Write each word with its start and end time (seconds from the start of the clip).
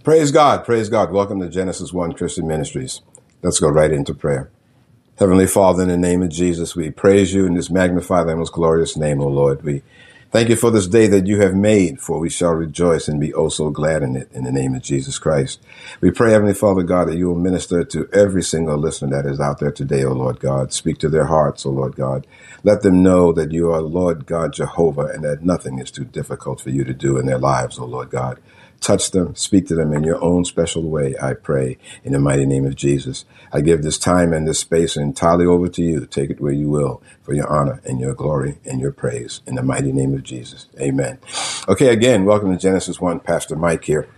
Praise 0.04 0.32
God, 0.32 0.64
praise 0.64 0.88
God. 0.88 1.12
Welcome 1.12 1.40
to 1.40 1.48
Genesis 1.48 1.92
1 1.92 2.14
Christian 2.14 2.46
Ministries. 2.48 3.02
Let's 3.42 3.58
go 3.58 3.68
right 3.68 3.90
into 3.90 4.12
prayer. 4.12 4.50
Heavenly 5.16 5.46
Father, 5.46 5.82
in 5.82 5.88
the 5.88 5.96
name 5.96 6.22
of 6.22 6.28
Jesus, 6.28 6.76
we 6.76 6.90
praise 6.90 7.32
you 7.32 7.46
and 7.46 7.56
just 7.56 7.70
magnify 7.70 8.24
thy 8.24 8.34
most 8.34 8.52
glorious 8.52 8.98
name, 8.98 9.18
O 9.20 9.28
Lord. 9.28 9.62
We 9.62 9.82
thank 10.30 10.50
you 10.50 10.56
for 10.56 10.70
this 10.70 10.86
day 10.86 11.06
that 11.06 11.26
you 11.26 11.40
have 11.40 11.54
made, 11.54 12.00
for 12.00 12.18
we 12.18 12.28
shall 12.28 12.52
rejoice 12.52 13.08
and 13.08 13.18
be 13.18 13.32
oh 13.32 13.48
so 13.48 13.70
glad 13.70 14.02
in 14.02 14.14
it, 14.14 14.30
in 14.32 14.44
the 14.44 14.52
name 14.52 14.74
of 14.74 14.82
Jesus 14.82 15.18
Christ. 15.18 15.58
We 16.02 16.10
pray, 16.10 16.32
Heavenly 16.32 16.52
Father 16.52 16.82
God, 16.82 17.08
that 17.08 17.16
you 17.16 17.28
will 17.28 17.38
minister 17.38 17.82
to 17.82 18.10
every 18.12 18.42
single 18.42 18.76
listener 18.76 19.22
that 19.22 19.30
is 19.30 19.40
out 19.40 19.58
there 19.58 19.72
today, 19.72 20.04
O 20.04 20.12
Lord 20.12 20.38
God. 20.38 20.74
Speak 20.74 20.98
to 20.98 21.08
their 21.08 21.26
hearts, 21.26 21.64
O 21.64 21.70
Lord 21.70 21.96
God. 21.96 22.26
Let 22.62 22.82
them 22.82 23.02
know 23.02 23.32
that 23.32 23.52
you 23.52 23.70
are 23.72 23.80
Lord 23.80 24.26
God 24.26 24.52
Jehovah 24.52 25.06
and 25.06 25.24
that 25.24 25.42
nothing 25.42 25.78
is 25.78 25.90
too 25.90 26.04
difficult 26.04 26.60
for 26.60 26.68
you 26.68 26.84
to 26.84 26.92
do 26.92 27.16
in 27.16 27.24
their 27.24 27.38
lives, 27.38 27.78
O 27.78 27.86
Lord 27.86 28.10
God. 28.10 28.38
Touch 28.80 29.10
them, 29.10 29.34
speak 29.34 29.66
to 29.66 29.74
them 29.74 29.92
in 29.92 30.04
your 30.04 30.22
own 30.24 30.44
special 30.46 30.82
way, 30.82 31.14
I 31.22 31.34
pray, 31.34 31.76
in 32.02 32.12
the 32.12 32.18
mighty 32.18 32.46
name 32.46 32.64
of 32.64 32.76
Jesus. 32.76 33.26
I 33.52 33.60
give 33.60 33.82
this 33.82 33.98
time 33.98 34.32
and 34.32 34.48
this 34.48 34.58
space 34.58 34.96
entirely 34.96 35.44
over 35.44 35.68
to 35.68 35.82
you. 35.82 36.06
Take 36.06 36.30
it 36.30 36.40
where 36.40 36.52
you 36.52 36.70
will 36.70 37.02
for 37.22 37.34
your 37.34 37.46
honor 37.46 37.82
and 37.84 38.00
your 38.00 38.14
glory 38.14 38.58
and 38.64 38.80
your 38.80 38.92
praise 38.92 39.42
in 39.46 39.56
the 39.56 39.62
mighty 39.62 39.92
name 39.92 40.14
of 40.14 40.22
Jesus. 40.22 40.66
Amen. 40.80 41.18
Okay, 41.68 41.88
again, 41.88 42.24
welcome 42.24 42.50
to 42.52 42.58
Genesis 42.58 43.00
1. 43.00 43.20
Pastor 43.20 43.54
Mike 43.54 43.84
here. 43.84 44.08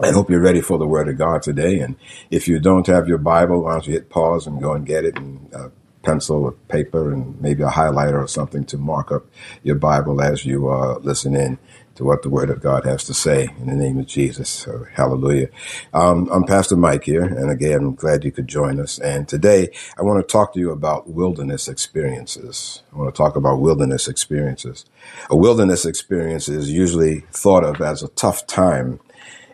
I 0.00 0.10
hope 0.10 0.30
you're 0.30 0.40
ready 0.40 0.60
for 0.60 0.78
the 0.78 0.86
Word 0.86 1.08
of 1.08 1.18
God 1.18 1.42
today. 1.42 1.78
And 1.78 1.96
if 2.30 2.48
you 2.48 2.58
don't 2.58 2.86
have 2.86 3.06
your 3.06 3.18
Bible, 3.18 3.62
why 3.62 3.72
don't 3.72 3.86
you 3.86 3.92
hit 3.92 4.08
pause 4.08 4.46
and 4.46 4.60
go 4.60 4.72
and 4.72 4.86
get 4.86 5.04
it 5.04 5.16
and 5.16 5.54
uh, 5.54 5.68
pencil 6.02 6.44
or 6.44 6.52
paper 6.52 7.12
and 7.12 7.40
maybe 7.40 7.62
a 7.62 7.68
highlighter 7.68 8.22
or 8.22 8.28
something 8.28 8.64
to 8.66 8.78
mark 8.78 9.12
up 9.12 9.24
your 9.62 9.76
Bible 9.76 10.20
as 10.20 10.44
you 10.44 10.68
uh, 10.68 10.98
listen 10.98 11.34
in 11.34 11.58
to 11.96 12.04
what 12.04 12.22
the 12.22 12.30
Word 12.30 12.50
of 12.50 12.60
God 12.60 12.84
has 12.84 13.04
to 13.04 13.14
say 13.14 13.50
in 13.58 13.66
the 13.66 13.74
name 13.74 13.98
of 13.98 14.06
Jesus. 14.06 14.48
So, 14.48 14.86
hallelujah. 14.94 15.48
Um, 15.92 16.28
I'm 16.32 16.44
Pastor 16.44 16.76
Mike 16.76 17.04
here, 17.04 17.24
and 17.24 17.50
again, 17.50 17.78
I'm 17.80 17.94
glad 17.94 18.24
you 18.24 18.32
could 18.32 18.48
join 18.48 18.80
us. 18.80 18.98
And 18.98 19.28
today, 19.28 19.70
I 19.98 20.02
want 20.02 20.26
to 20.26 20.32
talk 20.32 20.54
to 20.54 20.60
you 20.60 20.70
about 20.70 21.08
wilderness 21.08 21.68
experiences. 21.68 22.82
I 22.92 22.98
want 22.98 23.14
to 23.14 23.16
talk 23.16 23.36
about 23.36 23.60
wilderness 23.60 24.08
experiences. 24.08 24.84
A 25.30 25.36
wilderness 25.36 25.84
experience 25.86 26.48
is 26.48 26.70
usually 26.70 27.20
thought 27.32 27.64
of 27.64 27.80
as 27.80 28.02
a 28.02 28.08
tough 28.08 28.46
time 28.46 29.00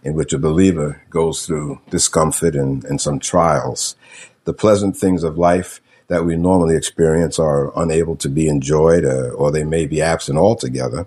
in 0.03 0.15
which 0.15 0.33
a 0.33 0.39
believer 0.39 1.03
goes 1.11 1.47
through 1.47 1.81
discomfort 1.91 2.55
and, 2.57 2.85
and 2.85 3.01
some 3.01 3.19
trials. 3.19 3.97
The 4.45 4.55
pleasant 4.55 4.97
things 4.97 5.25
of 5.25 5.37
life 5.39 5.81
that 6.09 6.25
we 6.25 6.37
normally 6.37 6.75
experience 6.77 7.39
are 7.39 7.73
unable 7.81 8.17
to 8.17 8.29
be 8.29 8.49
enjoyed, 8.49 9.05
uh, 9.05 9.29
or 9.31 9.53
they 9.53 9.63
may 9.63 9.87
be 9.87 10.03
absent 10.03 10.39
altogether, 10.39 11.07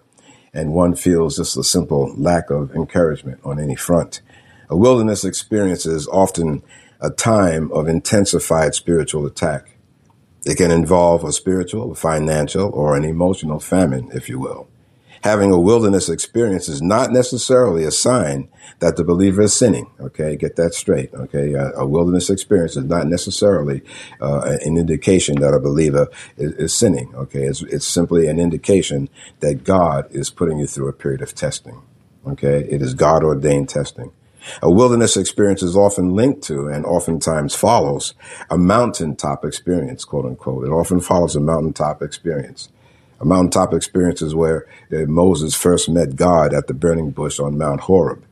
and 0.53 0.73
one 0.73 0.95
feels 0.95 1.37
just 1.37 1.57
a 1.57 1.63
simple 1.63 2.13
lack 2.15 2.49
of 2.49 2.75
encouragement 2.75 3.39
on 3.43 3.59
any 3.59 3.75
front. 3.75 4.21
A 4.69 4.77
wilderness 4.77 5.25
experience 5.25 5.85
is 5.85 6.07
often 6.07 6.63
a 7.01 7.09
time 7.09 7.71
of 7.71 7.87
intensified 7.87 8.75
spiritual 8.75 9.25
attack. 9.25 9.77
It 10.45 10.57
can 10.57 10.71
involve 10.71 11.23
a 11.23 11.31
spiritual, 11.31 11.91
a 11.91 11.95
financial, 11.95 12.69
or 12.69 12.95
an 12.95 13.03
emotional 13.03 13.59
famine, 13.59 14.09
if 14.13 14.29
you 14.29 14.39
will. 14.39 14.67
Having 15.23 15.53
a 15.53 15.59
wilderness 15.59 16.09
experience 16.09 16.67
is 16.67 16.81
not 16.81 17.11
necessarily 17.11 17.85
a 17.85 17.91
sign 17.91 18.49
that 18.79 18.97
the 18.97 19.05
believer 19.05 19.43
is 19.43 19.55
sinning. 19.55 19.89
Okay, 19.97 20.35
get 20.35 20.57
that 20.57 20.73
straight. 20.73 21.13
Okay, 21.13 21.53
a, 21.53 21.71
a 21.77 21.87
wilderness 21.87 22.29
experience 22.29 22.75
is 22.75 22.83
not 22.83 23.07
necessarily 23.07 23.81
uh, 24.19 24.57
an 24.61 24.77
indication 24.77 25.39
that 25.39 25.53
a 25.53 25.61
believer 25.61 26.09
is, 26.35 26.51
is 26.55 26.73
sinning. 26.73 27.15
Okay, 27.15 27.43
it's, 27.43 27.61
it's 27.63 27.87
simply 27.87 28.27
an 28.27 28.37
indication 28.37 29.07
that 29.39 29.63
God 29.63 30.07
is 30.11 30.29
putting 30.29 30.59
you 30.59 30.67
through 30.67 30.89
a 30.89 30.93
period 30.93 31.21
of 31.21 31.33
testing. 31.33 31.81
Okay, 32.27 32.67
it 32.69 32.81
is 32.81 32.93
God 32.93 33.23
ordained 33.23 33.69
testing. 33.69 34.11
A 34.61 34.69
wilderness 34.69 35.15
experience 35.15 35.63
is 35.63 35.77
often 35.77 36.13
linked 36.13 36.41
to 36.43 36.67
and 36.67 36.85
oftentimes 36.85 37.55
follows 37.55 38.13
a 38.49 38.57
mountaintop 38.57 39.45
experience, 39.45 40.03
quote 40.03 40.25
unquote. 40.25 40.65
It 40.65 40.71
often 40.71 40.99
follows 40.99 41.37
a 41.37 41.39
mountaintop 41.39 42.01
experience. 42.01 42.67
A 43.19 43.25
mountaintop 43.25 43.73
experience 43.73 44.21
is 44.21 44.35
where 44.35 44.67
uh, 44.91 45.05
Moses 45.07 45.55
first 45.55 45.89
met 45.89 46.15
God 46.15 46.53
at 46.53 46.67
the 46.67 46.73
burning 46.73 47.11
bush 47.11 47.39
on 47.39 47.57
Mount 47.57 47.81
Horeb. 47.81 48.23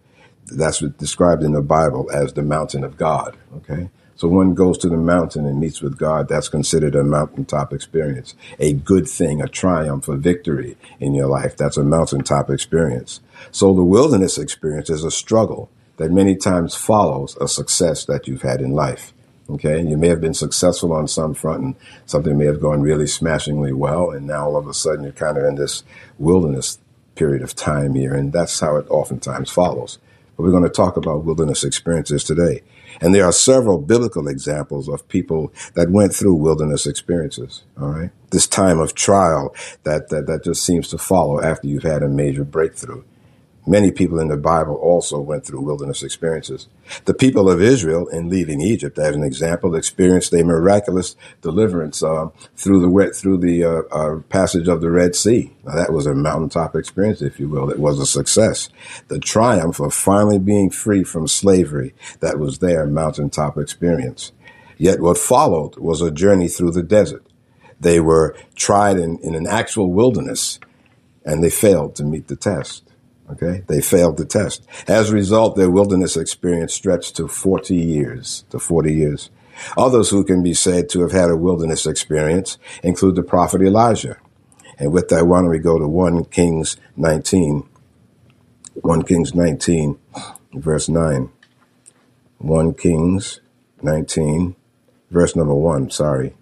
That's 0.48 0.80
described 0.80 1.44
in 1.44 1.54
the 1.54 1.62
Bible 1.62 2.10
as 2.12 2.34
the 2.34 2.44
mountain 2.44 2.84
of 2.84 2.98
God. 2.98 3.38
Okay. 3.58 3.90
So 4.22 4.28
one 4.28 4.54
goes 4.54 4.78
to 4.80 4.90
the 4.90 4.98
mountain 4.98 5.48
and 5.48 5.60
meets 5.60 5.82
with 5.82 5.98
God. 5.98 6.28
That's 6.28 6.48
considered 6.48 6.94
a 6.94 7.04
mountaintop 7.04 7.74
experience, 7.74 8.36
a 8.60 8.74
good 8.74 9.08
thing, 9.08 9.42
a 9.42 9.48
triumph, 9.48 10.08
a 10.08 10.16
victory 10.16 10.78
in 11.00 11.16
your 11.16 11.26
life. 11.26 11.58
That's 11.58 11.78
a 11.78 11.84
mountaintop 11.84 12.52
experience. 12.52 13.22
So 13.50 13.74
the 13.74 13.84
wilderness 13.84 14.38
experience 14.38 14.92
is 14.92 15.04
a 15.04 15.10
struggle 15.10 15.72
that 15.98 16.12
many 16.12 16.36
times 16.36 16.76
follows 16.76 17.36
a 17.42 17.48
success 17.48 18.06
that 18.06 18.28
you've 18.28 18.44
had 18.44 18.62
in 18.62 18.74
life. 18.74 19.12
Okay, 19.52 19.80
and 19.80 19.90
you 19.90 19.98
may 19.98 20.08
have 20.08 20.22
been 20.22 20.34
successful 20.34 20.94
on 20.94 21.10
some 21.10 21.34
front 21.34 21.62
and 21.62 21.76
something 22.06 22.38
may 22.38 22.46
have 22.46 22.62
gone 22.62 22.82
really 22.82 23.08
smashingly 23.08 23.74
well, 23.74 24.12
and 24.12 24.26
now 24.26 24.46
all 24.46 24.56
of 24.56 24.68
a 24.68 24.74
sudden 24.74 25.04
you're 25.04 25.12
kind 25.12 25.38
of 25.38 25.44
in 25.44 25.56
this 25.56 25.84
wilderness 26.18 26.80
period 27.16 27.42
of 27.42 27.54
time 27.54 27.94
here, 27.94 28.14
and 28.14 28.32
that's 28.32 28.60
how 28.62 28.78
it 28.78 28.88
oftentimes 28.90 29.52
follows. 29.52 30.00
But 30.38 30.44
we're 30.44 30.52
going 30.52 30.64
to 30.64 30.70
talk 30.70 30.96
about 30.96 31.26
wilderness 31.26 31.66
experiences 31.66 32.24
today. 32.24 32.62
And 33.02 33.14
there 33.14 33.26
are 33.26 33.32
several 33.32 33.80
biblical 33.80 34.28
examples 34.28 34.88
of 34.88 35.08
people 35.08 35.54
that 35.76 35.90
went 35.90 36.14
through 36.14 36.36
wilderness 36.36 36.86
experiences. 36.86 37.64
All 37.80 37.90
right. 37.90 38.12
This 38.32 38.48
time 38.48 38.80
of 38.80 38.96
trial 38.96 39.54
that, 39.84 40.10
that, 40.10 40.28
that 40.28 40.44
just 40.44 40.64
seems 40.66 40.88
to 40.90 40.98
follow 40.98 41.42
after 41.42 41.68
you've 41.68 41.84
had 41.84 42.04
a 42.04 42.10
major 42.10 42.44
breakthrough. 42.44 43.04
Many 43.68 43.92
people 43.92 44.20
in 44.20 44.28
the 44.28 44.38
Bible 44.38 44.74
also 44.76 45.20
went 45.20 45.46
through 45.46 45.62
wilderness 45.62 46.02
experiences. 46.02 46.68
The 47.06 47.14
people 47.14 47.48
of 47.48 47.62
Israel, 47.62 48.08
in 48.08 48.28
leaving 48.28 48.60
Egypt, 48.60 48.98
as 48.98 49.16
an 49.16 49.24
example, 49.24 49.76
experienced 49.76 50.34
a 50.34 50.44
miraculous 50.44 51.16
deliverance 51.42 52.02
uh, 52.02 52.30
through 52.56 52.82
the 52.82 52.90
wet 52.90 53.16
through 53.16 53.38
the 53.38 53.64
uh, 53.64 53.82
uh, 53.92 54.20
passage 54.30 54.68
of 54.68 54.82
the 54.82 54.90
Red 54.90 55.16
Sea. 55.16 55.54
Now, 55.64 55.76
that 55.76 55.94
was 55.94 56.08
a 56.08 56.16
mountaintop 56.16 56.76
experience, 56.76 57.22
if 57.22 57.40
you 57.40 57.48
will. 57.48 57.70
It 57.70 57.78
was 57.78 58.00
a 58.00 58.08
success. 58.08 58.70
The 59.10 59.20
triumph 59.20 59.80
of 59.80 59.94
finally 59.94 60.40
being 60.40 60.72
free 60.72 61.04
from 61.04 61.28
slavery 61.28 61.94
that 62.20 62.40
was 62.40 62.60
their 62.60 62.88
mountaintop 62.88 63.60
experience. 63.60 64.32
Yet 64.78 65.00
what 65.00 65.20
followed 65.20 65.78
was 65.78 66.02
a 66.02 66.10
journey 66.10 66.48
through 66.48 66.72
the 66.72 66.82
desert. 66.82 67.24
They 67.80 68.00
were 68.00 68.36
tried 68.56 68.98
in, 68.98 69.20
in 69.20 69.36
an 69.36 69.46
actual 69.46 69.92
wilderness, 69.92 70.60
and 71.24 71.44
they 71.44 71.52
failed 71.52 71.96
to 71.98 72.04
meet 72.04 72.28
the 72.28 72.36
test. 72.36 72.91
Okay, 73.32 73.64
they 73.68 73.82
failed 73.82 74.18
the 74.18 74.26
test. 74.26 74.66
As 74.88 75.10
a 75.10 75.14
result, 75.14 75.56
their 75.56 75.70
wilderness 75.70 76.18
experience 76.18 76.74
stretched 76.74 77.16
to 77.16 77.28
40 77.28 77.76
years, 77.76 78.44
to 78.50 78.60
40 78.60 78.94
years. 78.94 79.30
Others 79.78 80.10
who 80.10 80.24
can 80.24 80.44
be 80.44 80.54
said 80.54 80.90
to 80.90 81.02
have 81.02 81.12
had 81.12 81.30
a 81.30 81.38
wilderness 81.38 81.86
experience 81.86 82.58
include 82.84 83.16
the 83.16 83.24
prophet 83.24 83.62
Elijah. 83.62 84.18
And 84.78 84.92
with 84.92 85.10
that, 85.10 85.28
why 85.28 85.40
don't 85.40 85.50
we 85.50 85.60
go 85.60 85.78
to 85.78 85.88
1 85.88 86.26
Kings 86.26 86.78
19, 86.98 87.68
1 88.74 89.04
Kings 89.04 89.36
19, 89.36 89.98
verse 90.54 90.90
9. 90.90 91.30
1 92.40 92.74
Kings 92.74 93.40
19, 93.84 94.56
verse 95.12 95.36
number 95.36 95.54
1, 95.54 95.92
sorry. 95.92 96.34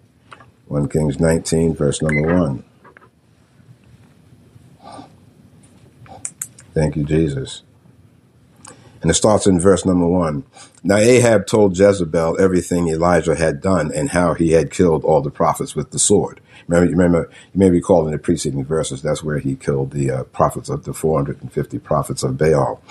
1 0.66 0.88
Kings 0.88 1.20
19, 1.20 1.74
verse 1.74 2.00
number 2.00 2.34
1. 2.34 2.64
Thank 6.74 6.96
you, 6.96 7.04
Jesus. 7.04 7.62
And 9.02 9.10
it 9.10 9.14
starts 9.14 9.46
in 9.46 9.58
verse 9.58 9.86
number 9.86 10.06
one. 10.06 10.44
Now 10.82 10.96
Ahab 10.96 11.46
told 11.46 11.76
Jezebel 11.76 12.40
everything 12.40 12.88
Elijah 12.88 13.34
had 13.34 13.60
done 13.60 13.90
and 13.94 14.10
how 14.10 14.34
he 14.34 14.52
had 14.52 14.70
killed 14.70 15.04
all 15.04 15.22
the 15.22 15.30
prophets 15.30 15.74
with 15.74 15.90
the 15.90 15.98
sword. 15.98 16.40
Remember, 16.68 16.90
remember 16.90 17.30
you 17.52 17.58
may 17.58 17.70
recall 17.70 18.06
in 18.06 18.12
the 18.12 18.18
preceding 18.18 18.64
verses, 18.64 19.02
that's 19.02 19.24
where 19.24 19.38
he 19.38 19.56
killed 19.56 19.90
the 19.90 20.10
uh, 20.10 20.24
prophets 20.24 20.68
of 20.68 20.84
the 20.84 20.92
450 20.92 21.78
prophets 21.78 22.22
of 22.22 22.36
Baal. 22.36 22.82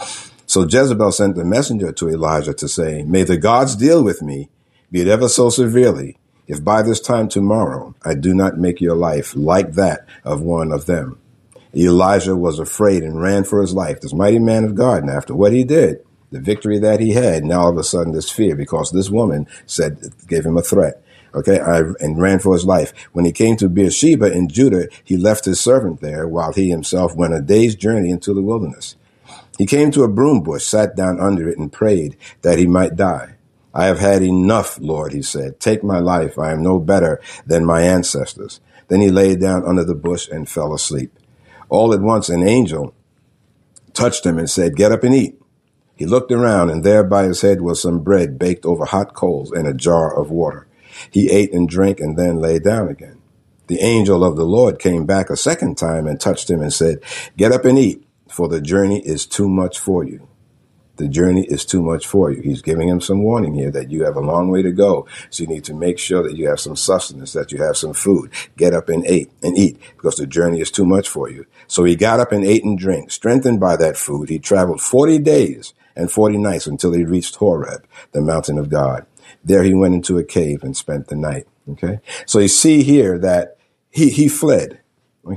So 0.45 0.63
Jezebel 0.63 1.11
sent 1.11 1.37
a 1.37 1.45
messenger 1.45 1.91
to 1.91 2.09
Elijah 2.09 2.53
to 2.55 2.67
say, 2.67 3.03
May 3.03 3.23
the 3.23 3.37
gods 3.37 3.75
deal 3.75 4.03
with 4.03 4.21
me, 4.23 4.49
be 4.91 5.01
it 5.01 5.07
ever 5.07 5.29
so 5.29 5.49
severely, 5.51 6.17
if 6.47 6.63
by 6.63 6.81
this 6.81 6.99
time 6.99 7.29
tomorrow 7.29 7.93
I 8.03 8.15
do 8.15 8.33
not 8.33 8.57
make 8.57 8.81
your 8.81 8.95
life 8.95 9.35
like 9.35 9.73
that 9.73 10.07
of 10.23 10.41
one 10.41 10.71
of 10.71 10.87
them. 10.87 11.19
Elijah 11.75 12.35
was 12.35 12.59
afraid 12.59 13.03
and 13.03 13.21
ran 13.21 13.43
for 13.43 13.61
his 13.61 13.73
life. 13.73 14.01
This 14.01 14.13
mighty 14.13 14.39
man 14.39 14.63
of 14.63 14.75
God, 14.75 15.03
and 15.03 15.09
after 15.09 15.35
what 15.35 15.53
he 15.53 15.63
did, 15.63 16.03
the 16.31 16.39
victory 16.39 16.79
that 16.79 16.99
he 16.99 17.11
had. 17.11 17.43
Now 17.43 17.61
all 17.61 17.69
of 17.69 17.77
a 17.77 17.83
sudden 17.83 18.13
this 18.13 18.29
fear 18.29 18.55
because 18.55 18.91
this 18.91 19.09
woman 19.09 19.47
said, 19.65 20.13
gave 20.27 20.45
him 20.45 20.57
a 20.57 20.61
threat. 20.61 21.03
Okay, 21.33 21.59
I, 21.59 21.81
and 21.99 22.19
ran 22.19 22.39
for 22.39 22.53
his 22.53 22.65
life. 22.65 22.91
When 23.13 23.23
he 23.23 23.31
came 23.31 23.55
to 23.57 23.69
Beersheba 23.69 24.31
in 24.31 24.49
Judah, 24.49 24.87
he 25.03 25.15
left 25.15 25.45
his 25.45 25.59
servant 25.59 26.01
there 26.01 26.27
while 26.27 26.53
he 26.53 26.69
himself 26.69 27.15
went 27.15 27.35
a 27.35 27.41
day's 27.41 27.75
journey 27.75 28.09
into 28.09 28.33
the 28.33 28.41
wilderness. 28.41 28.95
He 29.59 29.67
came 29.67 29.91
to 29.91 30.03
a 30.03 30.07
broom 30.07 30.41
bush, 30.41 30.63
sat 30.63 30.95
down 30.95 31.19
under 31.19 31.47
it, 31.47 31.59
and 31.59 31.71
prayed 31.71 32.17
that 32.41 32.57
he 32.57 32.65
might 32.65 32.95
die. 32.95 33.35
I 33.75 33.85
have 33.85 33.99
had 33.99 34.23
enough, 34.23 34.79
Lord, 34.79 35.13
he 35.13 35.21
said. 35.21 35.59
Take 35.59 35.83
my 35.83 35.99
life. 35.99 36.39
I 36.39 36.51
am 36.51 36.63
no 36.63 36.79
better 36.79 37.21
than 37.45 37.63
my 37.65 37.81
ancestors. 37.81 38.59
Then 38.87 39.01
he 39.01 39.11
lay 39.11 39.35
down 39.35 39.65
under 39.65 39.83
the 39.83 39.93
bush 39.93 40.27
and 40.29 40.49
fell 40.49 40.73
asleep. 40.73 41.18
All 41.69 41.93
at 41.93 42.01
once, 42.01 42.29
an 42.29 42.47
angel 42.47 42.93
touched 43.93 44.25
him 44.25 44.37
and 44.37 44.49
said, 44.49 44.75
Get 44.75 44.91
up 44.91 45.03
and 45.03 45.13
eat. 45.13 45.39
He 45.95 46.05
looked 46.05 46.31
around, 46.31 46.69
and 46.69 46.83
there 46.83 47.03
by 47.03 47.25
his 47.25 47.41
head 47.41 47.61
was 47.61 47.81
some 47.81 47.99
bread 47.99 48.39
baked 48.39 48.65
over 48.65 48.85
hot 48.85 49.13
coals 49.13 49.51
and 49.51 49.67
a 49.67 49.73
jar 49.73 50.17
of 50.17 50.31
water. 50.31 50.65
He 51.11 51.29
ate 51.29 51.53
and 51.53 51.67
drank 51.67 51.99
and 51.99 52.17
then 52.17 52.37
lay 52.37 52.59
down 52.59 52.87
again. 52.87 53.21
The 53.67 53.81
angel 53.81 54.23
of 54.23 54.37
the 54.37 54.45
Lord 54.45 54.79
came 54.79 55.05
back 55.05 55.29
a 55.29 55.35
second 55.35 55.77
time 55.77 56.07
and 56.07 56.19
touched 56.19 56.49
him 56.49 56.61
and 56.61 56.73
said, 56.73 56.99
Get 57.35 57.51
up 57.51 57.65
and 57.65 57.77
eat, 57.77 58.07
for 58.29 58.47
the 58.47 58.61
journey 58.61 59.05
is 59.05 59.25
too 59.25 59.49
much 59.49 59.77
for 59.77 60.05
you. 60.05 60.28
The 60.99 61.07
journey 61.07 61.45
is 61.45 61.63
too 61.63 61.81
much 61.81 62.05
for 62.05 62.29
you. 62.29 62.41
He's 62.41 62.61
giving 62.61 62.89
him 62.89 62.99
some 62.99 63.23
warning 63.23 63.53
here 63.53 63.71
that 63.71 63.89
you 63.89 64.03
have 64.03 64.17
a 64.17 64.21
long 64.21 64.49
way 64.49 64.61
to 64.61 64.71
go. 64.73 65.07
So 65.29 65.43
you 65.43 65.47
need 65.47 65.63
to 65.63 65.73
make 65.73 65.97
sure 65.97 66.21
that 66.23 66.35
you 66.35 66.49
have 66.49 66.59
some 66.59 66.75
sustenance, 66.75 67.31
that 67.31 67.53
you 67.53 67.63
have 67.63 67.77
some 67.77 67.93
food. 67.93 68.31
Get 68.57 68.73
up 68.73 68.89
and 68.89 69.07
eat 69.07 69.31
and 69.41 69.57
eat 69.57 69.79
because 69.95 70.17
the 70.17 70.27
journey 70.27 70.59
is 70.59 70.69
too 70.69 70.85
much 70.85 71.07
for 71.07 71.29
you. 71.29 71.45
So 71.67 71.85
he 71.85 71.95
got 71.95 72.19
up 72.19 72.33
and 72.33 72.43
ate 72.43 72.65
and 72.65 72.77
drank. 72.77 73.11
Strengthened 73.11 73.61
by 73.61 73.77
that 73.77 73.95
food, 73.95 74.27
he 74.27 74.39
traveled 74.39 74.81
40 74.81 75.19
days 75.19 75.73
and 75.95 76.11
40 76.11 76.37
nights 76.37 76.67
until 76.67 76.91
he 76.91 77.05
reached 77.05 77.37
Horeb, 77.37 77.85
the 78.11 78.21
mountain 78.21 78.57
of 78.57 78.69
God. 78.69 79.05
There 79.41 79.63
he 79.63 79.73
went 79.73 79.95
into 79.95 80.17
a 80.17 80.23
cave 80.25 80.63
and 80.63 80.75
spent 80.75 81.07
the 81.07 81.15
night. 81.15 81.47
Okay. 81.69 82.01
So 82.25 82.39
you 82.39 82.49
see 82.49 82.83
here 82.83 83.17
that 83.19 83.55
he, 83.89 84.09
he 84.09 84.27
fled. 84.27 84.79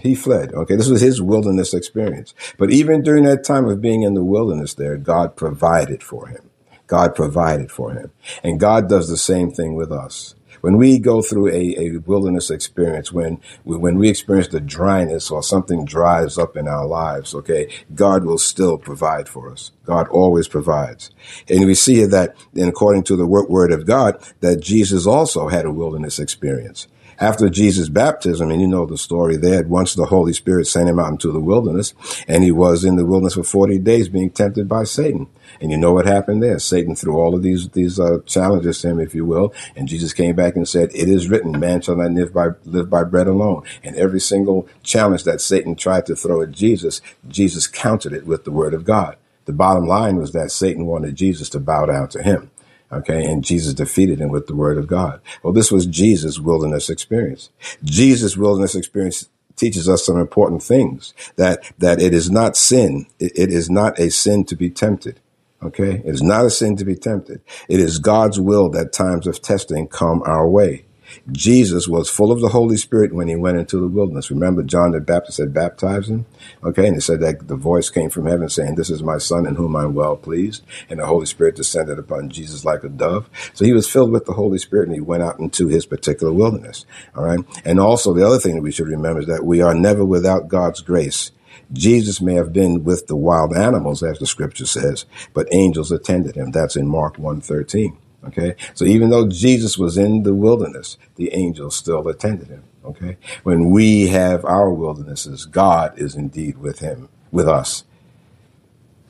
He 0.00 0.14
fled. 0.14 0.52
Okay. 0.52 0.76
This 0.76 0.88
was 0.88 1.00
his 1.00 1.20
wilderness 1.20 1.74
experience. 1.74 2.34
But 2.56 2.70
even 2.70 3.02
during 3.02 3.24
that 3.24 3.44
time 3.44 3.68
of 3.68 3.80
being 3.80 4.02
in 4.02 4.14
the 4.14 4.24
wilderness 4.24 4.74
there, 4.74 4.96
God 4.96 5.36
provided 5.36 6.02
for 6.02 6.28
him. 6.28 6.50
God 6.86 7.14
provided 7.14 7.70
for 7.70 7.92
him. 7.92 8.12
And 8.42 8.60
God 8.60 8.88
does 8.88 9.08
the 9.08 9.16
same 9.16 9.50
thing 9.50 9.74
with 9.74 9.90
us. 9.90 10.34
When 10.60 10.76
we 10.76 11.00
go 11.00 11.22
through 11.22 11.48
a, 11.48 11.74
a 11.76 11.96
wilderness 12.06 12.48
experience, 12.48 13.10
when 13.10 13.40
we, 13.64 13.76
when 13.76 13.98
we 13.98 14.08
experience 14.08 14.48
the 14.48 14.60
dryness 14.60 15.30
or 15.30 15.42
something 15.42 15.84
dries 15.84 16.38
up 16.38 16.56
in 16.56 16.68
our 16.68 16.86
lives, 16.86 17.34
okay, 17.34 17.68
God 17.94 18.24
will 18.24 18.38
still 18.38 18.78
provide 18.78 19.28
for 19.28 19.50
us. 19.50 19.72
God 19.84 20.06
always 20.08 20.46
provides. 20.46 21.10
And 21.48 21.66
we 21.66 21.74
see 21.74 22.04
that, 22.04 22.36
and 22.54 22.68
according 22.68 23.02
to 23.04 23.16
the 23.16 23.26
word 23.26 23.72
of 23.72 23.86
God, 23.86 24.22
that 24.38 24.60
Jesus 24.60 25.04
also 25.04 25.48
had 25.48 25.64
a 25.64 25.72
wilderness 25.72 26.20
experience 26.20 26.86
after 27.22 27.48
Jesus' 27.48 27.88
baptism, 27.88 28.50
and 28.50 28.60
you 28.60 28.66
know 28.66 28.84
the 28.84 28.98
story 28.98 29.36
there, 29.36 29.62
once 29.62 29.94
the 29.94 30.06
Holy 30.06 30.32
Spirit 30.32 30.66
sent 30.66 30.88
him 30.88 30.98
out 30.98 31.12
into 31.12 31.30
the 31.30 31.40
wilderness, 31.40 31.94
and 32.26 32.42
he 32.42 32.50
was 32.50 32.84
in 32.84 32.96
the 32.96 33.06
wilderness 33.06 33.34
for 33.34 33.44
40 33.44 33.78
days 33.78 34.08
being 34.08 34.28
tempted 34.28 34.68
by 34.68 34.82
Satan. 34.82 35.28
And 35.60 35.70
you 35.70 35.76
know 35.76 35.92
what 35.92 36.04
happened 36.04 36.42
there? 36.42 36.58
Satan 36.58 36.96
threw 36.96 37.16
all 37.16 37.36
of 37.36 37.44
these, 37.44 37.68
these, 37.68 38.00
uh, 38.00 38.18
challenges 38.26 38.80
to 38.80 38.88
him, 38.88 38.98
if 38.98 39.14
you 39.14 39.24
will. 39.24 39.54
And 39.76 39.86
Jesus 39.86 40.12
came 40.12 40.34
back 40.34 40.56
and 40.56 40.68
said, 40.68 40.90
it 40.96 41.08
is 41.08 41.28
written, 41.28 41.60
man 41.60 41.80
shall 41.80 41.94
not 41.94 42.10
live 42.10 42.34
by, 42.34 42.48
live 42.64 42.90
by 42.90 43.04
bread 43.04 43.28
alone. 43.28 43.62
And 43.84 43.94
every 43.94 44.20
single 44.20 44.68
challenge 44.82 45.22
that 45.22 45.40
Satan 45.40 45.76
tried 45.76 46.06
to 46.06 46.16
throw 46.16 46.42
at 46.42 46.50
Jesus, 46.50 47.00
Jesus 47.28 47.68
countered 47.68 48.14
it 48.14 48.26
with 48.26 48.42
the 48.42 48.50
word 48.50 48.74
of 48.74 48.84
God. 48.84 49.16
The 49.44 49.52
bottom 49.52 49.86
line 49.86 50.16
was 50.16 50.32
that 50.32 50.50
Satan 50.50 50.86
wanted 50.86 51.16
Jesus 51.16 51.48
to 51.50 51.60
bow 51.60 51.86
down 51.86 52.08
to 52.10 52.22
him. 52.22 52.50
Okay. 52.92 53.24
And 53.24 53.44
Jesus 53.44 53.74
defeated 53.74 54.20
him 54.20 54.30
with 54.30 54.46
the 54.46 54.54
word 54.54 54.76
of 54.76 54.86
God. 54.86 55.20
Well, 55.42 55.52
this 55.52 55.72
was 55.72 55.86
Jesus' 55.86 56.38
wilderness 56.38 56.90
experience. 56.90 57.50
Jesus' 57.82 58.36
wilderness 58.36 58.74
experience 58.74 59.28
teaches 59.56 59.88
us 59.88 60.04
some 60.04 60.18
important 60.18 60.62
things 60.62 61.14
that, 61.36 61.62
that 61.78 62.00
it 62.00 62.12
is 62.12 62.30
not 62.30 62.56
sin. 62.56 63.06
it, 63.18 63.32
it 63.34 63.50
is 63.50 63.70
not 63.70 63.98
a 63.98 64.10
sin 64.10 64.44
to 64.44 64.56
be 64.56 64.70
tempted. 64.70 65.20
Okay. 65.62 66.02
It 66.04 66.14
is 66.14 66.22
not 66.22 66.44
a 66.44 66.50
sin 66.50 66.76
to 66.76 66.84
be 66.84 66.96
tempted. 66.96 67.40
It 67.68 67.80
is 67.80 67.98
God's 67.98 68.40
will 68.40 68.68
that 68.70 68.92
times 68.92 69.26
of 69.26 69.40
testing 69.40 69.86
come 69.86 70.22
our 70.26 70.48
way. 70.48 70.84
Jesus 71.30 71.88
was 71.88 72.10
full 72.10 72.32
of 72.32 72.40
the 72.40 72.48
Holy 72.48 72.76
Spirit 72.76 73.14
when 73.14 73.28
he 73.28 73.36
went 73.36 73.58
into 73.58 73.78
the 73.78 73.88
wilderness. 73.88 74.30
Remember, 74.30 74.62
John 74.62 74.92
the 74.92 75.00
Baptist 75.00 75.38
had 75.38 75.54
baptized 75.54 76.10
him? 76.10 76.26
Okay, 76.62 76.86
and 76.86 76.96
it 76.96 77.02
said 77.02 77.20
that 77.20 77.48
the 77.48 77.56
voice 77.56 77.90
came 77.90 78.10
from 78.10 78.26
heaven 78.26 78.48
saying, 78.48 78.74
This 78.74 78.90
is 78.90 79.02
my 79.02 79.18
son 79.18 79.46
in 79.46 79.56
whom 79.56 79.76
I'm 79.76 79.94
well 79.94 80.16
pleased. 80.16 80.62
And 80.88 80.98
the 80.98 81.06
Holy 81.06 81.26
Spirit 81.26 81.56
descended 81.56 81.98
upon 81.98 82.30
Jesus 82.30 82.64
like 82.64 82.84
a 82.84 82.88
dove. 82.88 83.28
So 83.54 83.64
he 83.64 83.72
was 83.72 83.90
filled 83.90 84.12
with 84.12 84.26
the 84.26 84.32
Holy 84.34 84.58
Spirit 84.58 84.88
and 84.88 84.94
he 84.94 85.00
went 85.00 85.22
out 85.22 85.38
into 85.38 85.68
his 85.68 85.86
particular 85.86 86.32
wilderness. 86.32 86.86
All 87.14 87.24
right. 87.24 87.40
And 87.64 87.78
also, 87.78 88.12
the 88.12 88.26
other 88.26 88.38
thing 88.38 88.56
that 88.56 88.62
we 88.62 88.72
should 88.72 88.88
remember 88.88 89.20
is 89.20 89.26
that 89.26 89.44
we 89.44 89.60
are 89.60 89.74
never 89.74 90.04
without 90.04 90.48
God's 90.48 90.80
grace. 90.80 91.30
Jesus 91.72 92.20
may 92.20 92.34
have 92.34 92.52
been 92.52 92.84
with 92.84 93.06
the 93.06 93.16
wild 93.16 93.56
animals, 93.56 94.02
as 94.02 94.18
the 94.18 94.26
scripture 94.26 94.66
says, 94.66 95.06
but 95.32 95.48
angels 95.52 95.90
attended 95.90 96.36
him. 96.36 96.50
That's 96.50 96.76
in 96.76 96.86
Mark 96.86 97.18
113. 97.18 97.96
Okay. 98.24 98.54
So 98.74 98.84
even 98.84 99.10
though 99.10 99.28
Jesus 99.28 99.76
was 99.76 99.98
in 99.98 100.22
the 100.22 100.34
wilderness, 100.34 100.96
the 101.16 101.32
angels 101.34 101.76
still 101.76 102.06
attended 102.08 102.48
him. 102.48 102.64
Okay. 102.84 103.16
When 103.42 103.70
we 103.70 104.08
have 104.08 104.44
our 104.44 104.70
wildernesses, 104.70 105.46
God 105.46 105.98
is 105.98 106.14
indeed 106.14 106.58
with 106.58 106.80
him, 106.80 107.08
with 107.30 107.48
us. 107.48 107.84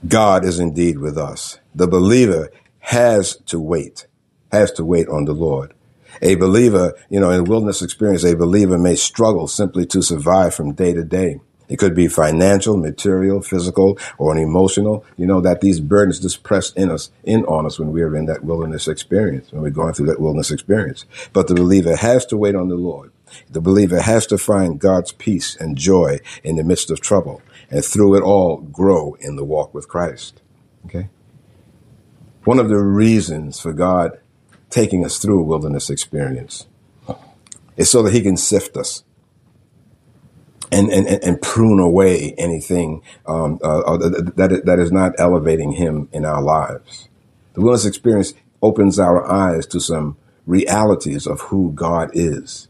God 0.06 0.44
is 0.44 0.58
indeed 0.58 0.98
with 0.98 1.16
us. 1.16 1.58
The 1.74 1.86
believer 1.86 2.50
has 2.80 3.36
to 3.46 3.60
wait, 3.60 4.06
has 4.50 4.72
to 4.72 4.84
wait 4.84 5.08
on 5.08 5.24
the 5.24 5.32
Lord. 5.32 5.74
A 6.20 6.34
believer, 6.34 6.94
you 7.08 7.20
know, 7.20 7.30
in 7.30 7.40
a 7.40 7.44
wilderness 7.44 7.82
experience, 7.82 8.24
a 8.24 8.36
believer 8.36 8.78
may 8.78 8.96
struggle 8.96 9.48
simply 9.48 9.86
to 9.86 10.02
survive 10.02 10.54
from 10.54 10.72
day 10.72 10.92
to 10.92 11.04
day. 11.04 11.40
It 11.72 11.78
could 11.78 11.94
be 11.94 12.06
financial, 12.06 12.76
material, 12.76 13.40
physical, 13.40 13.98
or 14.18 14.30
an 14.30 14.36
emotional. 14.36 15.06
You 15.16 15.24
know, 15.24 15.40
that 15.40 15.62
these 15.62 15.80
burdens 15.80 16.20
just 16.20 16.42
press 16.42 16.70
in 16.72 16.90
us, 16.90 17.10
in 17.24 17.46
on 17.46 17.64
us 17.64 17.78
when 17.78 17.92
we 17.92 18.02
are 18.02 18.14
in 18.14 18.26
that 18.26 18.44
wilderness 18.44 18.88
experience, 18.88 19.50
when 19.50 19.62
we're 19.62 19.70
going 19.70 19.94
through 19.94 20.08
that 20.08 20.20
wilderness 20.20 20.50
experience. 20.50 21.06
But 21.32 21.48
the 21.48 21.54
believer 21.54 21.96
has 21.96 22.26
to 22.26 22.36
wait 22.36 22.54
on 22.54 22.68
the 22.68 22.74
Lord. 22.74 23.10
The 23.48 23.62
believer 23.62 24.02
has 24.02 24.26
to 24.26 24.36
find 24.36 24.78
God's 24.78 25.12
peace 25.12 25.56
and 25.56 25.78
joy 25.78 26.18
in 26.44 26.56
the 26.56 26.62
midst 26.62 26.90
of 26.90 27.00
trouble 27.00 27.40
and 27.70 27.82
through 27.82 28.16
it 28.16 28.22
all 28.22 28.58
grow 28.58 29.14
in 29.20 29.36
the 29.36 29.44
walk 29.44 29.72
with 29.72 29.88
Christ. 29.88 30.42
Okay. 30.84 31.08
One 32.44 32.58
of 32.58 32.68
the 32.68 32.76
reasons 32.76 33.58
for 33.58 33.72
God 33.72 34.20
taking 34.68 35.06
us 35.06 35.16
through 35.16 35.40
a 35.40 35.44
wilderness 35.44 35.88
experience 35.88 36.66
is 37.78 37.88
so 37.88 38.02
that 38.02 38.12
he 38.12 38.20
can 38.20 38.36
sift 38.36 38.76
us 38.76 39.04
and, 40.72 40.90
and, 40.90 41.06
and 41.06 41.42
prune 41.42 41.78
away 41.78 42.34
anything 42.38 43.02
um, 43.26 43.58
uh, 43.62 43.80
uh 43.80 43.96
that, 43.98 44.62
that 44.64 44.78
is 44.78 44.90
not 44.90 45.12
elevating 45.18 45.72
him 45.72 46.08
in 46.12 46.24
our 46.24 46.42
lives. 46.42 47.08
The 47.54 47.60
wilderness 47.60 47.86
experience 47.86 48.34
opens 48.62 48.98
our 48.98 49.30
eyes 49.30 49.66
to 49.66 49.80
some 49.80 50.16
realities 50.46 51.26
of 51.26 51.40
who 51.42 51.72
God 51.72 52.10
is. 52.14 52.68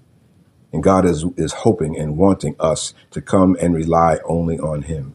And 0.72 0.82
God 0.82 1.04
is, 1.04 1.24
is 1.36 1.52
hoping 1.52 1.98
and 1.98 2.16
wanting 2.16 2.56
us 2.58 2.94
to 3.10 3.20
come 3.20 3.56
and 3.60 3.74
rely 3.74 4.18
only 4.24 4.58
on 4.58 4.82
him 4.82 5.14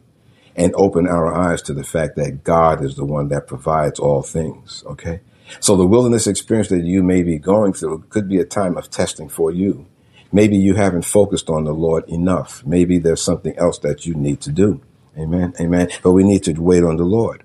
and 0.54 0.72
open 0.76 1.06
our 1.06 1.34
eyes 1.34 1.62
to 1.62 1.74
the 1.74 1.84
fact 1.84 2.16
that 2.16 2.44
God 2.44 2.84
is 2.84 2.96
the 2.96 3.04
one 3.04 3.28
that 3.28 3.46
provides 3.46 3.98
all 3.98 4.22
things. 4.22 4.82
Okay. 4.86 5.20
So 5.60 5.76
the 5.76 5.86
wilderness 5.86 6.26
experience 6.26 6.68
that 6.68 6.84
you 6.84 7.02
may 7.02 7.22
be 7.22 7.38
going 7.38 7.72
through 7.72 8.04
could 8.10 8.28
be 8.28 8.38
a 8.38 8.44
time 8.44 8.76
of 8.76 8.90
testing 8.90 9.28
for 9.28 9.50
you. 9.50 9.86
Maybe 10.30 10.56
you 10.56 10.74
haven't 10.74 11.02
focused 11.02 11.48
on 11.48 11.64
the 11.64 11.72
Lord 11.72 12.08
enough. 12.08 12.64
Maybe 12.66 12.98
there's 12.98 13.22
something 13.22 13.56
else 13.56 13.78
that 13.78 14.06
you 14.06 14.14
need 14.14 14.40
to 14.42 14.52
do. 14.52 14.80
Amen. 15.16 15.54
Amen. 15.60 15.88
But 16.02 16.12
we 16.12 16.22
need 16.22 16.44
to 16.44 16.52
wait 16.52 16.84
on 16.84 16.96
the 16.96 17.04
Lord. 17.04 17.44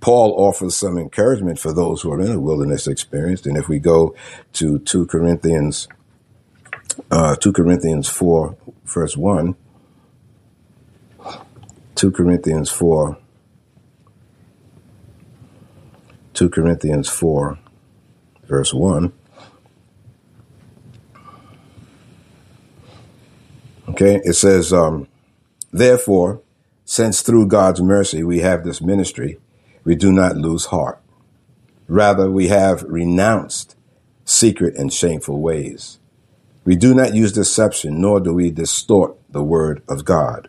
Paul 0.00 0.34
offers 0.36 0.74
some 0.74 0.98
encouragement 0.98 1.60
for 1.60 1.72
those 1.72 2.02
who 2.02 2.10
are 2.12 2.20
in 2.20 2.32
a 2.32 2.40
wilderness 2.40 2.88
experience. 2.88 3.46
And 3.46 3.56
if 3.56 3.68
we 3.68 3.78
go 3.78 4.16
to 4.54 4.80
2 4.80 5.06
Corinthians, 5.06 5.86
uh, 7.10 7.36
2 7.36 7.52
Corinthians 7.52 8.08
4, 8.08 8.56
verse 8.84 9.16
1, 9.16 9.54
2 11.94 12.10
Corinthians 12.10 12.68
4, 12.68 13.16
2 16.34 16.48
Corinthians 16.50 17.08
4, 17.08 17.58
verse 18.44 18.74
1, 18.74 19.12
Okay, 24.02 24.20
it 24.24 24.32
says, 24.32 24.72
um, 24.72 25.06
therefore, 25.70 26.42
since 26.84 27.20
through 27.20 27.46
God's 27.46 27.80
mercy 27.80 28.24
we 28.24 28.40
have 28.40 28.64
this 28.64 28.82
ministry, 28.82 29.38
we 29.84 29.94
do 29.94 30.10
not 30.10 30.36
lose 30.36 30.66
heart. 30.66 31.00
Rather, 31.86 32.28
we 32.28 32.48
have 32.48 32.82
renounced 32.82 33.76
secret 34.24 34.74
and 34.74 34.92
shameful 34.92 35.40
ways. 35.40 36.00
We 36.64 36.74
do 36.74 36.94
not 36.94 37.14
use 37.14 37.30
deception, 37.30 38.00
nor 38.00 38.18
do 38.18 38.34
we 38.34 38.50
distort 38.50 39.16
the 39.30 39.44
word 39.44 39.82
of 39.88 40.04
God. 40.04 40.48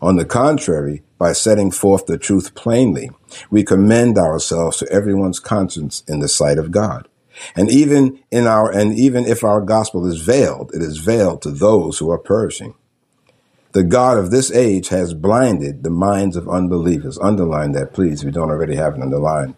On 0.00 0.14
the 0.14 0.24
contrary, 0.24 1.02
by 1.18 1.32
setting 1.32 1.72
forth 1.72 2.06
the 2.06 2.16
truth 2.16 2.54
plainly, 2.54 3.10
we 3.50 3.64
commend 3.64 4.18
ourselves 4.18 4.76
to 4.76 4.92
everyone's 4.92 5.40
conscience 5.40 6.04
in 6.06 6.20
the 6.20 6.28
sight 6.28 6.58
of 6.58 6.70
God. 6.70 7.08
And 7.56 7.68
even 7.72 8.20
in 8.30 8.46
our, 8.46 8.70
and 8.70 8.96
even 8.96 9.24
if 9.24 9.42
our 9.42 9.60
gospel 9.60 10.06
is 10.06 10.20
veiled, 10.20 10.70
it 10.72 10.80
is 10.80 10.98
veiled 10.98 11.42
to 11.42 11.50
those 11.50 11.98
who 11.98 12.08
are 12.08 12.18
perishing. 12.18 12.74
The 13.74 13.82
God 13.82 14.18
of 14.18 14.30
this 14.30 14.52
age 14.52 14.90
has 14.90 15.14
blinded 15.14 15.82
the 15.82 15.90
minds 15.90 16.36
of 16.36 16.48
unbelievers. 16.48 17.18
Underline 17.18 17.72
that, 17.72 17.92
please, 17.92 18.20
if 18.20 18.26
you 18.26 18.30
don't 18.30 18.50
already 18.50 18.76
have 18.76 18.94
it 18.94 19.02
underlined. 19.02 19.56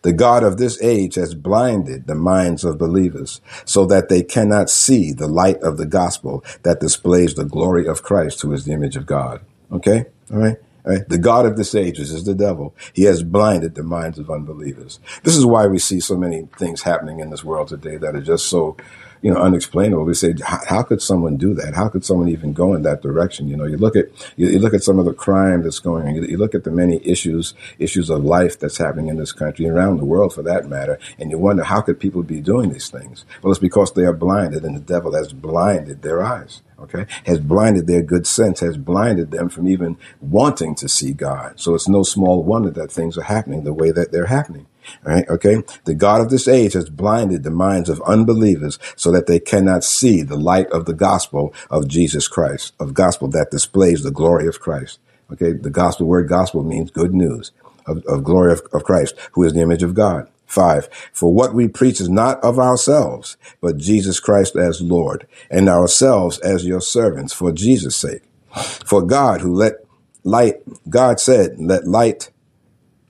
The 0.00 0.14
God 0.14 0.42
of 0.42 0.56
this 0.56 0.82
age 0.82 1.16
has 1.16 1.34
blinded 1.34 2.06
the 2.06 2.14
minds 2.14 2.64
of 2.64 2.78
believers 2.78 3.42
so 3.66 3.84
that 3.84 4.08
they 4.08 4.22
cannot 4.22 4.70
see 4.70 5.12
the 5.12 5.26
light 5.26 5.58
of 5.58 5.76
the 5.76 5.84
gospel 5.84 6.42
that 6.62 6.80
displays 6.80 7.34
the 7.34 7.44
glory 7.44 7.86
of 7.86 8.02
Christ, 8.02 8.40
who 8.40 8.54
is 8.54 8.64
the 8.64 8.72
image 8.72 8.96
of 8.96 9.04
God. 9.04 9.42
Okay? 9.70 10.06
All 10.32 10.38
right? 10.38 10.56
All 10.86 10.92
right? 10.92 11.06
The 11.06 11.18
God 11.18 11.44
of 11.44 11.58
this 11.58 11.74
age 11.74 11.98
is 11.98 12.24
the 12.24 12.34
devil. 12.34 12.74
He 12.94 13.02
has 13.02 13.22
blinded 13.22 13.74
the 13.74 13.82
minds 13.82 14.18
of 14.18 14.30
unbelievers. 14.30 14.98
This 15.24 15.36
is 15.36 15.44
why 15.44 15.66
we 15.66 15.78
see 15.78 16.00
so 16.00 16.16
many 16.16 16.48
things 16.56 16.84
happening 16.84 17.20
in 17.20 17.28
this 17.28 17.44
world 17.44 17.68
today 17.68 17.98
that 17.98 18.16
are 18.16 18.22
just 18.22 18.46
so 18.46 18.78
you 19.22 19.32
know, 19.32 19.40
unexplainable. 19.40 20.04
We 20.04 20.14
say, 20.14 20.34
how, 20.42 20.82
could 20.82 21.02
someone 21.02 21.36
do 21.36 21.54
that? 21.54 21.74
How 21.74 21.88
could 21.88 22.04
someone 22.04 22.28
even 22.28 22.52
go 22.52 22.74
in 22.74 22.82
that 22.82 23.02
direction? 23.02 23.48
You 23.48 23.56
know, 23.56 23.64
you 23.64 23.76
look 23.76 23.96
at 23.96 24.06
you, 24.36 24.48
you 24.48 24.58
look 24.58 24.74
at 24.74 24.82
some 24.82 24.98
of 24.98 25.04
the 25.04 25.12
crime 25.12 25.62
that's 25.62 25.78
going 25.78 26.06
on. 26.06 26.14
You, 26.14 26.22
you, 26.22 26.36
look 26.36 26.54
at 26.54 26.64
the 26.64 26.70
many 26.70 27.00
issues 27.06 27.54
issues 27.78 28.10
of 28.10 28.24
life 28.24 28.58
that's 28.58 28.78
happening 28.78 29.08
in 29.08 29.16
this 29.16 29.32
country 29.32 29.64
and 29.64 29.76
around 29.76 29.98
the 29.98 30.04
world, 30.04 30.34
for 30.34 30.42
that 30.42 30.68
matter, 30.68 30.98
and 31.18 31.30
you 31.30 31.38
wonder 31.38 31.64
how 31.64 31.80
could 31.80 31.98
people 31.98 32.22
be 32.22 32.40
doing 32.40 32.70
these 32.72 32.88
things? 32.88 33.24
Well, 33.42 33.50
it's 33.50 33.60
because 33.60 33.92
they 33.92 34.04
are 34.04 34.12
blinded, 34.12 34.64
and 34.64 34.76
the 34.76 34.80
devil 34.80 35.14
has 35.14 35.32
blinded 35.32 36.02
their 36.02 36.22
eyes. 36.22 36.62
Okay, 36.80 37.06
has 37.26 37.40
blinded 37.40 37.88
their 37.88 38.02
good 38.02 38.24
sense, 38.24 38.60
has 38.60 38.76
blinded 38.76 39.32
them 39.32 39.48
from 39.48 39.66
even 39.66 39.96
wanting 40.20 40.76
to 40.76 40.88
see 40.88 41.12
God. 41.12 41.58
So 41.58 41.74
it's 41.74 41.88
no 41.88 42.04
small 42.04 42.44
wonder 42.44 42.70
that 42.70 42.92
things 42.92 43.18
are 43.18 43.24
happening 43.24 43.64
the 43.64 43.72
way 43.72 43.90
that 43.90 44.12
they're 44.12 44.26
happening. 44.26 44.67
Right? 45.02 45.28
Okay. 45.28 45.62
The 45.84 45.94
God 45.94 46.20
of 46.20 46.30
this 46.30 46.48
age 46.48 46.72
has 46.74 46.88
blinded 46.88 47.42
the 47.42 47.50
minds 47.50 47.88
of 47.88 48.02
unbelievers 48.02 48.78
so 48.96 49.10
that 49.12 49.26
they 49.26 49.40
cannot 49.40 49.84
see 49.84 50.22
the 50.22 50.36
light 50.36 50.68
of 50.70 50.84
the 50.84 50.94
gospel 50.94 51.54
of 51.70 51.88
Jesus 51.88 52.28
Christ, 52.28 52.74
of 52.80 52.94
gospel 52.94 53.28
that 53.28 53.50
displays 53.50 54.02
the 54.02 54.10
glory 54.10 54.46
of 54.46 54.60
Christ. 54.60 54.98
Okay. 55.32 55.52
The 55.52 55.70
gospel 55.70 56.06
word 56.06 56.28
gospel 56.28 56.62
means 56.62 56.90
good 56.90 57.14
news 57.14 57.52
of, 57.86 58.04
of 58.06 58.24
glory 58.24 58.52
of, 58.52 58.62
of 58.72 58.84
Christ, 58.84 59.14
who 59.32 59.44
is 59.44 59.54
the 59.54 59.60
image 59.60 59.82
of 59.82 59.94
God. 59.94 60.28
Five, 60.46 60.88
for 61.12 61.32
what 61.32 61.52
we 61.52 61.68
preach 61.68 62.00
is 62.00 62.08
not 62.08 62.42
of 62.42 62.58
ourselves, 62.58 63.36
but 63.60 63.76
Jesus 63.76 64.18
Christ 64.18 64.56
as 64.56 64.80
Lord, 64.80 65.26
and 65.50 65.68
ourselves 65.68 66.38
as 66.38 66.64
your 66.64 66.80
servants 66.80 67.34
for 67.34 67.52
Jesus' 67.52 67.96
sake. 67.96 68.22
For 68.86 69.02
God, 69.02 69.42
who 69.42 69.54
let 69.54 69.84
light, 70.24 70.62
God 70.88 71.20
said, 71.20 71.56
let 71.58 71.86
light 71.86 72.30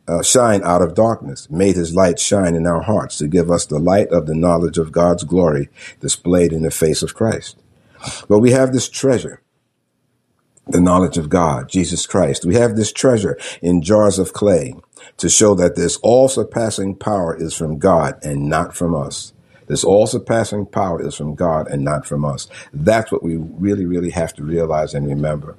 uh, 0.08 0.22
shine 0.22 0.62
out 0.64 0.82
of 0.82 0.94
darkness, 0.94 1.48
made 1.50 1.76
his 1.76 1.94
light 1.94 2.18
shine 2.18 2.54
in 2.54 2.66
our 2.66 2.82
hearts 2.82 3.18
to 3.18 3.28
give 3.28 3.50
us 3.50 3.66
the 3.66 3.78
light 3.78 4.08
of 4.08 4.26
the 4.26 4.34
knowledge 4.34 4.78
of 4.78 4.90
God's 4.90 5.24
glory 5.24 5.68
displayed 6.00 6.52
in 6.52 6.62
the 6.62 6.70
face 6.70 7.02
of 7.02 7.14
Christ. 7.14 7.56
But 8.28 8.38
we 8.38 8.52
have 8.52 8.72
this 8.72 8.88
treasure, 8.88 9.42
the 10.66 10.80
knowledge 10.80 11.18
of 11.18 11.28
God, 11.28 11.68
Jesus 11.68 12.06
Christ. 12.06 12.44
We 12.44 12.54
have 12.54 12.76
this 12.76 12.92
treasure 12.92 13.38
in 13.60 13.82
jars 13.82 14.18
of 14.18 14.32
clay 14.32 14.74
to 15.18 15.28
show 15.28 15.54
that 15.56 15.76
this 15.76 15.96
all 15.98 16.28
surpassing 16.28 16.94
power 16.94 17.36
is 17.36 17.54
from 17.54 17.78
God 17.78 18.18
and 18.22 18.48
not 18.48 18.74
from 18.74 18.94
us. 18.94 19.32
This 19.66 19.84
all 19.84 20.06
surpassing 20.06 20.64
power 20.64 21.06
is 21.06 21.14
from 21.14 21.34
God 21.34 21.68
and 21.68 21.84
not 21.84 22.06
from 22.06 22.24
us. 22.24 22.48
That's 22.72 23.12
what 23.12 23.22
we 23.22 23.36
really, 23.36 23.84
really 23.84 24.10
have 24.10 24.32
to 24.34 24.42
realize 24.42 24.94
and 24.94 25.06
remember 25.06 25.58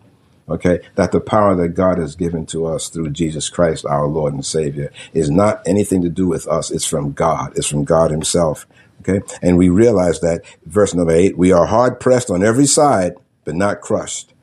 okay, 0.50 0.80
that 0.96 1.12
the 1.12 1.20
power 1.20 1.56
that 1.56 1.70
God 1.70 1.98
has 1.98 2.16
given 2.16 2.46
to 2.48 2.66
us 2.66 2.90
through 2.90 3.12
Jesus 3.12 3.50
Christ, 3.50 3.86
our 3.86 4.08
Lord 4.08 4.34
and 4.34 4.46
Savior, 4.46 4.92
is 5.14 5.30
not 5.30 5.62
anything 5.66 6.02
to 6.02 6.10
do 6.10 6.28
with 6.28 6.48
us. 6.48 6.72
It's 6.72 6.86
from 6.86 7.14
God. 7.14 7.54
It's 7.56 7.68
from 7.68 7.84
God 7.84 8.12
Himself. 8.12 8.66
Okay. 9.02 9.22
And 9.42 9.58
we 9.58 9.70
realize 9.70 10.20
that 10.20 10.44
verse 10.66 10.94
number 10.94 11.14
eight, 11.14 11.38
we 11.38 11.52
are 11.52 11.66
hard 11.66 12.00
pressed 12.00 12.30
on 12.30 12.44
every 12.44 12.66
side, 12.66 13.14
but 13.46 13.56
not 13.56 13.82
crushed, 13.82 14.34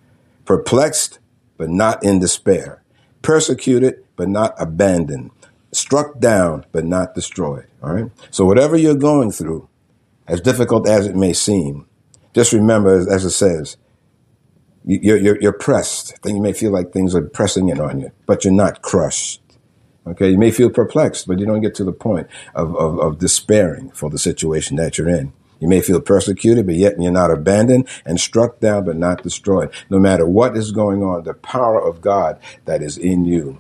perplexed, 0.45 1.19
but 1.59 1.69
not 1.69 2.03
in 2.03 2.19
despair, 2.19 2.83
persecuted, 3.23 4.03
but 4.17 4.29
not 4.29 4.55
abandoned, 4.59 5.31
struck 5.73 6.19
down, 6.19 6.65
but 6.73 6.85
not 6.85 7.15
destroyed. 7.15 7.67
All 7.83 7.93
right. 7.93 8.11
So 8.31 8.45
whatever 8.45 8.77
you're 8.77 8.95
going 8.95 9.31
through, 9.31 9.69
as 10.27 10.41
difficult 10.41 10.89
as 10.89 11.07
it 11.07 11.15
may 11.15 11.33
seem, 11.33 11.87
just 12.33 12.53
remember, 12.53 12.99
as 13.11 13.25
it 13.25 13.31
says, 13.31 13.77
you're, 14.87 15.17
you're, 15.17 15.41
you're 15.41 15.53
pressed. 15.53 16.23
Then 16.23 16.37
you 16.37 16.43
may 16.43 16.53
feel 16.53 16.71
like 16.71 16.93
things 16.93 17.15
are 17.15 17.23
pressing 17.23 17.69
in 17.69 17.81
on 17.81 18.01
you, 18.01 18.13
but 18.25 18.45
you're 18.45 18.55
not 18.55 18.83
crushed. 18.83 19.43
Okay. 20.07 20.31
You 20.31 20.39
may 20.39 20.53
feel 20.53 20.71
perplexed, 20.71 21.27
but 21.27 21.41
you 21.41 21.47
don't 21.47 21.61
get 21.61 21.75
to 21.77 21.85
the 21.85 21.93
point 21.93 22.29
of, 22.55 22.77
of, 22.77 23.01
of 23.01 23.19
despairing 23.19 23.91
for 23.91 24.09
the 24.09 24.19
situation 24.19 24.77
that 24.77 24.97
you're 24.97 25.09
in. 25.09 25.33
You 25.59 25.69
may 25.69 25.81
feel 25.81 26.01
persecuted, 26.01 26.67
but 26.67 26.77
yet 26.77 27.01
you're 27.01 27.11
not 27.11 27.31
abandoned 27.31 27.89
and 28.05 28.21
struck 28.21 28.61
down, 28.61 28.85
but 28.85 28.97
not 28.97 29.23
destroyed. 29.23 29.71
No 29.91 29.99
matter 29.99 30.27
what 30.27 30.57
is 30.57 30.71
going 30.71 31.03
on, 31.03 31.25
the 31.25 31.35
power 31.35 31.81
of 31.81 32.01
God 32.01 32.39
that 32.67 32.83
is 32.83 32.97
in 32.97 33.25
you, 33.25 33.59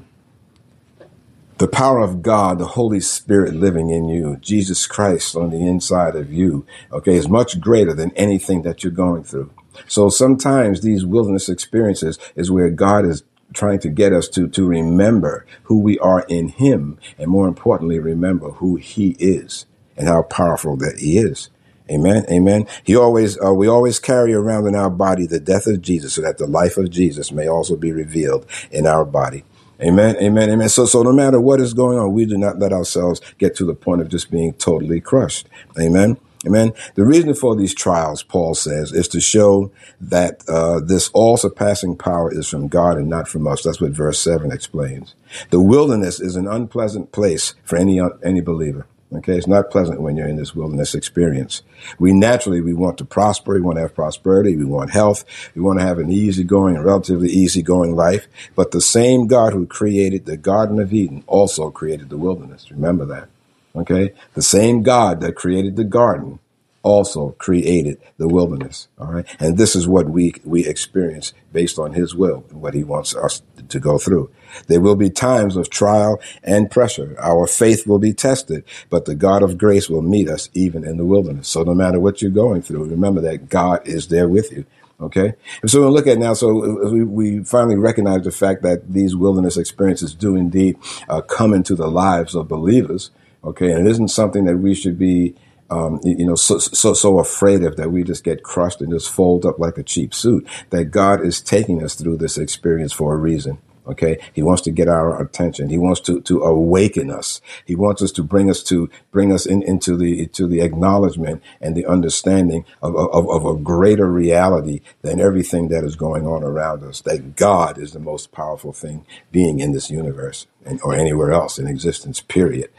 the 1.59 1.69
power 1.69 2.01
of 2.01 2.21
God, 2.21 2.59
the 2.59 2.67
Holy 2.67 3.01
Spirit 3.01 3.55
living 3.55 3.89
in 3.89 4.11
you, 4.11 4.37
Jesus 4.43 4.87
Christ 4.87 5.35
on 5.35 5.51
the 5.51 5.67
inside 5.67 6.15
of 6.15 6.31
you, 6.31 6.67
okay, 6.93 7.17
is 7.17 7.31
much 7.31 7.59
greater 7.59 7.95
than 7.95 8.13
anything 8.13 8.61
that 8.63 8.85
you're 8.85 8.93
going 8.93 9.25
through. 9.25 9.51
So 9.89 10.09
sometimes 10.09 10.81
these 10.83 11.05
wilderness 11.05 11.49
experiences 11.49 12.19
is 12.37 12.51
where 12.51 12.71
God 12.71 13.05
is 13.07 13.23
trying 13.53 13.79
to 13.81 13.89
get 13.89 14.13
us 14.13 14.29
to 14.31 14.49
to 14.49 14.67
remember 14.67 15.47
who 15.65 15.79
we 15.81 15.99
are 16.01 16.25
in 16.29 16.49
him 16.49 16.99
and 17.19 17.31
more 17.31 17.49
importantly 17.49 17.99
remember 17.99 18.51
who 18.53 18.77
he 18.77 19.11
is 19.19 19.67
and 19.97 20.09
how 20.09 20.23
powerful 20.23 20.77
that 20.79 20.99
he 20.99 21.19
is. 21.19 21.51
Amen 21.91 22.27
amen. 22.31 22.67
He 22.85 22.97
always 22.97 23.41
uh, 23.43 23.55
we 23.55 23.69
always 23.69 23.99
carry 24.01 24.35
around 24.35 24.67
in 24.67 24.75
our 24.75 24.91
body 24.91 25.27
the 25.27 25.41
death 25.41 25.67
of 25.67 25.83
jesus 25.83 26.15
so 26.15 26.23
that 26.23 26.39
the 26.39 26.47
life 26.47 26.77
of 26.77 26.91
jesus 26.91 27.33
may 27.33 27.49
also 27.49 27.77
be 27.77 27.93
revealed 27.93 28.47
in 28.71 28.87
our 28.87 29.05
body. 29.05 29.45
Amen 29.81 30.17
amen 30.19 30.51
amen. 30.51 30.69
So 30.69 30.87
so 30.87 31.03
no 31.03 31.13
matter 31.13 31.41
what 31.41 31.61
is 31.61 31.75
going 31.75 31.99
on 31.99 32.13
we 32.13 32.27
do 32.27 32.37
not 32.39 32.59
let 32.59 32.73
ourselves 32.73 33.21
get 33.39 33.57
to 33.57 33.65
the 33.65 33.75
point 33.75 34.03
of 34.03 34.09
just 34.09 34.31
being 34.31 34.55
totally 34.55 35.01
crushed. 35.01 35.49
Amen 35.81 36.19
Amen. 36.47 36.73
The 36.95 37.05
reason 37.05 37.35
for 37.35 37.57
these 37.57 37.75
trials, 37.75 38.23
Paul 38.23 38.55
says, 38.55 38.93
is 38.93 39.09
to 39.09 39.21
show 39.21 39.73
that 40.01 40.49
uh, 40.49 40.81
this 40.81 41.09
all 41.09 41.37
surpassing 41.37 41.97
power 41.97 42.33
is 42.33 42.49
from 42.49 42.69
God 42.69 42.99
and 42.99 43.09
not 43.09 43.29
from 43.29 43.47
us. 43.47 43.63
That's 43.63 43.81
what 43.81 43.91
verse 43.91 44.21
7 44.21 44.53
explains. 44.53 45.15
The 45.51 45.61
wilderness 45.61 46.21
is 46.21 46.37
an 46.37 46.47
unpleasant 46.47 47.11
place 47.11 47.55
for 47.65 47.77
any, 47.77 48.01
any 48.23 48.41
believer. 48.41 48.87
Okay, 49.13 49.37
it's 49.37 49.47
not 49.47 49.71
pleasant 49.71 50.01
when 50.01 50.17
you're 50.17 50.27
in 50.27 50.37
this 50.37 50.55
wilderness 50.55 50.95
experience. 50.95 51.63
We 51.99 52.13
naturally 52.13 52.61
we 52.61 52.75
want 52.75 52.99
to 52.99 53.05
prosper, 53.05 53.55
we 53.55 53.61
want 53.61 53.77
to 53.77 53.83
have 53.83 53.95
prosperity, 53.95 54.57
we 54.57 54.65
want 54.65 54.91
health, 54.91 55.25
we 55.55 55.63
want 55.63 55.79
to 55.79 55.87
have 55.87 56.01
an 56.01 56.11
easygoing, 56.11 56.77
relatively 56.77 57.31
easygoing 57.31 57.95
life. 57.95 58.27
But 58.57 58.73
the 58.73 58.81
same 58.81 59.29
God 59.29 59.53
who 59.53 59.65
created 59.65 60.27
the 60.27 60.37
Garden 60.37 60.81
of 60.81 60.93
Eden 60.93 61.23
also 61.29 61.71
created 61.71 62.11
the 62.11 62.17
wilderness. 62.17 62.69
Remember 62.71 63.05
that. 63.07 63.29
Okay? 63.77 64.13
The 64.35 64.43
same 64.43 64.83
God 64.83 65.21
that 65.21 65.35
created 65.37 65.77
the 65.77 65.85
garden 65.85 66.39
also 66.87 67.31
created 67.39 68.01
the 68.17 68.29
wilderness. 68.29 68.87
All 68.97 69.09
right. 69.09 69.27
And 69.41 69.59
this 69.59 69.75
is 69.75 69.89
what 69.89 70.09
we, 70.09 70.35
we 70.45 70.65
experience 70.65 71.33
based 71.53 71.81
on 71.81 71.95
his 71.95 72.15
will, 72.15 72.45
and 72.49 72.63
what 72.63 72.75
he 72.75 72.85
wants 72.85 73.15
us 73.17 73.43
to 73.69 73.81
go 73.81 73.99
through. 73.99 74.31
There 74.69 74.81
will 74.81 74.95
be 74.95 75.11
times 75.11 75.57
of 75.57 75.69
trial 75.69 76.21
and 76.45 76.71
pressure. 76.71 77.17
Our 77.19 77.49
faith 77.49 77.89
will 77.89 77.99
be 77.99 78.13
tested, 78.13 78.63
but 78.89 79.05
the 79.05 79.17
God 79.17 79.43
of 79.43 79.59
grace 79.59 79.91
will 79.91 80.01
meet 80.01 80.29
us 80.29 80.49
even 80.55 80.85
in 80.85 80.97
the 80.97 81.05
wilderness. 81.05 81.49
So 81.49 81.65
no 81.65 81.75
matter 81.75 81.99
what 81.99 82.23
you're 82.23 82.31
going 82.31 82.63
through, 82.63 82.85
remember 82.85 83.21
that 83.23 83.49
God 83.49 83.87
is 83.87 84.07
there 84.07 84.29
with 84.29 84.53
you. 84.53 84.65
Okay. 85.01 85.35
And 85.61 85.71
so 85.71 85.83
we 85.83 85.89
look 85.89 86.07
at 86.07 86.19
now, 86.19 86.35
so 86.35 86.89
we, 86.89 87.03
we 87.03 87.45
finally 87.45 87.77
recognize 87.77 88.23
the 88.23 88.31
fact 88.31 88.63
that 88.63 88.93
these 88.93 89.17
wilderness 89.17 89.57
experiences 89.57 90.15
do 90.15 90.37
indeed 90.37 90.79
uh, 91.09 91.21
come 91.21 91.53
into 91.53 91.75
the 91.75 91.89
lives 91.89 92.37
of 92.37 92.47
believers. 92.47 93.11
Okay, 93.45 93.71
and 93.73 93.87
it 93.87 93.91
isn't 93.91 94.09
something 94.09 94.45
that 94.45 94.57
we 94.59 94.75
should 94.75 94.99
be, 94.99 95.35
um, 95.71 96.01
you 96.03 96.27
know, 96.27 96.35
so, 96.35 96.59
so 96.59 96.95
so 96.95 97.19
afraid 97.19 97.63
of 97.63 97.77
that 97.77 97.93
we 97.93 98.03
just 98.03 98.25
get 98.25 98.43
crushed 98.43 98.81
and 98.81 98.93
just 98.93 99.11
fold 99.11 99.47
up 99.47 99.59
like 99.59 99.79
a 99.79 99.83
cheap 99.83 100.15
suit. 100.15 100.47
That 100.71 100.87
God 100.87 101.25
is 101.25 101.41
taking 101.41 101.83
us 101.83 101.95
through 101.95 102.17
this 102.17 102.39
experience 102.39 102.93
for 102.93 103.15
a 103.15 103.19
reason. 103.19 103.59
Okay. 103.89 104.19
He 104.33 104.43
wants 104.43 104.63
to 104.63 104.73
get 104.73 104.89
our 104.89 105.23
attention. 105.23 105.69
He 105.69 105.79
wants 105.79 106.01
to, 106.01 106.21
to 106.23 106.43
awaken 106.43 107.11
us. 107.11 107.41
He 107.65 107.77
wants 107.77 108.03
us 108.03 108.11
to 108.13 108.23
bring 108.25 108.51
us 108.51 108.63
to, 108.65 108.91
bring 109.13 109.33
us 109.33 109.47
in, 109.47 109.63
into 109.63 109.97
the, 109.97 110.27
to 110.29 110.49
the 110.49 110.61
acknowledgement 110.61 111.43
and 111.61 111.77
the 111.77 111.87
understanding 111.87 112.65
of, 112.83 112.97
of, 112.97 113.29
of 113.31 113.47
a 113.47 113.57
greater 113.57 114.11
reality 114.11 114.81
than 115.03 115.21
everything 115.21 115.69
that 115.69 115.85
is 115.85 115.95
going 115.95 116.27
on 116.27 116.43
around 116.43 116.83
us. 116.83 117.01
That 117.03 117.37
God 117.37 117.79
is 117.79 117.93
the 117.93 118.01
most 118.01 118.33
powerful 118.33 118.73
thing 118.73 119.07
being 119.31 119.61
in 119.61 119.73
this 119.73 119.89
universe. 119.91 120.49
Or 120.83 120.95
anywhere 120.95 121.33
else 121.33 121.59
in 121.59 121.67
existence, 121.67 122.21
period. 122.21 122.71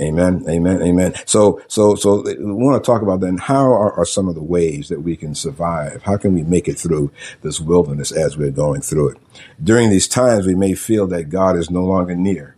Amen, 0.00 0.44
amen, 0.48 0.82
amen. 0.82 1.14
So, 1.26 1.60
so, 1.66 1.94
so 1.96 2.22
we 2.22 2.52
want 2.52 2.82
to 2.82 2.86
talk 2.86 3.02
about 3.02 3.20
then 3.20 3.38
how 3.38 3.64
are, 3.64 3.92
are 3.92 4.04
some 4.04 4.28
of 4.28 4.34
the 4.34 4.42
ways 4.42 4.88
that 4.88 5.02
we 5.02 5.16
can 5.16 5.34
survive? 5.34 6.02
How 6.04 6.16
can 6.16 6.32
we 6.32 6.44
make 6.44 6.68
it 6.68 6.78
through 6.78 7.10
this 7.42 7.60
wilderness 7.60 8.12
as 8.12 8.36
we're 8.36 8.50
going 8.50 8.82
through 8.82 9.10
it? 9.10 9.18
During 9.62 9.90
these 9.90 10.08
times, 10.08 10.46
we 10.46 10.54
may 10.54 10.74
feel 10.74 11.06
that 11.08 11.24
God 11.24 11.56
is 11.56 11.70
no 11.70 11.84
longer 11.84 12.14
near. 12.14 12.53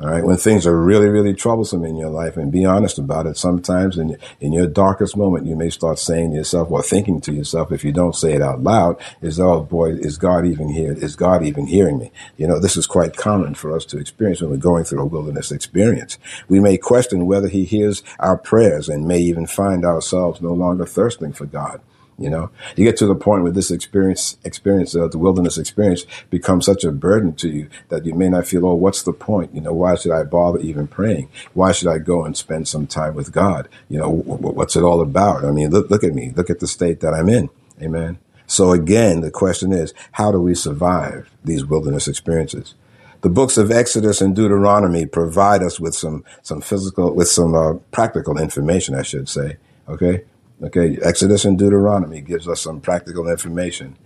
All 0.00 0.08
right. 0.08 0.22
When 0.22 0.36
things 0.36 0.64
are 0.64 0.80
really, 0.80 1.08
really 1.08 1.34
troublesome 1.34 1.84
in 1.84 1.96
your 1.96 2.10
life 2.10 2.36
and 2.36 2.52
be 2.52 2.64
honest 2.64 3.00
about 3.00 3.26
it, 3.26 3.36
sometimes 3.36 3.98
in, 3.98 4.16
in 4.38 4.52
your 4.52 4.68
darkest 4.68 5.16
moment, 5.16 5.44
you 5.44 5.56
may 5.56 5.70
start 5.70 5.98
saying 5.98 6.30
to 6.30 6.36
yourself 6.36 6.70
or 6.70 6.84
thinking 6.84 7.20
to 7.22 7.32
yourself, 7.32 7.72
if 7.72 7.82
you 7.82 7.90
don't 7.90 8.14
say 8.14 8.34
it 8.34 8.40
out 8.40 8.62
loud, 8.62 8.96
is, 9.22 9.40
oh 9.40 9.62
boy, 9.62 9.94
is 9.94 10.16
God 10.16 10.46
even 10.46 10.68
here? 10.68 10.92
Is 10.92 11.16
God 11.16 11.44
even 11.44 11.66
hearing 11.66 11.98
me? 11.98 12.12
You 12.36 12.46
know, 12.46 12.60
this 12.60 12.76
is 12.76 12.86
quite 12.86 13.16
common 13.16 13.56
for 13.56 13.74
us 13.74 13.84
to 13.86 13.98
experience 13.98 14.40
when 14.40 14.50
we're 14.50 14.58
going 14.58 14.84
through 14.84 15.00
a 15.00 15.04
wilderness 15.04 15.50
experience. 15.50 16.16
We 16.48 16.60
may 16.60 16.78
question 16.78 17.26
whether 17.26 17.48
he 17.48 17.64
hears 17.64 18.04
our 18.20 18.38
prayers 18.38 18.88
and 18.88 19.08
may 19.08 19.18
even 19.18 19.48
find 19.48 19.84
ourselves 19.84 20.40
no 20.40 20.52
longer 20.52 20.86
thirsting 20.86 21.32
for 21.32 21.46
God. 21.46 21.80
You 22.18 22.28
know, 22.28 22.50
you 22.74 22.84
get 22.84 22.96
to 22.96 23.06
the 23.06 23.14
point 23.14 23.44
where 23.44 23.52
this 23.52 23.70
experience, 23.70 24.38
experience, 24.42 24.96
uh, 24.96 25.06
the 25.06 25.18
wilderness 25.18 25.56
experience 25.56 26.04
becomes 26.30 26.66
such 26.66 26.82
a 26.82 26.90
burden 26.90 27.32
to 27.36 27.48
you 27.48 27.68
that 27.90 28.04
you 28.04 28.12
may 28.12 28.28
not 28.28 28.46
feel, 28.46 28.66
oh, 28.66 28.74
what's 28.74 29.04
the 29.04 29.12
point? 29.12 29.54
You 29.54 29.60
know, 29.60 29.72
why 29.72 29.94
should 29.94 30.10
I 30.10 30.24
bother 30.24 30.58
even 30.58 30.88
praying? 30.88 31.28
Why 31.54 31.70
should 31.70 31.86
I 31.86 31.98
go 31.98 32.24
and 32.24 32.36
spend 32.36 32.66
some 32.66 32.88
time 32.88 33.14
with 33.14 33.30
God? 33.30 33.68
You 33.88 33.98
know, 33.98 34.16
w- 34.16 34.52
what's 34.52 34.74
it 34.74 34.82
all 34.82 35.00
about? 35.00 35.44
I 35.44 35.52
mean, 35.52 35.70
look, 35.70 35.90
look 35.90 36.02
at 36.02 36.12
me. 36.12 36.32
Look 36.34 36.50
at 36.50 36.58
the 36.58 36.66
state 36.66 37.00
that 37.00 37.14
I'm 37.14 37.28
in. 37.28 37.50
Amen. 37.80 38.18
So 38.48 38.72
again, 38.72 39.20
the 39.20 39.30
question 39.30 39.72
is, 39.72 39.94
how 40.12 40.32
do 40.32 40.40
we 40.40 40.56
survive 40.56 41.30
these 41.44 41.64
wilderness 41.64 42.08
experiences? 42.08 42.74
The 43.20 43.28
books 43.28 43.56
of 43.56 43.70
Exodus 43.70 44.20
and 44.20 44.34
Deuteronomy 44.34 45.06
provide 45.06 45.62
us 45.62 45.78
with 45.78 45.94
some, 45.94 46.24
some 46.42 46.60
physical, 46.60 47.14
with 47.14 47.28
some 47.28 47.54
uh, 47.54 47.74
practical 47.92 48.38
information, 48.38 48.94
I 48.94 49.02
should 49.02 49.28
say. 49.28 49.56
Okay. 49.88 50.24
Okay, 50.62 50.98
Exodus 51.02 51.44
and 51.44 51.58
Deuteronomy 51.58 52.20
gives 52.20 52.48
us 52.48 52.60
some 52.60 52.80
practical 52.80 53.28
information. 53.28 53.96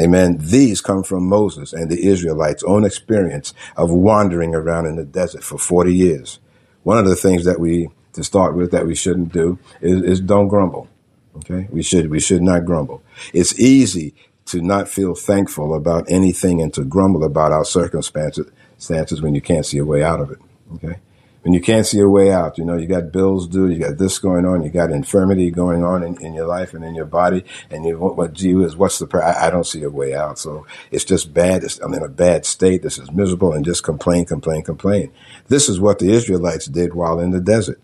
Amen. 0.00 0.38
These 0.40 0.80
come 0.80 1.02
from 1.02 1.28
Moses 1.28 1.72
and 1.72 1.90
the 1.90 2.06
Israelites' 2.06 2.62
own 2.62 2.84
experience 2.84 3.52
of 3.76 3.90
wandering 3.90 4.54
around 4.54 4.86
in 4.86 4.96
the 4.96 5.04
desert 5.04 5.42
for 5.42 5.58
40 5.58 5.94
years. 5.94 6.38
One 6.82 6.98
of 6.98 7.04
the 7.04 7.16
things 7.16 7.44
that 7.44 7.60
we, 7.60 7.90
to 8.14 8.24
start 8.24 8.54
with, 8.54 8.70
that 8.70 8.86
we 8.86 8.94
shouldn't 8.94 9.32
do 9.32 9.58
is, 9.80 10.02
is 10.02 10.20
don't 10.20 10.48
grumble. 10.48 10.88
Okay. 11.36 11.68
We 11.70 11.82
should, 11.82 12.10
we 12.10 12.20
should 12.20 12.42
not 12.42 12.64
grumble. 12.64 13.02
It's 13.34 13.58
easy 13.58 14.14
to 14.46 14.62
not 14.62 14.88
feel 14.88 15.14
thankful 15.14 15.74
about 15.74 16.10
anything 16.10 16.62
and 16.62 16.72
to 16.74 16.84
grumble 16.84 17.22
about 17.22 17.52
our 17.52 17.64
circumstances 17.64 19.20
when 19.20 19.34
you 19.34 19.42
can't 19.42 19.66
see 19.66 19.78
a 19.78 19.84
way 19.84 20.02
out 20.02 20.20
of 20.20 20.30
it. 20.30 20.38
Okay 20.74 21.00
when 21.42 21.54
you 21.54 21.60
can't 21.60 21.86
see 21.86 22.00
a 22.00 22.08
way 22.08 22.32
out, 22.32 22.58
you 22.58 22.64
know, 22.64 22.76
you 22.76 22.86
got 22.86 23.12
bills 23.12 23.46
due, 23.46 23.68
you 23.68 23.78
got 23.78 23.98
this 23.98 24.18
going 24.18 24.44
on, 24.44 24.62
you 24.62 24.70
got 24.70 24.90
infirmity 24.90 25.50
going 25.50 25.84
on 25.84 26.02
in, 26.02 26.20
in 26.24 26.34
your 26.34 26.46
life 26.46 26.74
and 26.74 26.84
in 26.84 26.94
your 26.94 27.04
body, 27.04 27.44
and 27.70 27.84
you 27.84 27.98
what, 27.98 28.16
what 28.16 28.32
gee 28.32 28.52
is 28.62 28.76
what's 28.76 28.98
the 28.98 29.08
I, 29.18 29.46
I, 29.46 29.50
don't 29.50 29.66
see 29.66 29.82
a 29.82 29.90
way 29.90 30.14
out, 30.14 30.38
so 30.38 30.66
it's 30.90 31.04
just 31.04 31.32
bad. 31.32 31.64
It's, 31.64 31.78
I'm 31.78 31.94
in 31.94 32.02
a 32.02 32.08
bad 32.08 32.44
state. 32.44 32.82
This 32.82 32.98
is 32.98 33.10
miserable, 33.12 33.52
and 33.52 33.64
just 33.64 33.84
complain, 33.84 34.24
complain, 34.24 34.62
complain. 34.62 35.12
This 35.46 35.68
is 35.68 35.80
what 35.80 36.00
the 36.00 36.10
Israelites 36.10 36.66
did 36.66 36.94
while 36.94 37.20
in 37.20 37.30
the 37.30 37.40
desert. 37.40 37.80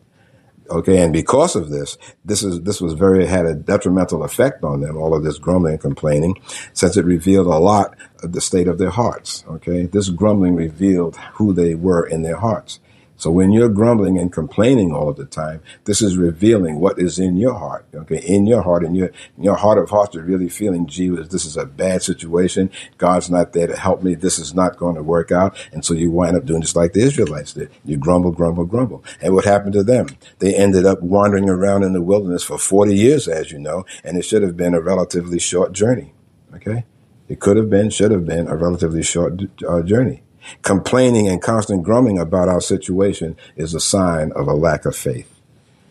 Okay, 0.71 1.03
and 1.03 1.13
because 1.13 1.57
of 1.57 1.69
this, 1.69 1.99
this 2.25 2.43
is 2.43 2.63
this 2.63 2.81
was 2.81 2.95
very 2.95 3.27
had 3.27 3.45
a 3.45 3.55
detrimental 3.55 4.25
effect 4.25 4.65
on 4.65 4.81
them. 4.81 4.97
All 4.97 5.15
of 5.15 5.23
this 5.23 5.39
grumbling 5.39 5.75
and 5.75 5.81
complaining, 5.81 6.41
since 6.73 6.97
it 6.97 7.05
revealed 7.05 7.47
a 7.47 7.59
lot 7.59 7.95
of 8.23 8.33
the 8.33 8.41
state 8.41 8.67
of 8.67 8.79
their 8.79 8.91
hearts. 8.91 9.45
Okay, 9.49 9.85
this 9.85 10.09
grumbling 10.09 10.55
revealed 10.55 11.17
who 11.35 11.53
they 11.53 11.75
were 11.75 12.07
in 12.07 12.23
their 12.23 12.39
hearts. 12.39 12.81
So 13.17 13.31
when 13.31 13.53
you're 13.53 13.69
grumbling 13.69 14.19
and 14.19 14.33
complaining 14.33 14.93
all 14.93 15.09
of 15.09 15.17
the 15.17 15.25
time, 15.25 15.63
this 15.85 16.03
is 16.03 16.17
revealing 16.17 16.81
what 16.81 16.99
is 16.99 17.19
in 17.19 17.37
your 17.37 17.55
heart. 17.55 17.87
Okay, 17.95 18.19
in 18.19 18.47
your 18.47 18.63
heart, 18.63 18.85
in 18.85 18.95
your 18.95 19.11
in 19.37 19.45
your 19.45 19.55
heart 19.55 19.79
of 19.79 19.91
hearts, 19.91 20.15
you're 20.15 20.25
really 20.25 20.49
feeling, 20.49 20.87
gee, 20.87 21.09
this 21.09 21.45
is 21.45 21.57
a 21.57 21.65
bad 21.65 22.03
situation. 22.03 22.71
God's 22.99 23.31
not 23.31 23.53
there 23.53 23.69
to 23.69 23.77
help 23.77 24.03
me. 24.03 24.15
This 24.15 24.39
is 24.39 24.55
not 24.55 24.77
going 24.77 24.97
to 24.97 25.03
work 25.03 25.31
out. 25.31 25.57
And 25.73 25.85
so 25.85 25.95
you 25.95 26.11
wind 26.11 26.37
up 26.37 26.45
doing 26.45 26.63
just 26.63 26.77
like 26.77 26.93
the 26.93 27.03
Israelites 27.03 27.53
did. 27.53 27.71
You 27.85 27.97
grumble, 27.97 28.33
grumble, 28.33 28.65
grumble. 28.65 29.05
And 29.21 29.35
what 29.35 29.45
happened 29.45 29.75
to 29.75 29.85
them? 29.85 30.09
They 30.41 30.55
ended 30.55 30.85
up 30.85 31.01
wandering 31.01 31.49
around 31.49 31.85
in 31.85 31.93
the 31.93 32.03
wilderness 32.03 32.43
for 32.43 32.59
40 32.59 32.95
years, 32.95 33.29
as 33.29 33.53
you 33.53 33.59
know, 33.59 33.87
and 34.03 34.17
it 34.17 34.25
should 34.25 34.43
have 34.43 34.57
been 34.57 34.75
a 34.75 34.81
relatively 34.81 35.39
short 35.39 35.73
journey. 35.73 36.13
Okay, 36.53 36.85
it 37.29 37.41
could 37.41 37.57
have 37.57 37.71
been, 37.71 37.91
should 37.91 38.11
have 38.11 38.27
been 38.27 38.49
a 38.49 38.57
relatively 38.57 39.03
short 39.03 39.41
uh, 39.67 39.83
journey. 39.83 40.24
Complaining 40.63 41.29
and 41.29 41.41
constant 41.43 41.83
grumbling 41.83 42.19
about 42.19 42.49
our 42.49 42.61
situation 42.61 43.37
is 43.57 43.75
a 43.75 43.81
sign 43.81 44.33
of 44.33 44.47
a 44.47 44.55
lack 44.55 44.85
of 44.85 44.97
faith. 44.97 45.31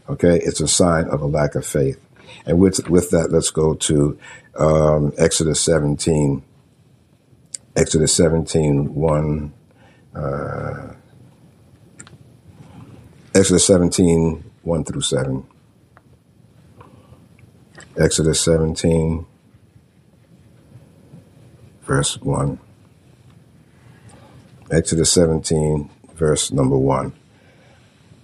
Okay, 0.09 0.39
it's 0.43 0.61
a 0.61 0.67
sign 0.67 1.07
of 1.07 1.21
a 1.21 1.25
lack 1.25 1.55
of 1.55 1.65
faith. 1.65 1.99
And 2.45 2.59
with 2.59 2.89
with 2.89 3.09
that, 3.11 3.31
let's 3.31 3.51
go 3.51 3.73
to 3.75 4.17
um, 4.57 5.13
Exodus 5.17 5.61
17. 5.61 6.43
Exodus 7.75 8.15
17, 8.15 8.93
1. 8.93 9.53
Uh, 10.15 10.93
Exodus 13.35 13.65
17, 13.65 14.43
1 14.61 14.83
through 14.83 15.01
7. 15.01 15.43
Exodus 17.97 18.41
17, 18.41 19.25
verse 21.81 22.19
1. 22.21 22.59
Exodus 24.73 25.11
17, 25.11 25.87
verse 26.15 26.51
number 26.51 26.75
1. 26.75 27.13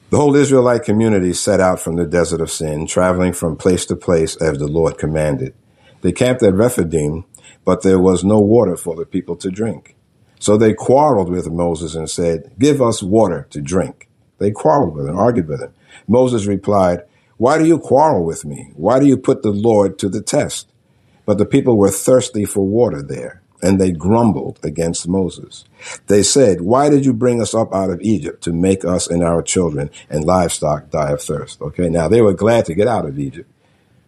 The 0.10 0.18
whole 0.18 0.36
Israelite 0.36 0.84
community 0.84 1.32
set 1.32 1.60
out 1.60 1.80
from 1.80 1.96
the 1.96 2.08
desert 2.08 2.42
of 2.42 2.50
sin, 2.50 2.88
traveling 2.88 3.34
from 3.34 3.56
place 3.56 3.86
to 3.86 3.96
place 3.96 4.36
as 4.38 4.58
the 4.58 4.66
Lord 4.66 4.98
commanded. 4.98 5.54
They 6.02 6.12
camped 6.12 6.42
at 6.42 6.56
Rephidim, 6.56 7.26
but 7.66 7.84
there 7.84 8.00
was 8.00 8.24
no 8.24 8.40
water 8.40 8.76
for 8.76 8.96
the 8.96 9.06
people 9.06 9.36
to 9.36 9.52
drink. 9.52 9.96
So 10.40 10.58
they 10.58 10.74
quarreled 10.74 11.30
with 11.30 11.52
Moses 11.52 11.94
and 11.94 12.10
said, 12.10 12.52
Give 12.58 12.82
us 12.82 13.04
water 13.04 13.46
to 13.52 13.62
drink. 13.62 14.10
They 14.40 14.50
quarreled 14.50 14.96
with 14.96 15.08
him, 15.08 15.20
argued 15.20 15.48
with 15.48 15.62
him. 15.62 15.74
Moses 16.08 16.48
replied, 16.48 17.04
Why 17.38 17.60
do 17.60 17.66
you 17.66 17.78
quarrel 17.78 18.26
with 18.26 18.44
me? 18.44 18.72
Why 18.74 19.00
do 19.00 19.06
you 19.06 19.18
put 19.18 19.44
the 19.44 19.52
Lord 19.52 20.00
to 20.00 20.10
the 20.10 20.22
test? 20.22 20.68
But 21.28 21.38
the 21.38 21.46
people 21.46 21.78
were 21.78 21.92
thirsty 21.92 22.46
for 22.46 22.66
water 22.66 23.04
there 23.04 23.44
and 23.62 23.80
they 23.80 23.92
grumbled 23.92 24.60
against 24.64 25.08
Moses. 25.08 25.66
They 26.08 26.24
said, 26.24 26.62
Why 26.62 26.90
did 26.90 27.06
you 27.06 27.14
bring 27.14 27.42
us 27.42 27.54
up 27.54 27.74
out 27.74 27.90
of 27.90 28.02
Egypt 28.02 28.44
to 28.44 28.54
make 28.54 28.86
us 28.86 29.08
and 29.08 29.24
our 29.24 29.42
children 29.42 29.90
and 30.10 30.24
livestock 30.24 30.90
die 30.90 31.12
of 31.12 31.22
thirst? 31.22 31.62
Okay, 31.62 31.90
now 31.90 32.08
they 32.08 32.22
were 32.22 32.34
glad 32.34 32.66
to 32.66 32.74
get 32.76 32.88
out 32.88 33.06
of 33.06 33.20
Egypt. 33.20 33.50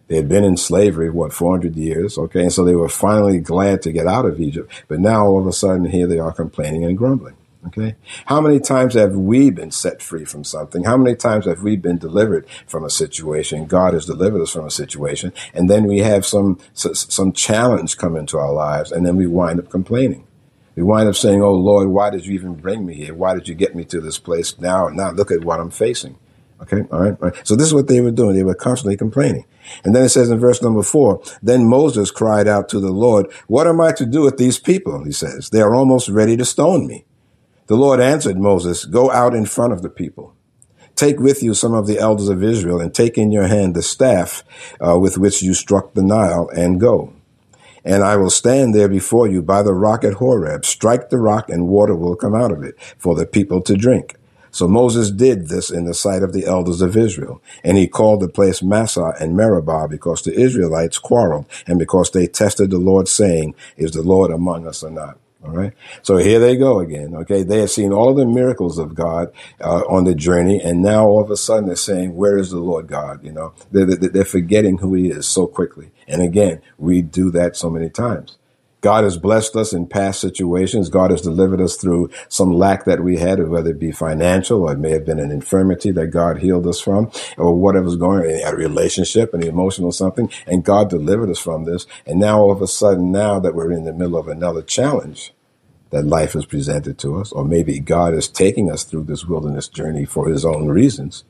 They 0.08 0.16
had 0.16 0.28
been 0.28 0.44
in 0.44 0.56
slavery, 0.56 1.08
what, 1.08 1.32
400 1.32 1.74
years? 1.76 2.18
Okay, 2.18 2.42
and 2.42 2.52
so 2.52 2.64
they 2.64 2.74
were 2.74 2.88
finally 2.88 3.38
glad 3.38 3.82
to 3.82 3.92
get 3.92 4.06
out 4.06 4.26
of 4.26 4.40
Egypt. 4.40 4.70
But 4.88 5.00
now 5.00 5.24
all 5.24 5.40
of 5.40 5.46
a 5.46 5.52
sudden, 5.52 5.86
here 5.86 6.06
they 6.06 6.18
are 6.18 6.32
complaining 6.32 6.84
and 6.84 6.98
grumbling. 6.98 7.36
Okay. 7.68 7.94
How 8.26 8.40
many 8.40 8.58
times 8.58 8.94
have 8.94 9.14
we 9.14 9.50
been 9.50 9.70
set 9.70 10.02
free 10.02 10.24
from 10.24 10.42
something? 10.42 10.82
How 10.82 10.96
many 10.96 11.14
times 11.14 11.46
have 11.46 11.62
we 11.62 11.76
been 11.76 11.96
delivered 11.96 12.46
from 12.66 12.84
a 12.84 12.90
situation? 12.90 13.66
God 13.66 13.94
has 13.94 14.06
delivered 14.06 14.42
us 14.42 14.50
from 14.50 14.66
a 14.66 14.70
situation. 14.70 15.32
And 15.54 15.70
then 15.70 15.84
we 15.84 15.98
have 16.00 16.26
some, 16.26 16.58
some 16.74 17.32
challenge 17.32 17.98
come 17.98 18.16
into 18.16 18.36
our 18.36 18.52
lives 18.52 18.90
and 18.90 19.06
then 19.06 19.16
we 19.16 19.28
wind 19.28 19.60
up 19.60 19.70
complaining. 19.70 20.26
We 20.74 20.82
wind 20.82 21.08
up 21.08 21.14
saying, 21.14 21.40
Oh 21.40 21.54
Lord, 21.54 21.88
why 21.88 22.10
did 22.10 22.26
you 22.26 22.34
even 22.34 22.54
bring 22.54 22.84
me 22.84 22.94
here? 22.94 23.14
Why 23.14 23.34
did 23.34 23.46
you 23.46 23.54
get 23.54 23.76
me 23.76 23.84
to 23.86 24.00
this 24.00 24.18
place 24.18 24.58
now? 24.58 24.88
Now 24.88 25.12
look 25.12 25.30
at 25.30 25.44
what 25.44 25.60
I'm 25.60 25.70
facing. 25.70 26.18
Okay. 26.62 26.82
All 26.90 27.00
right. 27.00 27.16
All 27.20 27.28
right. 27.28 27.46
So 27.46 27.54
this 27.54 27.66
is 27.66 27.74
what 27.74 27.88
they 27.88 28.00
were 28.00 28.10
doing. 28.10 28.34
They 28.34 28.44
were 28.44 28.54
constantly 28.54 28.96
complaining. 28.96 29.44
And 29.84 29.94
then 29.94 30.04
it 30.04 30.08
says 30.08 30.30
in 30.30 30.38
verse 30.38 30.62
number 30.62 30.82
four, 30.82 31.22
then 31.42 31.68
Moses 31.68 32.10
cried 32.10 32.48
out 32.48 32.68
to 32.70 32.80
the 32.80 32.90
Lord, 32.92 33.32
what 33.46 33.66
am 33.66 33.80
I 33.80 33.92
to 33.92 34.06
do 34.06 34.22
with 34.22 34.36
these 34.36 34.58
people? 34.58 35.04
He 35.04 35.12
says, 35.12 35.50
they 35.50 35.60
are 35.60 35.74
almost 35.74 36.08
ready 36.08 36.36
to 36.36 36.44
stone 36.44 36.86
me. 36.86 37.04
The 37.72 37.78
Lord 37.78 38.00
answered 38.00 38.36
Moses, 38.36 38.84
Go 38.84 39.10
out 39.10 39.34
in 39.34 39.46
front 39.46 39.72
of 39.72 39.80
the 39.80 39.88
people. 39.88 40.36
Take 40.94 41.18
with 41.18 41.42
you 41.42 41.54
some 41.54 41.72
of 41.72 41.86
the 41.86 41.98
elders 41.98 42.28
of 42.28 42.44
Israel 42.44 42.78
and 42.78 42.94
take 42.94 43.16
in 43.16 43.32
your 43.32 43.46
hand 43.46 43.74
the 43.74 43.80
staff 43.80 44.44
uh, 44.78 44.98
with 44.98 45.16
which 45.16 45.42
you 45.42 45.54
struck 45.54 45.94
the 45.94 46.02
Nile 46.02 46.50
and 46.54 46.78
go. 46.78 47.14
And 47.82 48.04
I 48.04 48.16
will 48.16 48.28
stand 48.28 48.74
there 48.74 48.90
before 48.90 49.26
you 49.26 49.40
by 49.40 49.62
the 49.62 49.72
rock 49.72 50.04
at 50.04 50.12
Horeb. 50.20 50.66
Strike 50.66 51.08
the 51.08 51.16
rock 51.16 51.48
and 51.48 51.66
water 51.66 51.96
will 51.96 52.14
come 52.14 52.34
out 52.34 52.52
of 52.52 52.62
it 52.62 52.78
for 52.98 53.14
the 53.14 53.24
people 53.24 53.62
to 53.62 53.74
drink. 53.74 54.16
So 54.50 54.68
Moses 54.68 55.10
did 55.10 55.48
this 55.48 55.70
in 55.70 55.86
the 55.86 55.94
sight 55.94 56.22
of 56.22 56.34
the 56.34 56.44
elders 56.44 56.82
of 56.82 56.94
Israel. 56.94 57.40
And 57.64 57.78
he 57.78 57.88
called 57.88 58.20
the 58.20 58.28
place 58.28 58.62
Massah 58.62 59.14
and 59.18 59.34
Meribah 59.34 59.88
because 59.88 60.20
the 60.20 60.38
Israelites 60.38 60.98
quarreled 60.98 61.46
and 61.66 61.78
because 61.78 62.10
they 62.10 62.26
tested 62.26 62.68
the 62.68 62.76
Lord 62.76 63.08
saying, 63.08 63.54
Is 63.78 63.92
the 63.92 64.02
Lord 64.02 64.30
among 64.30 64.66
us 64.66 64.82
or 64.82 64.90
not? 64.90 65.16
All 65.44 65.50
right. 65.50 65.72
So 66.02 66.18
here 66.18 66.38
they 66.38 66.56
go 66.56 66.78
again. 66.78 67.14
Okay. 67.14 67.42
They 67.42 67.58
have 67.58 67.70
seen 67.70 67.92
all 67.92 68.14
the 68.14 68.26
miracles 68.26 68.78
of 68.78 68.94
God 68.94 69.32
uh, 69.60 69.82
on 69.88 70.04
the 70.04 70.14
journey. 70.14 70.60
And 70.60 70.82
now 70.82 71.06
all 71.06 71.20
of 71.20 71.30
a 71.30 71.36
sudden 71.36 71.66
they're 71.66 71.76
saying, 71.76 72.14
where 72.14 72.38
is 72.38 72.50
the 72.50 72.60
Lord 72.60 72.86
God? 72.86 73.24
You 73.24 73.32
know, 73.32 73.54
they're, 73.72 73.86
they're 73.86 74.24
forgetting 74.24 74.78
who 74.78 74.94
he 74.94 75.08
is 75.08 75.26
so 75.26 75.46
quickly. 75.46 75.90
And 76.06 76.22
again, 76.22 76.60
we 76.78 77.02
do 77.02 77.30
that 77.32 77.56
so 77.56 77.70
many 77.70 77.90
times. 77.90 78.38
God 78.82 79.04
has 79.04 79.16
blessed 79.16 79.54
us 79.54 79.72
in 79.72 79.86
past 79.86 80.20
situations. 80.20 80.88
God 80.88 81.12
has 81.12 81.22
delivered 81.22 81.60
us 81.60 81.76
through 81.76 82.10
some 82.28 82.52
lack 82.52 82.84
that 82.84 83.02
we 83.02 83.16
had, 83.16 83.48
whether 83.48 83.70
it 83.70 83.78
be 83.78 83.92
financial 83.92 84.62
or 84.62 84.72
it 84.72 84.78
may 84.78 84.90
have 84.90 85.06
been 85.06 85.20
an 85.20 85.30
infirmity 85.30 85.92
that 85.92 86.08
God 86.08 86.38
healed 86.38 86.66
us 86.66 86.80
from 86.80 87.10
or 87.38 87.54
whatever's 87.54 87.94
going 87.94 88.24
on, 88.24 88.52
a 88.52 88.56
relationship, 88.56 89.32
an 89.32 89.44
emotional 89.44 89.92
something. 89.92 90.28
And 90.48 90.64
God 90.64 90.90
delivered 90.90 91.30
us 91.30 91.38
from 91.38 91.64
this. 91.64 91.86
And 92.04 92.18
now 92.18 92.40
all 92.40 92.50
of 92.50 92.60
a 92.60 92.66
sudden, 92.66 93.12
now 93.12 93.38
that 93.38 93.54
we're 93.54 93.70
in 93.70 93.84
the 93.84 93.92
middle 93.92 94.18
of 94.18 94.26
another 94.26 94.62
challenge 94.62 95.32
that 95.90 96.04
life 96.04 96.32
has 96.32 96.44
presented 96.44 96.98
to 96.98 97.20
us, 97.20 97.30
or 97.30 97.44
maybe 97.44 97.78
God 97.78 98.14
is 98.14 98.26
taking 98.26 98.68
us 98.68 98.82
through 98.82 99.04
this 99.04 99.24
wilderness 99.24 99.68
journey 99.68 100.04
for 100.04 100.28
his 100.28 100.44
own 100.44 100.66
reasons, 100.66 101.22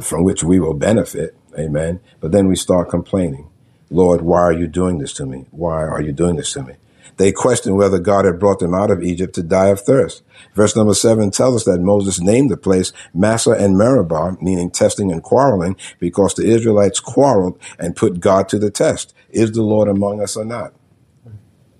from 0.00 0.22
which 0.22 0.44
we 0.44 0.60
will 0.60 0.74
benefit. 0.74 1.36
Amen. 1.58 1.98
But 2.20 2.30
then 2.30 2.46
we 2.46 2.54
start 2.54 2.90
complaining. 2.90 3.48
Lord, 3.90 4.22
why 4.22 4.40
are 4.40 4.52
you 4.52 4.66
doing 4.66 4.98
this 4.98 5.12
to 5.14 5.26
me? 5.26 5.46
Why 5.50 5.84
are 5.84 6.00
you 6.00 6.12
doing 6.12 6.36
this 6.36 6.52
to 6.54 6.62
me? 6.62 6.74
They 7.18 7.32
questioned 7.32 7.76
whether 7.76 7.98
God 7.98 8.26
had 8.26 8.38
brought 8.38 8.58
them 8.58 8.74
out 8.74 8.90
of 8.90 9.02
Egypt 9.02 9.34
to 9.36 9.42
die 9.42 9.68
of 9.68 9.80
thirst. 9.80 10.22
Verse 10.54 10.76
number 10.76 10.92
seven 10.92 11.30
tells 11.30 11.56
us 11.56 11.64
that 11.64 11.80
Moses 11.80 12.20
named 12.20 12.50
the 12.50 12.58
place 12.58 12.92
Massah 13.14 13.52
and 13.52 13.78
Meribah, 13.78 14.36
meaning 14.42 14.70
testing 14.70 15.10
and 15.10 15.22
quarreling, 15.22 15.76
because 15.98 16.34
the 16.34 16.44
Israelites 16.46 17.00
quarreled 17.00 17.58
and 17.78 17.96
put 17.96 18.20
God 18.20 18.48
to 18.50 18.58
the 18.58 18.70
test. 18.70 19.14
Is 19.30 19.52
the 19.52 19.62
Lord 19.62 19.88
among 19.88 20.20
us 20.20 20.36
or 20.36 20.44
not? 20.44 20.74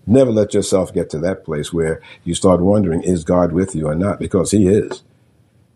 Never 0.06 0.30
let 0.30 0.54
yourself 0.54 0.94
get 0.94 1.10
to 1.10 1.18
that 1.18 1.44
place 1.44 1.72
where 1.72 2.00
you 2.24 2.34
start 2.34 2.60
wondering, 2.60 3.02
is 3.02 3.24
God 3.24 3.52
with 3.52 3.74
you 3.74 3.88
or 3.88 3.94
not? 3.94 4.20
Because 4.20 4.52
he 4.52 4.68
is. 4.68 5.02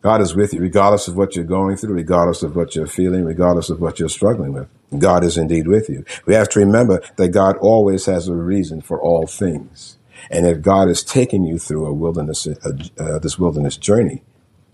God 0.03 0.23
is 0.23 0.35
with 0.35 0.55
you, 0.55 0.61
regardless 0.61 1.09
of 1.09 1.17
what 1.17 1.37
you're 1.37 1.45
going 1.45 1.77
through, 1.77 1.95
regardless 1.95 2.43
of 2.43 2.57
what 2.57 2.75
you're 2.75 2.87
feeling, 2.87 3.25
regardless 3.25 3.69
of 3.69 3.81
what 3.81 3.99
you're 3.99 4.09
struggling 4.09 4.53
with. 4.53 4.69
God 4.99 5.23
is 5.25 5.37
indeed 5.37 5.69
with 5.69 5.89
you. 5.89 6.05
We 6.27 6.35
have 6.35 6.49
to 6.51 6.61
remember 6.61 7.03
that 7.17 7.29
God 7.29 7.57
always 7.59 8.07
has 8.07 8.27
a 8.27 8.35
reason 8.35 8.81
for 8.81 9.01
all 9.01 9.27
things. 9.27 9.99
And 10.31 10.47
if 10.47 10.63
God 10.63 10.89
is 10.89 11.05
taking 11.05 11.45
you 11.45 11.59
through 11.59 11.87
a 11.87 11.93
wilderness, 11.93 12.47
uh, 12.47 12.73
uh, 12.99 13.19
this 13.19 13.39
wilderness 13.39 13.77
journey, 13.77 14.23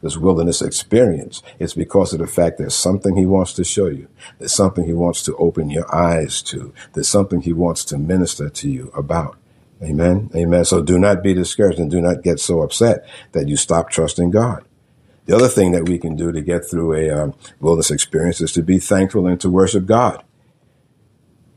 this 0.03 0.17
wilderness 0.17 0.63
experience, 0.63 1.43
it's 1.59 1.75
because 1.75 2.13
of 2.13 2.21
the 2.21 2.27
fact 2.27 2.59
there's 2.59 2.75
something 2.75 3.17
he 3.17 3.27
wants 3.27 3.53
to 3.55 3.65
show 3.65 3.87
you. 3.87 4.09
There's 4.39 4.55
something 4.55 4.85
he 4.85 4.93
wants 4.93 5.23
to 5.25 5.37
open 5.37 5.71
your 5.71 5.93
eyes 5.95 6.43
to. 6.43 6.73
There's 6.93 7.09
something 7.09 7.41
he 7.41 7.53
wants 7.53 7.85
to 7.87 7.99
minister 7.99 8.49
to 8.49 8.71
you 8.71 8.93
about. 8.95 9.37
Amen. 9.83 10.31
Amen. 10.35 10.65
So 10.65 10.83
do 10.83 10.99
not 10.99 11.23
be 11.23 11.35
discouraged 11.35 11.79
and 11.79 11.91
do 11.91 12.01
not 12.01 12.23
get 12.23 12.41
so 12.41 12.63
upset 12.63 13.07
that 13.33 13.49
you 13.49 13.57
stop 13.57 13.91
trusting 13.91 14.31
God. 14.31 14.65
The 15.27 15.37
other 15.37 15.49
thing 15.49 15.73
that 15.73 15.89
we 15.89 15.99
can 15.99 16.17
do 16.17 16.33
to 16.33 16.41
get 16.41 16.69
through 16.69 16.95
a 16.95 17.11
um, 17.11 17.35
wilderness 17.61 17.91
experience 17.91 18.41
is 18.41 18.53
to 18.53 18.63
be 18.63 18.79
thankful 18.79 19.27
and 19.27 19.41
to 19.41 19.51
worship 19.51 19.87
God. 19.87 20.25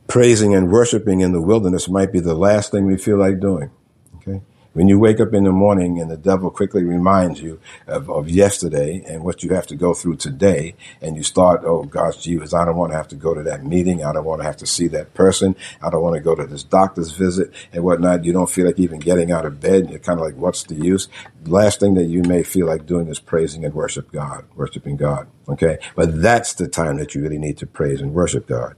Praising 0.08 0.56
and 0.56 0.72
worshiping 0.72 1.22
in 1.22 1.34
the 1.34 1.42
wilderness 1.42 1.88
might 1.88 2.12
be 2.12 2.20
the 2.20 2.34
last 2.34 2.72
thing 2.72 2.86
we 2.86 2.98
feel 2.98 3.18
like 3.18 3.40
doing. 3.40 3.70
When 4.74 4.88
you 4.88 5.00
wake 5.00 5.20
up 5.20 5.34
in 5.34 5.46
the 5.46 5.52
morning 5.52 6.00
and 6.00 6.12
the 6.12 6.18
devil 6.18 6.52
quickly 6.52 6.84
reminds 6.84 7.42
you 7.42 7.60
of, 7.88 8.08
of 8.10 8.30
yesterday 8.30 9.04
and 9.08 9.24
what 9.24 9.44
you 9.44 9.54
have 9.56 9.66
to 9.68 9.76
go 9.76 9.96
through 9.96 10.18
today, 10.18 10.76
and 11.02 11.18
you 11.18 11.24
start, 11.24 11.64
oh 11.66 11.84
gosh, 11.84 12.18
Jesus, 12.18 12.54
I 12.54 12.66
don't 12.66 12.78
want 12.78 12.92
to 12.92 12.98
have 12.98 13.08
to 13.08 13.16
go 13.16 13.34
to 13.34 13.42
that 13.44 13.66
meeting. 13.66 14.04
I 14.04 14.14
don't 14.14 14.26
want 14.26 14.42
to 14.42 14.46
have 14.46 14.58
to 14.58 14.68
see 14.68 14.88
that 14.90 15.16
person. 15.16 15.56
I 15.82 15.90
don't 15.90 16.04
want 16.04 16.16
to 16.16 16.22
go 16.22 16.36
to 16.36 16.46
this 16.46 16.64
doctor's 16.64 17.12
visit 17.12 17.52
and 17.74 17.84
whatnot. 17.84 18.26
You 18.26 18.32
don't 18.32 18.50
feel 18.50 18.68
like 18.68 18.80
even 18.80 19.00
getting 19.00 19.32
out 19.32 19.46
of 19.46 19.60
bed. 19.60 19.90
You're 19.90 20.00
kind 20.00 20.20
of 20.20 20.26
like, 20.26 20.36
what's 20.36 20.64
the 20.64 20.76
use? 20.76 21.08
Last 21.46 21.80
thing 21.80 21.96
that 21.96 22.06
you 22.06 22.22
may 22.22 22.44
feel 22.44 22.68
like 22.68 22.86
doing 22.86 23.08
is 23.08 23.20
praising 23.20 23.66
and 23.66 23.74
worship 23.74 24.12
God, 24.12 24.46
worshiping 24.56 24.98
God. 24.98 25.28
Okay. 25.48 25.80
But 25.96 26.22
that's 26.22 26.54
the 26.54 26.68
time 26.68 26.98
that 26.98 27.16
you 27.16 27.24
really 27.24 27.40
need 27.40 27.58
to 27.58 27.66
praise 27.66 28.02
and 28.02 28.14
worship 28.14 28.48
God. 28.48 28.76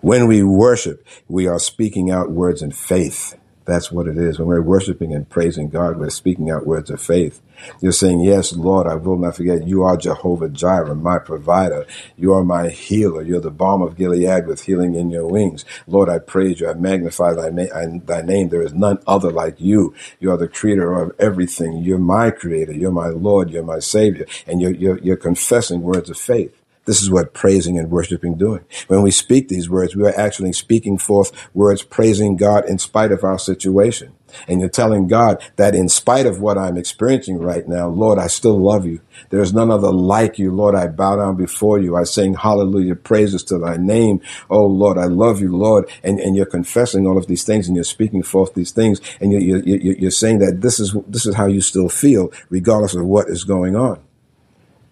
When 0.00 0.26
we 0.26 0.42
worship, 0.42 1.06
we 1.28 1.46
are 1.46 1.58
speaking 1.58 2.10
out 2.10 2.30
words 2.30 2.60
in 2.60 2.72
faith. 2.72 3.36
That's 3.64 3.90
what 3.90 4.06
it 4.06 4.18
is. 4.18 4.38
When 4.38 4.48
we're 4.48 4.60
worshiping 4.60 5.14
and 5.14 5.28
praising 5.28 5.70
God, 5.70 5.96
we're 5.96 6.10
speaking 6.10 6.50
out 6.50 6.66
words 6.66 6.90
of 6.90 7.00
faith. 7.00 7.40
You're 7.80 7.92
saying, 7.92 8.20
Yes, 8.20 8.52
Lord, 8.52 8.86
I 8.86 8.96
will 8.96 9.16
not 9.16 9.36
forget. 9.36 9.66
You 9.66 9.82
are 9.84 9.96
Jehovah 9.96 10.50
Jireh, 10.50 10.94
my 10.94 11.18
provider. 11.18 11.86
You 12.16 12.34
are 12.34 12.44
my 12.44 12.68
healer. 12.68 13.22
You're 13.22 13.40
the 13.40 13.50
balm 13.50 13.80
of 13.80 13.96
Gilead 13.96 14.46
with 14.46 14.64
healing 14.64 14.94
in 14.94 15.10
your 15.10 15.26
wings. 15.26 15.64
Lord, 15.86 16.08
I 16.08 16.18
praise 16.18 16.60
you. 16.60 16.68
I 16.68 16.74
magnify 16.74 17.34
thy, 17.34 17.50
thy 17.50 18.22
name. 18.22 18.50
There 18.50 18.62
is 18.62 18.74
none 18.74 18.98
other 19.06 19.30
like 19.30 19.60
you. 19.60 19.94
You 20.20 20.32
are 20.32 20.36
the 20.36 20.48
creator 20.48 20.92
of 20.92 21.12
everything. 21.18 21.78
You're 21.78 21.98
my 21.98 22.30
creator. 22.30 22.72
You're 22.72 22.90
my 22.92 23.08
Lord. 23.08 23.50
You're 23.50 23.62
my 23.62 23.78
Savior. 23.78 24.26
And 24.46 24.60
you're, 24.60 24.74
you're, 24.74 24.98
you're 24.98 25.16
confessing 25.16 25.80
words 25.82 26.10
of 26.10 26.18
faith. 26.18 26.60
This 26.84 27.02
is 27.02 27.10
what 27.10 27.32
praising 27.32 27.78
and 27.78 27.90
worshiping 27.90 28.36
doing. 28.36 28.64
When 28.88 29.02
we 29.02 29.10
speak 29.10 29.48
these 29.48 29.70
words, 29.70 29.96
we 29.96 30.04
are 30.04 30.18
actually 30.18 30.52
speaking 30.52 30.98
forth 30.98 31.32
words 31.54 31.82
praising 31.82 32.36
God 32.36 32.68
in 32.68 32.78
spite 32.78 33.12
of 33.12 33.24
our 33.24 33.38
situation. 33.38 34.14
And 34.48 34.60
you're 34.60 34.68
telling 34.68 35.06
God 35.06 35.42
that 35.56 35.74
in 35.74 35.88
spite 35.88 36.26
of 36.26 36.40
what 36.40 36.58
I'm 36.58 36.76
experiencing 36.76 37.38
right 37.38 37.66
now, 37.68 37.88
Lord, 37.88 38.18
I 38.18 38.26
still 38.26 38.58
love 38.58 38.84
you. 38.84 39.00
There 39.30 39.40
is 39.40 39.54
none 39.54 39.70
other 39.70 39.92
like 39.92 40.38
you. 40.38 40.50
Lord, 40.50 40.74
I 40.74 40.88
bow 40.88 41.16
down 41.16 41.36
before 41.36 41.78
you. 41.78 41.96
I 41.96 42.04
sing 42.04 42.34
hallelujah 42.34 42.96
praises 42.96 43.42
to 43.44 43.58
thy 43.58 43.76
name. 43.76 44.20
Oh 44.50 44.66
Lord, 44.66 44.98
I 44.98 45.04
love 45.04 45.40
you, 45.40 45.56
Lord. 45.56 45.88
And, 46.02 46.18
and 46.18 46.36
you're 46.36 46.46
confessing 46.46 47.06
all 47.06 47.16
of 47.16 47.26
these 47.26 47.44
things 47.44 47.66
and 47.68 47.76
you're 47.76 47.84
speaking 47.84 48.22
forth 48.22 48.54
these 48.54 48.72
things. 48.72 49.00
And 49.20 49.32
you're, 49.32 49.40
you're, 49.40 49.96
you're 49.96 50.10
saying 50.10 50.40
that 50.40 50.60
this 50.60 50.80
is, 50.80 50.96
this 51.06 51.26
is 51.26 51.34
how 51.36 51.46
you 51.46 51.60
still 51.60 51.88
feel 51.88 52.32
regardless 52.50 52.94
of 52.94 53.04
what 53.04 53.28
is 53.28 53.44
going 53.44 53.76
on. 53.76 54.02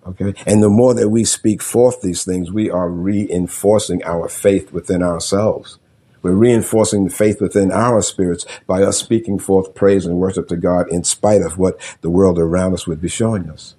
Okay. 0.06 0.34
And 0.46 0.62
the 0.62 0.68
more 0.68 0.94
that 0.94 1.10
we 1.10 1.24
speak 1.24 1.62
forth 1.62 2.02
these 2.02 2.24
things, 2.24 2.50
we 2.50 2.70
are 2.70 2.90
reinforcing 2.90 4.02
our 4.04 4.28
faith 4.28 4.72
within 4.72 5.02
ourselves. 5.02 5.78
We're 6.22 6.32
reinforcing 6.32 7.04
the 7.04 7.10
faith 7.10 7.40
within 7.40 7.72
our 7.72 8.00
spirits 8.02 8.46
by 8.66 8.82
us 8.82 8.98
speaking 8.98 9.38
forth 9.38 9.74
praise 9.74 10.06
and 10.06 10.18
worship 10.18 10.48
to 10.48 10.56
God 10.56 10.90
in 10.90 11.04
spite 11.04 11.42
of 11.42 11.58
what 11.58 11.80
the 12.00 12.10
world 12.10 12.38
around 12.38 12.74
us 12.74 12.86
would 12.86 13.00
be 13.00 13.08
showing 13.08 13.50
us. 13.50 13.74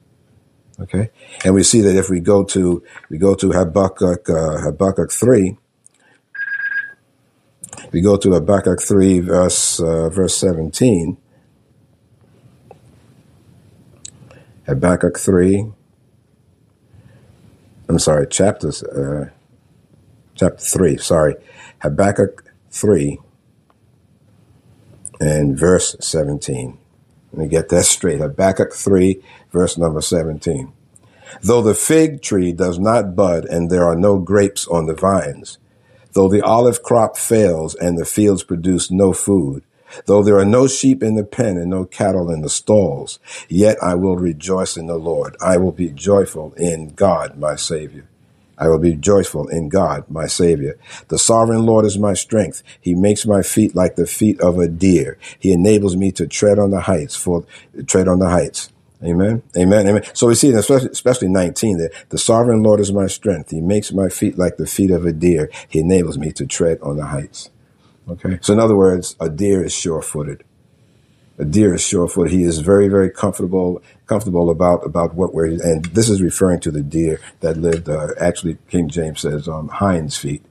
Okay. 0.79 1.09
And 1.45 1.53
we 1.53 1.63
see 1.63 1.81
that 1.81 1.95
if 1.95 2.09
we 2.09 2.19
go 2.19 2.43
to, 2.45 2.83
we 3.09 3.17
go 3.17 3.35
to 3.35 3.51
Habakkuk, 3.51 4.29
uh, 4.29 4.57
Habakkuk 4.61 5.11
3, 5.11 5.57
we 7.91 8.01
go 8.01 8.17
to 8.17 8.33
Habakkuk 8.33 8.81
3 8.81 9.19
verse, 9.19 9.79
uh, 9.79 10.09
verse 10.09 10.35
17. 10.35 11.17
Habakkuk 14.65 15.19
3, 15.19 15.71
I'm 17.89 17.99
sorry, 17.99 18.27
chapters, 18.27 18.81
uh, 18.83 19.29
chapter 20.35 20.63
3, 20.63 20.97
sorry, 20.97 21.35
Habakkuk 21.79 22.45
3 22.71 23.19
and 25.19 25.57
verse 25.57 25.95
17. 25.99 26.77
Let 27.31 27.39
me 27.39 27.47
get 27.47 27.69
that 27.69 27.83
straight. 27.85 28.19
Habakkuk 28.19 28.73
3, 28.73 29.21
verse 29.51 29.77
number 29.77 30.01
17. 30.01 30.71
Though 31.41 31.61
the 31.61 31.73
fig 31.73 32.21
tree 32.21 32.53
does 32.53 32.79
not 32.79 33.15
bud 33.15 33.45
and 33.45 33.69
there 33.69 33.83
are 33.85 33.95
no 33.95 34.19
grapes 34.19 34.67
on 34.67 34.85
the 34.85 34.93
vines, 34.93 35.57
though 36.13 36.29
the 36.29 36.41
olive 36.41 36.83
crop 36.83 37.17
fails 37.17 37.75
and 37.75 37.97
the 37.97 38.05
fields 38.05 38.43
produce 38.43 38.91
no 38.91 39.13
food, 39.13 39.63
Though 40.05 40.23
there 40.23 40.37
are 40.37 40.45
no 40.45 40.67
sheep 40.67 41.03
in 41.03 41.15
the 41.15 41.23
pen 41.23 41.57
and 41.57 41.69
no 41.69 41.85
cattle 41.85 42.31
in 42.31 42.41
the 42.41 42.49
stalls, 42.49 43.19
yet 43.49 43.77
I 43.81 43.95
will 43.95 44.17
rejoice 44.17 44.77
in 44.77 44.87
the 44.87 44.97
Lord. 44.97 45.35
I 45.41 45.57
will 45.57 45.71
be 45.71 45.89
joyful 45.89 46.53
in 46.53 46.89
God, 46.89 47.37
my 47.37 47.55
Savior. 47.55 48.07
I 48.57 48.67
will 48.67 48.79
be 48.79 48.95
joyful 48.95 49.47
in 49.47 49.69
God, 49.69 50.05
my 50.09 50.27
Savior. 50.27 50.77
The 51.07 51.17
sovereign 51.17 51.65
Lord 51.65 51.85
is 51.85 51.97
my 51.97 52.13
strength. 52.13 52.63
He 52.79 52.93
makes 52.93 53.25
my 53.25 53.41
feet 53.41 53.75
like 53.75 53.95
the 53.95 54.05
feet 54.05 54.39
of 54.39 54.59
a 54.59 54.67
deer. 54.67 55.17
He 55.39 55.51
enables 55.51 55.97
me 55.97 56.11
to 56.13 56.27
tread 56.27 56.59
on 56.59 56.71
the 56.71 56.81
heights 56.81 57.15
for 57.15 57.45
tread 57.87 58.07
on 58.07 58.19
the 58.19 58.29
heights. 58.29 58.69
Amen. 59.03 59.43
Amen. 59.57 59.87
Amen. 59.87 60.03
So 60.13 60.27
we 60.27 60.35
see, 60.35 60.51
especially, 60.51 60.89
especially 60.89 61.27
19 61.27 61.77
that 61.79 61.91
the 62.09 62.17
sovereign 62.17 62.63
Lord 62.63 62.79
is 62.79 62.93
my 62.93 63.07
strength. 63.07 63.49
He 63.49 63.59
makes 63.59 63.91
my 63.91 64.07
feet 64.07 64.37
like 64.37 64.55
the 64.55 64.67
feet 64.67 64.91
of 64.91 65.05
a 65.05 65.11
deer. 65.11 65.49
He 65.67 65.79
enables 65.79 66.17
me 66.17 66.31
to 66.33 66.45
tread 66.45 66.79
on 66.81 66.95
the 66.95 67.07
heights. 67.07 67.49
Okay. 68.09 68.39
So 68.41 68.53
in 68.53 68.59
other 68.59 68.75
words, 68.75 69.15
a 69.19 69.29
deer 69.29 69.63
is 69.63 69.73
sure-footed. 69.73 70.43
A 71.39 71.45
deer 71.45 71.73
is 71.73 71.81
sure-footed. 71.81 72.31
He 72.31 72.43
is 72.43 72.59
very, 72.59 72.87
very 72.87 73.09
comfortable, 73.09 73.81
comfortable 74.05 74.49
about, 74.49 74.85
about 74.85 75.15
what 75.15 75.33
we're, 75.33 75.45
and 75.45 75.85
this 75.85 76.09
is 76.09 76.21
referring 76.21 76.59
to 76.61 76.71
the 76.71 76.83
deer 76.83 77.19
that 77.39 77.57
lived, 77.57 77.89
uh, 77.89 78.09
actually 78.19 78.57
King 78.69 78.89
James 78.89 79.21
says, 79.21 79.47
um, 79.47 79.69
hinds 79.69 80.17
feet. 80.17 80.43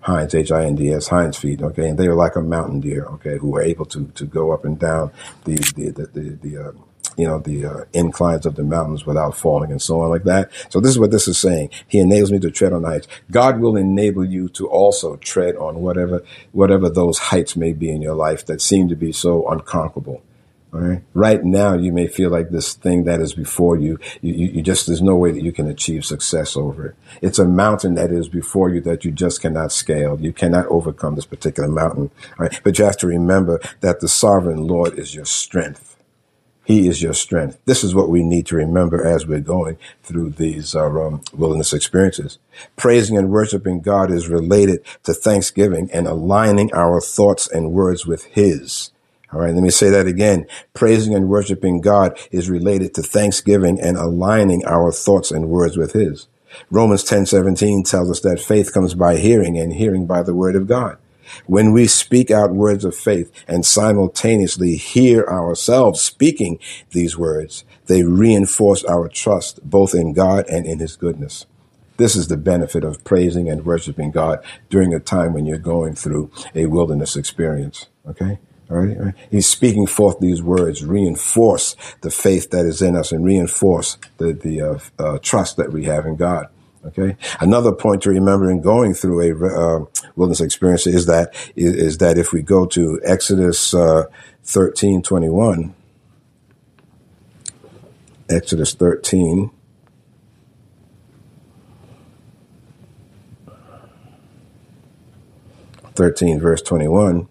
Hinds, 0.00 0.34
H-I-N-D-S, 0.34 1.08
hinds 1.08 1.36
feet, 1.36 1.60
okay, 1.60 1.88
and 1.88 1.98
they 1.98 2.08
were 2.08 2.14
like 2.14 2.36
a 2.36 2.40
mountain 2.40 2.80
deer, 2.80 3.04
okay, 3.06 3.36
who 3.36 3.50
were 3.50 3.60
able 3.60 3.84
to, 3.86 4.06
to 4.14 4.24
go 4.24 4.52
up 4.52 4.64
and 4.64 4.78
down 4.78 5.10
the, 5.44 5.56
the, 5.76 5.90
the, 5.90 6.06
the, 6.06 6.38
the 6.48 6.68
uh, 6.68 6.72
you 7.18 7.26
know, 7.26 7.40
the 7.40 7.66
uh, 7.66 7.84
inclines 7.92 8.46
of 8.46 8.54
the 8.54 8.62
mountains 8.62 9.04
without 9.04 9.36
falling 9.36 9.72
and 9.72 9.82
so 9.82 10.00
on 10.00 10.08
like 10.08 10.24
that. 10.24 10.50
So 10.70 10.80
this 10.80 10.92
is 10.92 10.98
what 10.98 11.10
this 11.10 11.26
is 11.26 11.36
saying. 11.36 11.70
He 11.88 11.98
enables 11.98 12.30
me 12.30 12.38
to 12.38 12.50
tread 12.50 12.72
on 12.72 12.84
heights. 12.84 13.08
God 13.30 13.58
will 13.58 13.76
enable 13.76 14.24
you 14.24 14.48
to 14.50 14.68
also 14.68 15.16
tread 15.16 15.56
on 15.56 15.80
whatever, 15.80 16.24
whatever 16.52 16.88
those 16.88 17.18
heights 17.18 17.56
may 17.56 17.72
be 17.72 17.90
in 17.90 18.00
your 18.00 18.14
life 18.14 18.46
that 18.46 18.62
seem 18.62 18.88
to 18.88 18.96
be 18.96 19.12
so 19.12 19.46
unconquerable. 19.48 20.22
Right. 20.70 21.02
Right 21.14 21.42
now, 21.42 21.72
you 21.72 21.92
may 21.92 22.08
feel 22.08 22.28
like 22.28 22.50
this 22.50 22.74
thing 22.74 23.04
that 23.04 23.20
is 23.20 23.32
before 23.32 23.78
you, 23.78 23.98
you, 24.20 24.34
you, 24.34 24.46
you 24.48 24.62
just, 24.62 24.86
there's 24.86 25.00
no 25.00 25.16
way 25.16 25.32
that 25.32 25.42
you 25.42 25.50
can 25.50 25.66
achieve 25.66 26.04
success 26.04 26.58
over 26.58 26.88
it. 26.88 26.94
It's 27.22 27.38
a 27.38 27.48
mountain 27.48 27.94
that 27.94 28.12
is 28.12 28.28
before 28.28 28.68
you 28.68 28.82
that 28.82 29.02
you 29.02 29.10
just 29.10 29.40
cannot 29.40 29.72
scale. 29.72 30.20
You 30.20 30.34
cannot 30.34 30.66
overcome 30.66 31.14
this 31.14 31.24
particular 31.24 31.70
mountain. 31.70 32.10
But 32.36 32.78
you 32.78 32.84
have 32.84 32.98
to 32.98 33.06
remember 33.06 33.60
that 33.80 34.00
the 34.00 34.08
sovereign 34.08 34.66
Lord 34.66 34.98
is 34.98 35.14
your 35.14 35.24
strength. 35.24 35.87
He 36.68 36.86
is 36.86 37.00
your 37.00 37.14
strength. 37.14 37.58
This 37.64 37.82
is 37.82 37.94
what 37.94 38.10
we 38.10 38.22
need 38.22 38.44
to 38.48 38.56
remember 38.56 39.02
as 39.02 39.26
we're 39.26 39.40
going 39.40 39.78
through 40.02 40.32
these 40.32 40.74
uh, 40.74 40.84
um, 40.84 41.22
wilderness 41.32 41.72
experiences. 41.72 42.38
Praising 42.76 43.16
and 43.16 43.30
worshiping 43.30 43.80
God 43.80 44.10
is 44.10 44.28
related 44.28 44.84
to 45.04 45.14
thanksgiving 45.14 45.88
and 45.94 46.06
aligning 46.06 46.70
our 46.74 47.00
thoughts 47.00 47.50
and 47.50 47.72
words 47.72 48.04
with 48.04 48.24
His. 48.26 48.90
All 49.32 49.40
right, 49.40 49.54
let 49.54 49.62
me 49.62 49.70
say 49.70 49.88
that 49.88 50.06
again. 50.06 50.46
Praising 50.74 51.14
and 51.14 51.30
worshiping 51.30 51.80
God 51.80 52.18
is 52.30 52.50
related 52.50 52.92
to 52.96 53.02
thanksgiving 53.02 53.80
and 53.80 53.96
aligning 53.96 54.62
our 54.66 54.92
thoughts 54.92 55.30
and 55.30 55.48
words 55.48 55.78
with 55.78 55.94
His. 55.94 56.26
Romans 56.70 57.02
10 57.02 57.24
17 57.24 57.82
tells 57.84 58.10
us 58.10 58.20
that 58.20 58.40
faith 58.40 58.74
comes 58.74 58.92
by 58.92 59.16
hearing 59.16 59.58
and 59.58 59.72
hearing 59.72 60.04
by 60.04 60.22
the 60.22 60.34
word 60.34 60.54
of 60.54 60.66
God. 60.66 60.98
When 61.46 61.72
we 61.72 61.86
speak 61.86 62.30
out 62.30 62.52
words 62.52 62.84
of 62.84 62.94
faith 62.94 63.30
and 63.46 63.64
simultaneously 63.64 64.76
hear 64.76 65.24
ourselves 65.24 66.00
speaking 66.00 66.58
these 66.90 67.16
words, 67.16 67.64
they 67.86 68.02
reinforce 68.02 68.84
our 68.84 69.08
trust 69.08 69.68
both 69.68 69.94
in 69.94 70.12
God 70.12 70.46
and 70.48 70.66
in 70.66 70.78
His 70.78 70.96
goodness. 70.96 71.46
This 71.96 72.14
is 72.14 72.28
the 72.28 72.36
benefit 72.36 72.84
of 72.84 73.02
praising 73.02 73.50
and 73.50 73.66
worshiping 73.66 74.12
God 74.12 74.42
during 74.70 74.94
a 74.94 75.00
time 75.00 75.32
when 75.32 75.46
you're 75.46 75.58
going 75.58 75.94
through 75.94 76.30
a 76.54 76.66
wilderness 76.66 77.16
experience. 77.16 77.88
Okay? 78.08 78.38
All 78.70 78.76
right, 78.76 78.96
all 78.96 79.04
right. 79.06 79.14
He's 79.30 79.48
speaking 79.48 79.86
forth 79.86 80.20
these 80.20 80.42
words, 80.42 80.84
reinforce 80.84 81.74
the 82.02 82.10
faith 82.10 82.50
that 82.50 82.66
is 82.66 82.82
in 82.82 82.96
us 82.96 83.12
and 83.12 83.24
reinforce 83.24 83.96
the, 84.18 84.32
the 84.32 84.60
uh, 84.60 84.78
uh, 84.98 85.18
trust 85.20 85.56
that 85.56 85.72
we 85.72 85.84
have 85.84 86.04
in 86.06 86.16
God. 86.16 86.48
Okay. 86.88 87.16
Another 87.40 87.72
point 87.72 88.02
to 88.02 88.10
remember 88.10 88.50
in 88.50 88.60
going 88.60 88.94
through 88.94 89.20
a 89.20 89.80
uh, 89.80 89.84
wilderness 90.16 90.40
experience 90.40 90.86
is 90.86 91.06
that 91.06 91.34
is, 91.54 91.74
is, 91.74 91.98
that 91.98 92.16
if 92.16 92.32
we 92.32 92.42
go 92.42 92.66
to 92.66 93.00
Exodus 93.04 93.74
uh, 93.74 94.04
thirteen 94.42 95.02
twenty 95.02 95.28
one, 95.28 95.74
Exodus 98.28 98.74
thirteen. 98.74 99.50
Thirteen 105.94 106.38
verse 106.38 106.62
twenty 106.62 106.86
one 106.86 107.28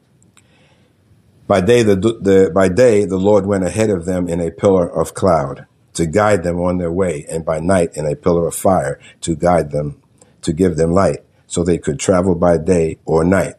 by 1.47 1.61
day, 1.61 1.81
the, 1.81 1.95
the, 1.95 2.51
by 2.53 2.67
day, 2.67 3.05
the 3.05 3.17
Lord 3.17 3.45
went 3.45 3.63
ahead 3.63 3.89
of 3.89 4.03
them 4.05 4.27
in 4.27 4.41
a 4.41 4.51
pillar 4.51 4.85
of 4.87 5.13
cloud 5.13 5.65
to 5.97 6.05
guide 6.05 6.43
them 6.43 6.59
on 6.59 6.77
their 6.77 6.91
way, 6.91 7.25
and 7.29 7.45
by 7.45 7.59
night 7.59 7.91
in 7.95 8.05
a 8.05 8.15
pillar 8.15 8.47
of 8.47 8.55
fire 8.55 8.99
to 9.21 9.35
guide 9.35 9.71
them, 9.71 10.01
to 10.41 10.53
give 10.53 10.77
them 10.77 10.91
light, 10.91 11.19
so 11.45 11.63
they 11.63 11.77
could 11.77 11.99
travel 11.99 12.35
by 12.35 12.57
day 12.57 12.97
or 13.05 13.23
night. 13.23 13.55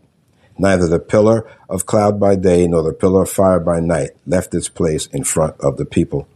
Neither 0.59 0.89
the 0.89 0.99
pillar 0.99 1.49
of 1.69 1.87
cloud 1.87 2.19
by 2.19 2.35
day 2.35 2.67
nor 2.67 2.83
the 2.83 2.93
pillar 2.93 3.23
of 3.23 3.31
fire 3.31 3.61
by 3.61 3.81
night 3.81 4.11
left 4.27 4.55
its 4.55 4.69
place 4.69 5.07
in 5.07 5.23
front 5.23 5.61
of 5.61 5.77
the 5.77 5.85
people. 5.85 6.27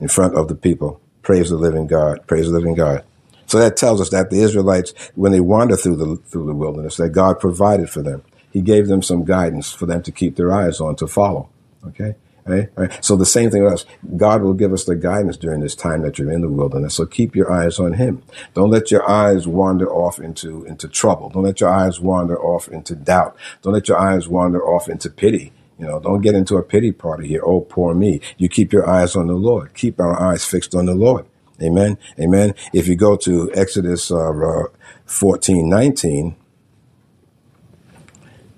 In 0.00 0.08
front 0.08 0.36
of 0.36 0.48
the 0.48 0.54
people. 0.54 1.00
Praise 1.22 1.50
the 1.50 1.56
living 1.56 1.86
God. 1.86 2.26
Praise 2.26 2.46
the 2.46 2.52
living 2.52 2.74
God. 2.74 3.04
So 3.46 3.58
that 3.58 3.76
tells 3.76 4.00
us 4.00 4.10
that 4.10 4.30
the 4.30 4.40
Israelites, 4.40 4.94
when 5.14 5.32
they 5.32 5.40
wander 5.40 5.76
through 5.76 5.96
the 5.96 6.16
through 6.28 6.46
the 6.46 6.54
wilderness, 6.54 6.96
that 6.96 7.10
God 7.10 7.38
provided 7.38 7.90
for 7.90 8.02
them 8.02 8.22
he 8.56 8.62
gave 8.62 8.86
them 8.86 9.02
some 9.02 9.22
guidance 9.22 9.70
for 9.70 9.84
them 9.84 10.02
to 10.02 10.10
keep 10.10 10.36
their 10.36 10.50
eyes 10.50 10.80
on 10.80 10.96
to 10.96 11.06
follow. 11.06 11.50
Okay. 11.88 12.14
Right? 12.46 12.68
Right? 12.76 13.04
So 13.04 13.16
the 13.16 13.26
same 13.26 13.50
thing 13.50 13.64
with 13.64 13.72
us. 13.72 13.84
God 14.16 14.42
will 14.42 14.54
give 14.54 14.72
us 14.72 14.84
the 14.84 14.94
guidance 14.94 15.36
during 15.36 15.60
this 15.60 15.74
time 15.74 16.02
that 16.02 16.18
you're 16.18 16.30
in 16.30 16.42
the 16.42 16.48
wilderness. 16.48 16.94
So 16.94 17.04
keep 17.04 17.34
your 17.34 17.50
eyes 17.50 17.80
on 17.80 17.94
Him. 17.94 18.22
Don't 18.54 18.70
let 18.70 18.90
your 18.90 19.08
eyes 19.08 19.48
wander 19.48 19.90
off 19.90 20.20
into, 20.20 20.64
into 20.64 20.88
trouble. 20.88 21.30
Don't 21.30 21.42
let 21.42 21.60
your 21.60 21.70
eyes 21.70 22.00
wander 22.00 22.40
off 22.40 22.68
into 22.68 22.94
doubt. 22.94 23.36
Don't 23.62 23.72
let 23.72 23.88
your 23.88 23.98
eyes 23.98 24.28
wander 24.28 24.64
off 24.64 24.88
into 24.88 25.10
pity. 25.10 25.52
You 25.78 25.86
know, 25.86 26.00
don't 26.00 26.22
get 26.22 26.34
into 26.34 26.56
a 26.56 26.62
pity 26.62 26.92
party 26.92 27.28
here. 27.28 27.42
Oh, 27.44 27.60
poor 27.60 27.94
me. 27.94 28.20
You 28.38 28.48
keep 28.48 28.72
your 28.72 28.88
eyes 28.88 29.14
on 29.14 29.26
the 29.26 29.34
Lord. 29.34 29.74
Keep 29.74 30.00
our 30.00 30.18
eyes 30.18 30.44
fixed 30.44 30.74
on 30.74 30.86
the 30.86 30.94
Lord. 30.94 31.26
Amen. 31.62 31.98
Amen. 32.18 32.54
If 32.72 32.86
you 32.86 32.96
go 32.96 33.16
to 33.16 33.50
Exodus 33.54 34.10
uh, 34.10 34.30
uh, 34.30 34.64
14, 35.06 35.68
19, 35.68 36.36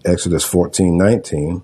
Exodus 0.05 0.45
14 0.45 0.97
19. 0.97 1.63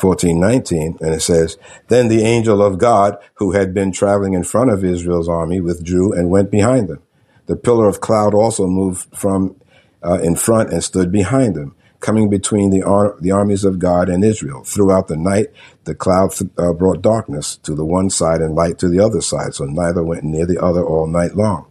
Fourteen 0.00 0.40
nineteen, 0.40 0.96
and 1.02 1.14
it 1.14 1.20
says, 1.20 1.58
Then 1.88 2.08
the 2.08 2.22
angel 2.22 2.62
of 2.62 2.78
God, 2.78 3.18
who 3.34 3.52
had 3.52 3.74
been 3.74 3.92
traveling 3.92 4.32
in 4.34 4.44
front 4.44 4.70
of 4.70 4.84
Israel's 4.84 5.28
army, 5.28 5.60
withdrew 5.60 6.12
and 6.14 6.30
went 6.30 6.50
behind 6.50 6.88
them. 6.88 7.02
The 7.46 7.56
pillar 7.56 7.86
of 7.88 8.00
cloud 8.00 8.34
also 8.34 8.66
moved 8.66 9.14
from 9.14 9.56
uh, 10.02 10.20
in 10.22 10.36
front 10.36 10.72
and 10.72 10.82
stood 10.82 11.12
behind 11.12 11.54
them, 11.54 11.74
coming 12.00 12.30
between 12.30 12.70
the, 12.70 12.82
ar- 12.82 13.16
the 13.20 13.32
armies 13.32 13.64
of 13.64 13.78
God 13.78 14.08
and 14.08 14.24
Israel. 14.24 14.64
Throughout 14.64 15.08
the 15.08 15.18
night, 15.18 15.48
the 15.84 15.94
cloud 15.94 16.32
th- 16.32 16.50
uh, 16.56 16.72
brought 16.72 17.02
darkness 17.02 17.56
to 17.58 17.74
the 17.74 17.84
one 17.84 18.10
side 18.10 18.40
and 18.40 18.54
light 18.54 18.78
to 18.78 18.88
the 18.88 19.00
other 19.00 19.20
side, 19.20 19.54
so 19.54 19.64
neither 19.66 20.02
went 20.02 20.24
near 20.24 20.46
the 20.46 20.62
other 20.62 20.84
all 20.84 21.06
night 21.06 21.36
long. 21.36 21.69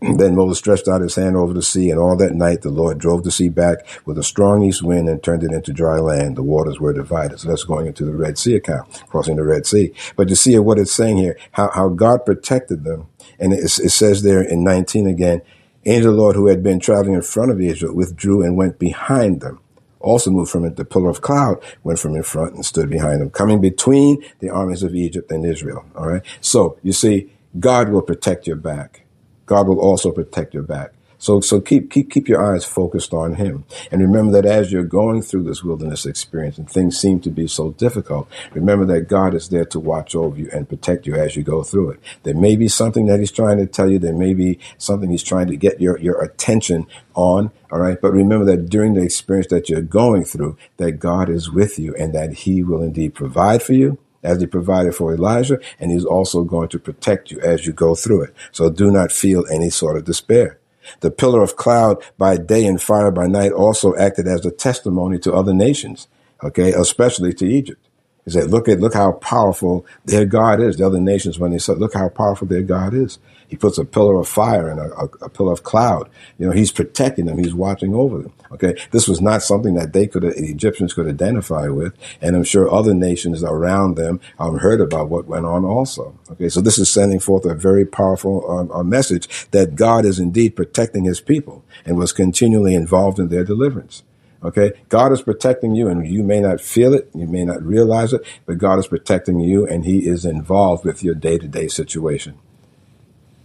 Then 0.00 0.36
Moses 0.36 0.58
stretched 0.58 0.86
out 0.86 1.00
his 1.00 1.16
hand 1.16 1.36
over 1.36 1.52
the 1.52 1.62
sea, 1.62 1.90
and 1.90 1.98
all 1.98 2.16
that 2.16 2.34
night 2.34 2.62
the 2.62 2.70
Lord 2.70 2.98
drove 2.98 3.24
the 3.24 3.32
sea 3.32 3.48
back 3.48 3.78
with 4.04 4.16
a 4.16 4.22
strong 4.22 4.62
east 4.62 4.82
wind 4.82 5.08
and 5.08 5.22
turned 5.22 5.42
it 5.42 5.52
into 5.52 5.72
dry 5.72 5.98
land. 5.98 6.36
The 6.36 6.42
waters 6.42 6.78
were 6.78 6.92
divided. 6.92 7.40
So 7.40 7.48
that's 7.48 7.64
going 7.64 7.86
into 7.86 8.04
the 8.04 8.14
Red 8.14 8.38
Sea 8.38 8.54
account, 8.54 8.88
crossing 9.08 9.36
the 9.36 9.44
Red 9.44 9.66
Sea. 9.66 9.92
But 10.14 10.28
you 10.28 10.36
see 10.36 10.56
what 10.58 10.78
it's 10.78 10.92
saying 10.92 11.16
here, 11.16 11.36
how, 11.52 11.70
how 11.74 11.88
God 11.88 12.24
protected 12.24 12.84
them. 12.84 13.08
And 13.40 13.52
it, 13.52 13.64
it 13.64 13.90
says 13.90 14.22
there 14.22 14.42
in 14.42 14.62
19 14.62 15.08
again, 15.08 15.42
Angel 15.84 16.12
Lord 16.12 16.36
who 16.36 16.46
had 16.46 16.62
been 16.62 16.80
traveling 16.80 17.14
in 17.14 17.22
front 17.22 17.50
of 17.50 17.60
Israel 17.60 17.94
withdrew 17.94 18.42
and 18.42 18.56
went 18.56 18.78
behind 18.78 19.40
them. 19.40 19.60
Also 20.00 20.30
moved 20.30 20.50
from 20.50 20.64
it, 20.64 20.76
the 20.76 20.84
pillar 20.84 21.10
of 21.10 21.22
cloud 21.22 21.60
went 21.82 21.98
from 21.98 22.14
in 22.14 22.22
front 22.22 22.54
and 22.54 22.64
stood 22.64 22.88
behind 22.88 23.20
them, 23.20 23.30
coming 23.30 23.60
between 23.60 24.22
the 24.38 24.48
armies 24.48 24.84
of 24.84 24.94
Egypt 24.94 25.30
and 25.32 25.44
Israel. 25.44 25.84
All 25.96 26.06
right. 26.06 26.22
So 26.40 26.78
you 26.84 26.92
see, 26.92 27.32
God 27.58 27.88
will 27.88 28.02
protect 28.02 28.46
your 28.46 28.56
back. 28.56 29.02
God 29.48 29.66
will 29.66 29.80
also 29.80 30.12
protect 30.12 30.54
your 30.54 30.62
back. 30.62 30.92
So, 31.20 31.40
so 31.40 31.60
keep, 31.60 31.90
keep, 31.90 32.10
keep 32.12 32.28
your 32.28 32.40
eyes 32.40 32.64
focused 32.64 33.12
on 33.12 33.34
Him. 33.34 33.64
And 33.90 34.00
remember 34.00 34.32
that 34.40 34.46
as 34.46 34.70
you're 34.70 34.84
going 34.84 35.22
through 35.22 35.42
this 35.42 35.64
wilderness 35.64 36.06
experience 36.06 36.58
and 36.58 36.70
things 36.70 36.96
seem 36.96 37.18
to 37.20 37.30
be 37.30 37.48
so 37.48 37.72
difficult, 37.72 38.28
remember 38.52 38.84
that 38.86 39.08
God 39.08 39.34
is 39.34 39.48
there 39.48 39.64
to 39.66 39.80
watch 39.80 40.14
over 40.14 40.38
you 40.38 40.48
and 40.52 40.68
protect 40.68 41.06
you 41.08 41.16
as 41.16 41.34
you 41.34 41.42
go 41.42 41.64
through 41.64 41.90
it. 41.90 42.00
There 42.22 42.34
may 42.34 42.54
be 42.54 42.68
something 42.68 43.06
that 43.06 43.18
He's 43.18 43.32
trying 43.32 43.58
to 43.58 43.66
tell 43.66 43.90
you. 43.90 43.98
There 43.98 44.14
may 44.14 44.32
be 44.32 44.60
something 44.78 45.10
He's 45.10 45.24
trying 45.24 45.48
to 45.48 45.56
get 45.56 45.80
your, 45.80 45.98
your 45.98 46.22
attention 46.22 46.86
on. 47.14 47.50
All 47.72 47.80
right. 47.80 48.00
But 48.00 48.12
remember 48.12 48.44
that 48.46 48.68
during 48.68 48.94
the 48.94 49.02
experience 49.02 49.48
that 49.48 49.68
you're 49.68 49.82
going 49.82 50.24
through, 50.24 50.56
that 50.76 50.92
God 50.92 51.28
is 51.28 51.50
with 51.50 51.80
you 51.80 51.96
and 51.96 52.14
that 52.14 52.32
He 52.32 52.62
will 52.62 52.82
indeed 52.82 53.14
provide 53.14 53.62
for 53.62 53.72
you 53.72 53.98
as 54.22 54.40
he 54.40 54.46
provided 54.46 54.94
for 54.94 55.14
Elijah, 55.14 55.58
and 55.78 55.90
he's 55.90 56.04
also 56.04 56.44
going 56.44 56.68
to 56.68 56.78
protect 56.78 57.30
you 57.30 57.40
as 57.40 57.66
you 57.66 57.72
go 57.72 57.94
through 57.94 58.22
it. 58.22 58.34
So 58.52 58.70
do 58.70 58.90
not 58.90 59.12
feel 59.12 59.44
any 59.50 59.70
sort 59.70 59.96
of 59.96 60.04
despair. 60.04 60.58
The 61.00 61.10
pillar 61.10 61.42
of 61.42 61.56
cloud 61.56 62.02
by 62.16 62.36
day 62.36 62.66
and 62.66 62.80
fire 62.80 63.10
by 63.10 63.26
night 63.26 63.52
also 63.52 63.94
acted 63.96 64.26
as 64.26 64.44
a 64.46 64.50
testimony 64.50 65.18
to 65.20 65.32
other 65.34 65.54
nations, 65.54 66.08
okay, 66.42 66.72
especially 66.72 67.32
to 67.34 67.46
Egypt. 67.46 67.84
He 68.24 68.30
said, 68.30 68.50
look 68.50 68.68
at, 68.68 68.80
look 68.80 68.94
how 68.94 69.12
powerful 69.12 69.86
their 70.04 70.26
God 70.26 70.60
is. 70.60 70.76
The 70.76 70.86
other 70.86 71.00
nations, 71.00 71.38
when 71.38 71.50
they 71.50 71.58
said, 71.58 71.78
look 71.78 71.94
how 71.94 72.08
powerful 72.08 72.46
their 72.46 72.62
God 72.62 72.92
is. 72.94 73.18
He 73.48 73.56
puts 73.56 73.78
a 73.78 73.84
pillar 73.84 74.20
of 74.20 74.28
fire 74.28 74.68
and 74.68 74.78
a, 74.78 74.92
a, 74.94 75.04
a, 75.22 75.28
pillar 75.30 75.52
of 75.52 75.62
cloud. 75.62 76.08
You 76.38 76.46
know, 76.46 76.52
he's 76.52 76.70
protecting 76.70 77.24
them. 77.24 77.38
He's 77.38 77.54
watching 77.54 77.94
over 77.94 78.18
them. 78.18 78.32
Okay. 78.52 78.78
This 78.90 79.08
was 79.08 79.20
not 79.20 79.42
something 79.42 79.74
that 79.74 79.94
they 79.94 80.06
could, 80.06 80.22
the 80.22 80.34
Egyptians 80.36 80.92
could 80.92 81.08
identify 81.08 81.68
with. 81.68 81.94
And 82.20 82.36
I'm 82.36 82.44
sure 82.44 82.72
other 82.72 82.92
nations 82.92 83.42
around 83.42 83.96
them 83.96 84.20
um, 84.38 84.58
heard 84.58 84.82
about 84.82 85.08
what 85.08 85.26
went 85.26 85.46
on 85.46 85.64
also. 85.64 86.18
Okay. 86.32 86.50
So 86.50 86.60
this 86.60 86.78
is 86.78 86.90
sending 86.90 87.20
forth 87.20 87.46
a 87.46 87.54
very 87.54 87.86
powerful 87.86 88.70
um, 88.72 88.88
message 88.88 89.50
that 89.50 89.74
God 89.76 90.04
is 90.04 90.18
indeed 90.18 90.54
protecting 90.54 91.04
his 91.04 91.20
people 91.20 91.64
and 91.86 91.96
was 91.96 92.12
continually 92.12 92.74
involved 92.74 93.18
in 93.18 93.28
their 93.28 93.44
deliverance. 93.44 94.02
Okay. 94.44 94.72
God 94.90 95.10
is 95.12 95.22
protecting 95.22 95.74
you 95.74 95.88
and 95.88 96.06
you 96.06 96.22
may 96.22 96.40
not 96.40 96.60
feel 96.60 96.92
it. 96.92 97.08
You 97.14 97.26
may 97.26 97.44
not 97.46 97.62
realize 97.62 98.12
it, 98.12 98.24
but 98.44 98.58
God 98.58 98.78
is 98.78 98.86
protecting 98.86 99.40
you 99.40 99.66
and 99.66 99.86
he 99.86 100.06
is 100.06 100.26
involved 100.26 100.84
with 100.84 101.02
your 101.02 101.14
day 101.14 101.38
to 101.38 101.48
day 101.48 101.66
situation. 101.66 102.38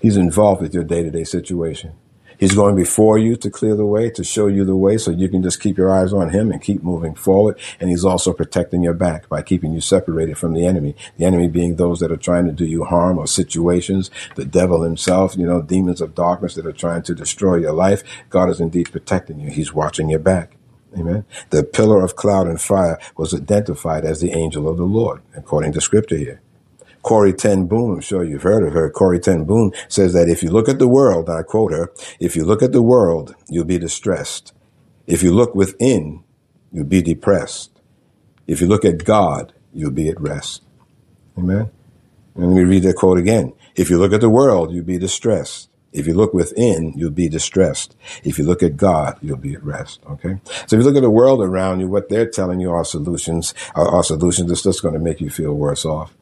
He's 0.03 0.17
involved 0.17 0.61
with 0.61 0.73
your 0.73 0.83
day 0.83 1.01
to 1.01 1.09
day 1.09 1.23
situation. 1.23 1.93
He's 2.37 2.53
going 2.53 2.75
before 2.75 3.17
you 3.17 3.37
to 3.37 3.49
clear 3.49 3.73
the 3.73 3.85
way, 3.85 4.09
to 4.09 4.23
show 4.25 4.47
you 4.47 4.65
the 4.65 4.75
way 4.75 4.97
so 4.97 5.11
you 5.11 5.29
can 5.29 5.41
just 5.41 5.61
keep 5.61 5.77
your 5.77 5.89
eyes 5.89 6.11
on 6.11 6.31
him 6.31 6.51
and 6.51 6.61
keep 6.61 6.83
moving 6.83 7.15
forward. 7.15 7.57
And 7.79 7.89
he's 7.89 8.03
also 8.03 8.33
protecting 8.33 8.83
your 8.83 8.95
back 8.95 9.29
by 9.29 9.41
keeping 9.41 9.71
you 9.71 9.79
separated 9.79 10.37
from 10.37 10.55
the 10.55 10.65
enemy. 10.65 10.97
The 11.17 11.23
enemy 11.23 11.47
being 11.47 11.77
those 11.77 12.01
that 12.01 12.11
are 12.11 12.17
trying 12.17 12.47
to 12.47 12.51
do 12.51 12.65
you 12.65 12.83
harm 12.83 13.17
or 13.17 13.27
situations, 13.27 14.11
the 14.35 14.43
devil 14.43 14.81
himself, 14.81 15.37
you 15.37 15.47
know, 15.47 15.61
demons 15.61 16.01
of 16.01 16.15
darkness 16.15 16.55
that 16.55 16.65
are 16.65 16.73
trying 16.73 17.03
to 17.03 17.15
destroy 17.15 17.55
your 17.55 17.71
life. 17.71 18.03
God 18.29 18.49
is 18.49 18.59
indeed 18.59 18.91
protecting 18.91 19.39
you. 19.39 19.51
He's 19.51 19.73
watching 19.73 20.09
your 20.09 20.19
back. 20.19 20.57
Amen. 20.97 21.23
The 21.51 21.63
pillar 21.63 22.03
of 22.03 22.17
cloud 22.17 22.47
and 22.47 22.59
fire 22.59 22.99
was 23.15 23.33
identified 23.33 24.03
as 24.03 24.19
the 24.19 24.33
angel 24.33 24.67
of 24.67 24.75
the 24.75 24.83
Lord, 24.83 25.21
according 25.33 25.71
to 25.71 25.79
scripture 25.79 26.17
here. 26.17 26.41
Corrie 27.03 27.33
Ten 27.33 27.67
Boom, 27.67 27.95
I'm 27.95 28.01
sure 28.01 28.23
you've 28.23 28.43
heard 28.43 28.65
of 28.65 28.73
her. 28.73 28.89
Corrie 28.89 29.19
Ten 29.19 29.43
Boom 29.43 29.71
says 29.89 30.13
that 30.13 30.29
if 30.29 30.41
you 30.41 30.49
look 30.49 30.69
at 30.69 30.79
the 30.79 30.87
world, 30.87 31.29
I 31.29 31.43
quote 31.43 31.73
her, 31.73 31.91
if 32.19 32.35
you 32.35 32.45
look 32.45 32.63
at 32.63 32.71
the 32.71 32.81
world, 32.81 33.35
you'll 33.49 33.65
be 33.65 33.77
distressed. 33.77 34.53
If 35.05 35.21
you 35.21 35.33
look 35.33 35.53
within, 35.53 36.23
you'll 36.71 36.85
be 36.85 37.01
depressed. 37.01 37.81
If 38.47 38.61
you 38.61 38.67
look 38.67 38.85
at 38.85 39.03
God, 39.03 39.53
you'll 39.73 39.91
be 39.91 40.09
at 40.09 40.19
rest. 40.19 40.63
Amen. 41.37 41.69
And 42.35 42.47
let 42.47 42.55
me 42.55 42.63
read 42.63 42.83
that 42.83 42.95
quote 42.95 43.17
again. 43.17 43.53
If 43.75 43.89
you 43.89 43.97
look 43.99 44.13
at 44.13 44.21
the 44.21 44.29
world, 44.29 44.71
you'll 44.73 44.85
be 44.85 44.97
distressed. 44.97 45.69
If 45.91 46.07
you 46.07 46.13
look 46.13 46.33
within, 46.33 46.93
you'll 46.95 47.11
be 47.11 47.29
distressed. 47.29 47.95
If 48.23 48.39
you 48.39 48.45
look 48.45 48.63
at 48.63 48.77
God, 48.77 49.17
you'll 49.21 49.37
be 49.37 49.53
at 49.53 49.63
rest. 49.63 49.99
Okay. 50.09 50.39
So 50.65 50.75
if 50.75 50.79
you 50.79 50.83
look 50.83 50.95
at 50.95 51.03
the 51.03 51.09
world 51.09 51.41
around 51.41 51.81
you, 51.81 51.87
what 51.87 52.09
they're 52.09 52.29
telling 52.29 52.59
you 52.59 52.71
are 52.71 52.85
solutions, 52.85 53.53
are, 53.75 53.87
are 53.87 54.03
solutions 54.03 54.49
that's 54.49 54.63
just 54.63 54.81
going 54.81 54.95
to 54.95 54.99
make 54.99 55.21
you 55.21 55.29
feel 55.29 55.53
worse 55.53 55.85
off 55.85 56.13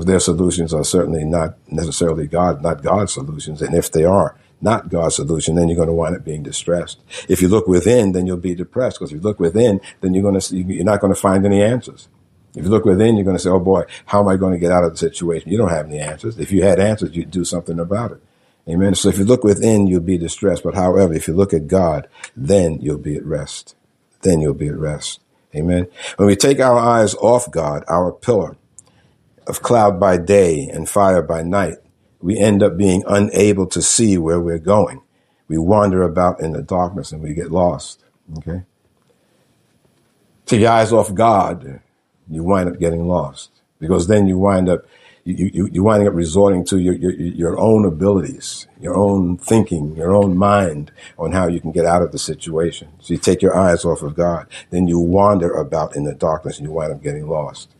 because 0.00 0.06
their 0.06 0.20
solutions 0.20 0.72
are 0.72 0.82
certainly 0.82 1.24
not 1.24 1.56
necessarily 1.70 2.26
God, 2.26 2.62
not 2.62 2.82
God's 2.82 3.12
solutions. 3.12 3.60
And 3.60 3.74
if 3.74 3.92
they 3.92 4.04
are 4.04 4.34
not 4.62 4.88
God's 4.88 5.16
solution, 5.16 5.56
then 5.56 5.68
you're 5.68 5.76
going 5.76 5.88
to 5.88 5.92
wind 5.92 6.16
up 6.16 6.24
being 6.24 6.42
distressed. 6.42 7.00
If 7.28 7.42
you 7.42 7.48
look 7.48 7.66
within, 7.66 8.12
then 8.12 8.26
you'll 8.26 8.38
be 8.38 8.54
depressed 8.54 8.98
because 8.98 9.12
if 9.12 9.16
you 9.16 9.22
look 9.22 9.38
within, 9.38 9.78
then 10.00 10.14
you're 10.14 10.22
going 10.22 10.36
to 10.36 10.40
see, 10.40 10.62
you're 10.62 10.84
not 10.84 11.02
going 11.02 11.12
to 11.12 11.20
find 11.20 11.44
any 11.44 11.62
answers. 11.62 12.08
If 12.54 12.64
you 12.64 12.70
look 12.70 12.86
within, 12.86 13.16
you're 13.16 13.26
going 13.26 13.36
to 13.36 13.42
say, 13.42 13.50
"Oh 13.50 13.60
boy, 13.60 13.84
how 14.06 14.20
am 14.20 14.28
I 14.28 14.36
going 14.36 14.54
to 14.54 14.58
get 14.58 14.72
out 14.72 14.84
of 14.84 14.92
the 14.92 14.96
situation?" 14.96 15.50
You 15.50 15.58
don't 15.58 15.68
have 15.68 15.86
any 15.86 15.98
answers. 15.98 16.38
If 16.38 16.50
you 16.50 16.62
had 16.62 16.80
answers, 16.80 17.14
you'd 17.14 17.30
do 17.30 17.44
something 17.44 17.78
about 17.78 18.12
it. 18.12 18.22
Amen. 18.68 18.94
So 18.94 19.10
if 19.10 19.18
you 19.18 19.24
look 19.24 19.44
within, 19.44 19.86
you'll 19.86 20.00
be 20.00 20.18
distressed. 20.18 20.64
But 20.64 20.74
however, 20.74 21.12
if 21.12 21.28
you 21.28 21.34
look 21.34 21.52
at 21.52 21.68
God, 21.68 22.08
then 22.34 22.80
you'll 22.80 22.98
be 22.98 23.16
at 23.16 23.24
rest. 23.24 23.76
Then 24.22 24.40
you'll 24.40 24.54
be 24.54 24.68
at 24.68 24.78
rest. 24.78 25.20
Amen. 25.54 25.88
When 26.16 26.26
we 26.26 26.36
take 26.36 26.58
our 26.58 26.78
eyes 26.78 27.14
off 27.16 27.50
God, 27.50 27.84
our 27.86 28.10
pillar, 28.10 28.56
of 29.50 29.62
cloud 29.62 30.00
by 30.00 30.16
day 30.16 30.68
and 30.72 30.88
fire 30.88 31.22
by 31.22 31.42
night, 31.42 31.76
we 32.20 32.38
end 32.38 32.62
up 32.62 32.76
being 32.76 33.04
unable 33.06 33.66
to 33.66 33.82
see 33.82 34.16
where 34.16 34.40
we're 34.40 34.58
going. 34.58 35.02
We 35.48 35.58
wander 35.58 36.02
about 36.02 36.40
in 36.40 36.52
the 36.52 36.62
darkness 36.62 37.12
and 37.12 37.22
we 37.22 37.34
get 37.34 37.50
lost. 37.50 38.04
Okay? 38.38 38.62
Take 40.46 40.60
your 40.60 40.70
eyes 40.70 40.92
off 40.92 41.12
God, 41.12 41.80
you 42.28 42.42
wind 42.42 42.68
up 42.68 42.78
getting 42.78 43.06
lost. 43.06 43.50
Because 43.78 44.06
then 44.06 44.26
you 44.26 44.38
wind 44.38 44.68
up 44.68 44.84
you, 45.24 45.50
you, 45.52 45.68
you 45.72 45.82
winding 45.82 46.08
up 46.08 46.14
resorting 46.14 46.64
to 46.66 46.78
your, 46.78 46.94
your, 46.94 47.12
your 47.12 47.58
own 47.58 47.84
abilities, 47.84 48.66
your 48.80 48.96
own 48.96 49.36
thinking, 49.36 49.94
your 49.96 50.14
own 50.14 50.36
mind 50.36 50.92
on 51.18 51.32
how 51.32 51.46
you 51.46 51.60
can 51.60 51.72
get 51.72 51.84
out 51.84 52.02
of 52.02 52.12
the 52.12 52.18
situation. 52.18 52.88
So 53.00 53.14
you 53.14 53.18
take 53.18 53.42
your 53.42 53.56
eyes 53.56 53.84
off 53.84 54.02
of 54.02 54.14
God, 54.14 54.46
then 54.70 54.88
you 54.88 54.98
wander 54.98 55.52
about 55.52 55.94
in 55.94 56.04
the 56.04 56.14
darkness 56.14 56.58
and 56.58 56.66
you 56.66 56.72
wind 56.72 56.92
up 56.92 57.02
getting 57.02 57.28
lost. 57.28 57.74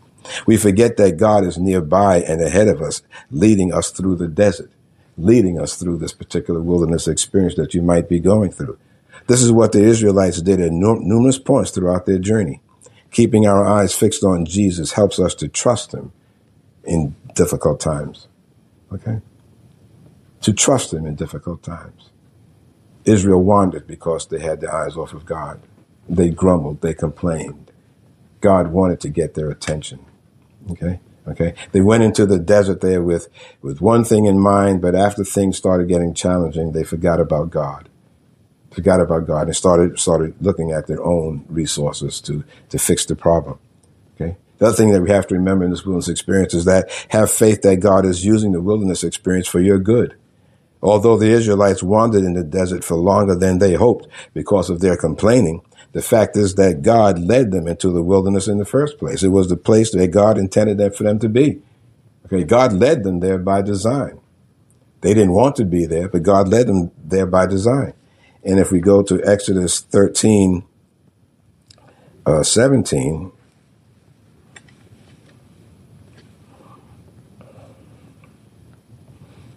We 0.47 0.57
forget 0.57 0.97
that 0.97 1.17
God 1.17 1.45
is 1.45 1.59
nearby 1.59 2.21
and 2.21 2.41
ahead 2.41 2.69
of 2.69 2.81
us, 2.81 3.03
leading 3.31 3.73
us 3.73 3.91
through 3.91 4.17
the 4.17 4.29
desert, 4.29 4.71
leading 5.17 5.59
us 5.59 5.77
through 5.77 5.99
this 5.99 6.13
particular 6.13 6.61
wilderness 6.61 7.09
experience 7.09 7.55
that 7.57 7.75
you 7.75 7.83
might 7.83 8.09
be 8.09 8.21
going 8.21 8.51
through. 8.51 8.79
This 9.27 9.43
is 9.43 9.53
what 9.53 9.73
the 9.73 9.83
Israelites 9.83 10.43
did 10.43 10.61
at 10.61 10.73
numerous 10.73 11.39
points 11.39 11.71
throughout 11.71 12.07
their 12.07 12.19
journey. 12.19 12.61
Keeping 13.11 13.47
our 13.47 13.67
eyes 13.67 13.95
fixed 13.95 14.25
on 14.25 14.45
Jesus 14.45 14.93
helps 14.93 15.19
us 15.19 15.35
to 15.37 15.49
trust 15.49 15.93
Him 15.93 16.13
in 16.85 17.15
difficult 17.35 17.81
times. 17.81 18.29
Okay? 18.93 19.21
To 20.43 20.53
trust 20.53 20.93
Him 20.93 21.07
in 21.07 21.15
difficult 21.17 21.63
times. 21.63 22.11
Israel 23.05 23.43
wandered 23.43 23.87
because 23.87 24.27
they 24.27 24.41
had 24.41 24.61
their 24.61 24.75
eyes 24.75 24.97
off 24.97 25.13
of 25.13 25.27
God. 25.27 25.61
They 26.09 26.31
grumbled, 26.31 26.81
they 26.81 26.95
complained. 26.95 27.71
God 28.41 28.69
wanted 28.69 29.01
to 29.01 29.09
get 29.09 29.35
their 29.35 29.51
attention. 29.51 30.05
Okay. 30.71 31.01
Okay. 31.29 31.55
They 31.73 31.81
went 31.81 32.03
into 32.03 32.27
the 32.27 32.39
desert 32.39 32.81
there 32.81 33.03
with, 33.03 33.29
with 33.63 33.81
one 33.81 34.05
thing 34.05 34.25
in 34.25 34.41
mind, 34.41 34.81
but 34.81 34.95
after 34.95 35.23
things 35.23 35.57
started 35.57 35.89
getting 35.89 36.15
challenging, 36.15 36.73
they 36.73 36.83
forgot 36.85 37.21
about 37.21 37.51
God. 37.51 37.89
Forgot 38.73 39.01
about 39.01 39.27
God 39.27 39.47
and 39.47 39.57
started, 39.57 39.99
started 39.99 40.35
looking 40.41 40.73
at 40.73 40.87
their 40.87 41.03
own 41.03 41.45
resources 41.49 42.21
to, 42.23 42.45
to 42.71 42.79
fix 42.79 43.05
the 43.05 43.17
problem. 43.17 43.59
Okay. 44.15 44.37
The 44.59 44.67
other 44.67 44.77
thing 44.77 44.93
that 44.93 45.03
we 45.03 45.11
have 45.11 45.27
to 45.29 45.35
remember 45.35 45.65
in 45.65 45.71
this 45.71 45.85
wilderness 45.85 46.09
experience 46.09 46.55
is 46.55 46.65
that 46.65 46.91
have 47.09 47.31
faith 47.31 47.63
that 47.63 47.77
God 47.77 48.07
is 48.07 48.25
using 48.25 48.53
the 48.53 48.61
wilderness 48.61 49.05
experience 49.05 49.49
for 49.49 49.61
your 49.61 49.79
good. 49.79 50.17
Although 50.83 51.19
the 51.19 51.31
Israelites 51.31 51.83
wandered 51.83 52.25
in 52.25 52.33
the 52.33 52.45
desert 52.45 52.85
for 52.85 52.95
longer 52.95 53.35
than 53.35 53.59
they 53.59 53.75
hoped 53.75 54.09
because 54.33 54.71
of 54.71 54.81
their 54.81 54.97
complaining, 54.97 55.61
the 55.93 56.03
fact 56.03 56.37
is 56.37 56.55
that 56.55 56.83
God 56.83 57.19
led 57.19 57.51
them 57.51 57.67
into 57.67 57.91
the 57.91 58.03
wilderness 58.03 58.47
in 58.47 58.59
the 58.59 58.65
first 58.65 58.99
place. 58.99 59.23
It 59.23 59.29
was 59.29 59.49
the 59.49 59.57
place 59.57 59.91
that 59.93 60.09
God 60.09 60.39
intended 60.39 60.79
that 60.79 60.97
for 60.97 61.03
them 61.03 61.19
to 61.19 61.29
be. 61.29 61.61
Okay, 62.27 62.45
God 62.45 62.73
led 62.73 63.03
them 63.03 63.21
there 63.21 63.39
by 63.39 63.63
design. 63.63 64.21
They 65.01 65.15
didn't 65.15 65.33
want 65.33 65.57
to 65.57 65.65
be 65.65 65.87
there, 65.87 66.09
but 66.09 66.23
God 66.23 66.49
led 66.49 66.69
them 66.69 66.93
there 67.03 67.27
by 67.27 67.47
design. 67.47 67.95
And 68.45 68.59
if 68.59 68.71
we 68.71 68.81
go 68.81 69.03
to 69.03 69.21
Exodus 69.25 69.81
13, 69.81 70.65
uh, 72.25 72.43
17, 72.43 73.33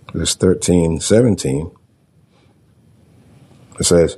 Exodus 0.08 0.36
13, 0.36 1.00
17, 1.00 1.72
it 3.80 3.84
says, 3.84 4.18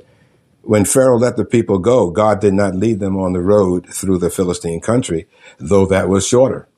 when 0.66 0.84
Pharaoh 0.84 1.18
let 1.18 1.36
the 1.36 1.44
people 1.44 1.78
go, 1.78 2.10
God 2.10 2.40
did 2.40 2.54
not 2.54 2.74
lead 2.74 3.00
them 3.00 3.16
on 3.16 3.32
the 3.32 3.40
road 3.40 3.88
through 3.92 4.18
the 4.18 4.30
Philistine 4.30 4.80
country, 4.80 5.26
though 5.58 5.86
that 5.86 6.08
was 6.08 6.26
shorter. 6.26 6.68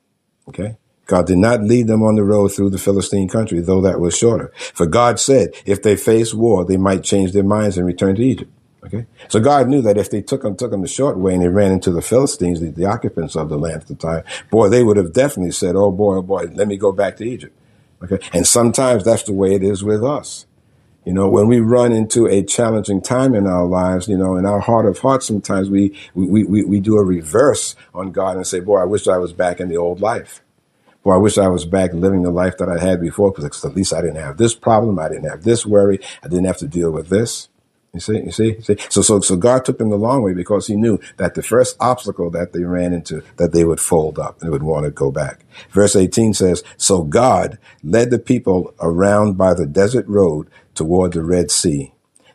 Okay. 0.47 0.77
God 1.07 1.25
did 1.25 1.39
not 1.39 1.63
lead 1.63 1.87
them 1.87 2.03
on 2.03 2.15
the 2.15 2.23
road 2.23 2.49
through 2.49 2.69
the 2.69 2.77
Philistine 2.77 3.27
country, 3.27 3.61
though 3.61 3.81
that 3.81 3.99
was 3.99 4.15
shorter. 4.15 4.53
For 4.75 4.85
God 4.85 5.19
said, 5.19 5.53
if 5.65 5.81
they 5.81 5.95
face 5.95 6.35
war, 6.35 6.63
they 6.63 6.77
might 6.77 7.03
change 7.03 7.31
their 7.31 7.43
minds 7.43 7.77
and 7.77 7.87
return 7.87 8.15
to 8.15 8.21
Egypt. 8.21 8.51
Okay. 8.83 9.07
So 9.27 9.39
God 9.39 9.67
knew 9.67 9.81
that 9.81 9.97
if 9.97 10.09
they 10.09 10.21
took 10.21 10.43
them, 10.43 10.55
took 10.55 10.71
them 10.71 10.81
the 10.81 10.87
short 10.87 11.17
way 11.17 11.33
and 11.33 11.41
they 11.41 11.47
ran 11.47 11.71
into 11.71 11.91
the 11.91 12.01
Philistines, 12.01 12.61
the, 12.61 12.69
the 12.69 12.85
occupants 12.85 13.35
of 13.35 13.49
the 13.49 13.57
land 13.57 13.81
at 13.81 13.87
the 13.87 13.95
time, 13.95 14.23
boy, 14.51 14.69
they 14.69 14.83
would 14.83 14.97
have 14.97 15.11
definitely 15.11 15.51
said, 15.51 15.75
oh 15.75 15.91
boy, 15.91 16.17
oh 16.17 16.21
boy, 16.21 16.45
let 16.53 16.67
me 16.67 16.77
go 16.77 16.91
back 16.91 17.17
to 17.17 17.25
Egypt. 17.25 17.55
Okay. 18.03 18.19
And 18.31 18.47
sometimes 18.47 19.03
that's 19.03 19.23
the 19.23 19.33
way 19.33 19.55
it 19.55 19.63
is 19.63 19.83
with 19.83 20.03
us. 20.03 20.45
You 21.05 21.13
know, 21.13 21.29
when 21.29 21.47
we 21.47 21.59
run 21.59 21.91
into 21.91 22.27
a 22.27 22.43
challenging 22.43 23.01
time 23.01 23.33
in 23.33 23.47
our 23.47 23.65
lives, 23.65 24.07
you 24.07 24.17
know, 24.17 24.35
in 24.35 24.45
our 24.45 24.59
heart 24.59 24.85
of 24.85 24.99
hearts, 24.99 25.25
sometimes 25.25 25.69
we, 25.69 25.97
we, 26.13 26.43
we, 26.43 26.63
we 26.63 26.79
do 26.79 26.97
a 26.97 27.03
reverse 27.03 27.75
on 27.93 28.11
God 28.11 28.35
and 28.35 28.45
say, 28.45 28.59
boy, 28.59 28.79
I 28.79 28.85
wish 28.85 29.07
I 29.07 29.17
was 29.17 29.33
back 29.33 29.59
in 29.59 29.69
the 29.69 29.77
old 29.77 30.01
life. 30.01 30.41
Boy, 31.03 31.13
I 31.13 31.17
wish 31.17 31.37
I 31.37 31.47
was 31.47 31.65
back 31.65 31.93
living 31.93 32.23
the 32.23 32.31
life 32.31 32.57
that 32.57 32.67
I 32.67 32.79
had 32.79 32.99
before 32.99 33.31
because 33.31 33.63
at 33.63 33.75
least 33.75 33.93
I 33.93 34.01
didn't 34.01 34.17
have 34.17 34.37
this 34.37 34.53
problem. 34.53 34.99
I 34.99 35.07
didn't 35.07 35.29
have 35.29 35.43
this 35.43 35.65
worry. 35.65 35.99
I 36.21 36.27
didn't 36.27 36.45
have 36.45 36.57
to 36.57 36.67
deal 36.67 36.91
with 36.91 37.07
this. 37.07 37.47
You 37.93 37.99
see, 37.99 38.19
you 38.19 38.31
see, 38.31 38.55
you 38.55 38.61
see. 38.61 38.77
So, 38.89 39.01
so, 39.01 39.19
so 39.19 39.35
God 39.35 39.65
took 39.65 39.79
them 39.79 39.89
the 39.89 39.97
long 39.97 40.21
way 40.21 40.33
because 40.33 40.67
He 40.67 40.75
knew 40.75 40.99
that 41.17 41.33
the 41.33 41.41
first 41.41 41.75
obstacle 41.79 42.29
that 42.31 42.53
they 42.53 42.63
ran 42.63 42.93
into, 42.93 43.23
that 43.37 43.51
they 43.51 43.65
would 43.65 43.79
fold 43.79 44.19
up 44.19 44.41
and 44.41 44.51
would 44.51 44.61
want 44.61 44.85
to 44.85 44.91
go 44.91 45.11
back. 45.11 45.43
Verse 45.71 45.95
18 45.95 46.35
says, 46.35 46.63
"So 46.77 47.01
God 47.01 47.57
led 47.83 48.11
the 48.11 48.19
people 48.19 48.75
around 48.79 49.37
by 49.37 49.55
the 49.55 49.65
desert 49.65 50.07
road 50.07 50.47
toward 50.79 51.13
the 51.13 51.23
Red 51.23 51.51
Sea. 51.51 51.91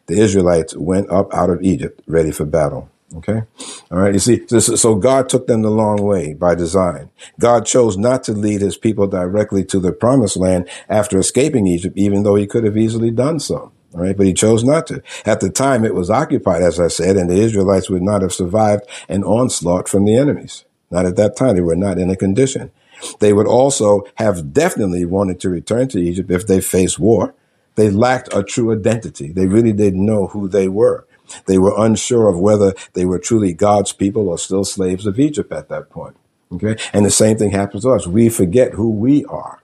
The 0.07 0.21
Israelites 0.21 0.77
went 0.77 1.11
up 1.11 1.33
out 1.35 1.51
of 1.51 1.63
Egypt 1.63 2.03
ready 2.07 2.31
for 2.31 2.45
battle." 2.45 2.91
Okay. 3.17 3.43
All 3.91 3.99
right. 3.99 4.13
You 4.13 4.19
see, 4.19 4.45
so, 4.59 4.97
God 4.97 5.29
took 5.29 5.47
them 5.47 5.63
the 5.63 5.71
long 5.71 6.03
way 6.03 6.35
by 6.35 6.55
design. 6.55 7.11
God 7.39 7.65
chose 7.65 7.97
not 7.97 8.25
to 8.25 8.33
lead 8.33 8.61
his 8.61 8.77
people 8.77 9.07
directly 9.07 9.65
to 9.67 9.79
the 9.79 9.93
promised 9.93 10.37
land 10.37 10.69
after 10.89 11.19
escaping 11.19 11.67
Egypt, 11.67 11.97
even 11.97 12.23
though 12.23 12.35
he 12.35 12.47
could 12.47 12.65
have 12.65 12.77
easily 12.77 13.11
done 13.11 13.39
so. 13.39 13.71
All 13.95 14.01
right, 14.01 14.17
but 14.17 14.27
he 14.27 14.35
chose 14.35 14.65
not 14.65 14.89
to. 14.89 15.01
At 15.25 15.39
the 15.41 15.49
time, 15.49 15.85
it 15.85 15.95
was 15.95 16.11
occupied, 16.11 16.63
as 16.63 16.81
I 16.81 16.89
said, 16.89 17.17
and 17.17 17.31
the 17.31 17.41
Israelites 17.41 17.89
would 17.89 18.03
not 18.03 18.23
have 18.23 18.33
survived 18.33 18.85
an 19.09 19.23
onslaught 19.23 19.89
from 19.89 20.05
the 20.05 20.17
enemies. 20.17 20.65
Not 20.91 21.07
at 21.07 21.17
that 21.17 21.37
time. 21.37 21.55
They 21.55 21.61
were 21.63 21.77
not 21.77 21.99
in 21.99 22.11
a 22.11 22.17
condition. 22.17 22.73
They 23.21 23.33
would 23.33 23.47
also 23.47 24.03
have 24.17 24.53
definitely 24.53 25.05
wanted 25.05 25.39
to 25.41 25.51
return 25.51 25.89
to 25.89 26.01
Egypt 26.01 26.31
if 26.31 26.47
they 26.47 26.61
faced 26.61 26.99
war. 26.99 27.35
They 27.75 27.91
lacked 27.91 28.33
a 28.35 28.43
true 28.43 28.73
identity. 28.73 29.33
They 29.33 29.47
really 29.47 29.73
didn't 29.73 30.05
know 30.05 30.29
who 30.29 30.49
they 30.49 30.69
were. 30.69 31.07
They 31.47 31.59
were 31.59 31.75
unsure 31.77 32.29
of 32.29 32.39
whether 32.39 32.75
they 32.93 33.05
were 33.05 33.19
truly 33.19 33.53
God's 33.53 33.93
people 33.93 34.29
or 34.29 34.39
still 34.39 34.65
slaves 34.65 35.07
of 35.07 35.19
Egypt 35.19 35.53
at 35.53 35.69
that 35.69 35.91
point. 35.91 36.17
Okay. 36.53 36.77
And 36.93 37.05
the 37.05 37.11
same 37.11 37.37
thing 37.37 37.51
happens 37.51 37.83
to 37.83 37.91
us. 37.91 38.07
We 38.07 38.29
forget 38.29 38.75
who 38.75 38.91
we 38.91 39.25
are. 39.25 39.63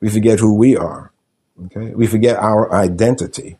We 0.00 0.10
forget 0.10 0.40
who 0.40 0.54
we 0.54 0.76
are. 0.76 1.12
Okay. 1.66 1.94
We 1.94 2.06
forget 2.06 2.36
our 2.36 2.72
identity. 2.72 3.56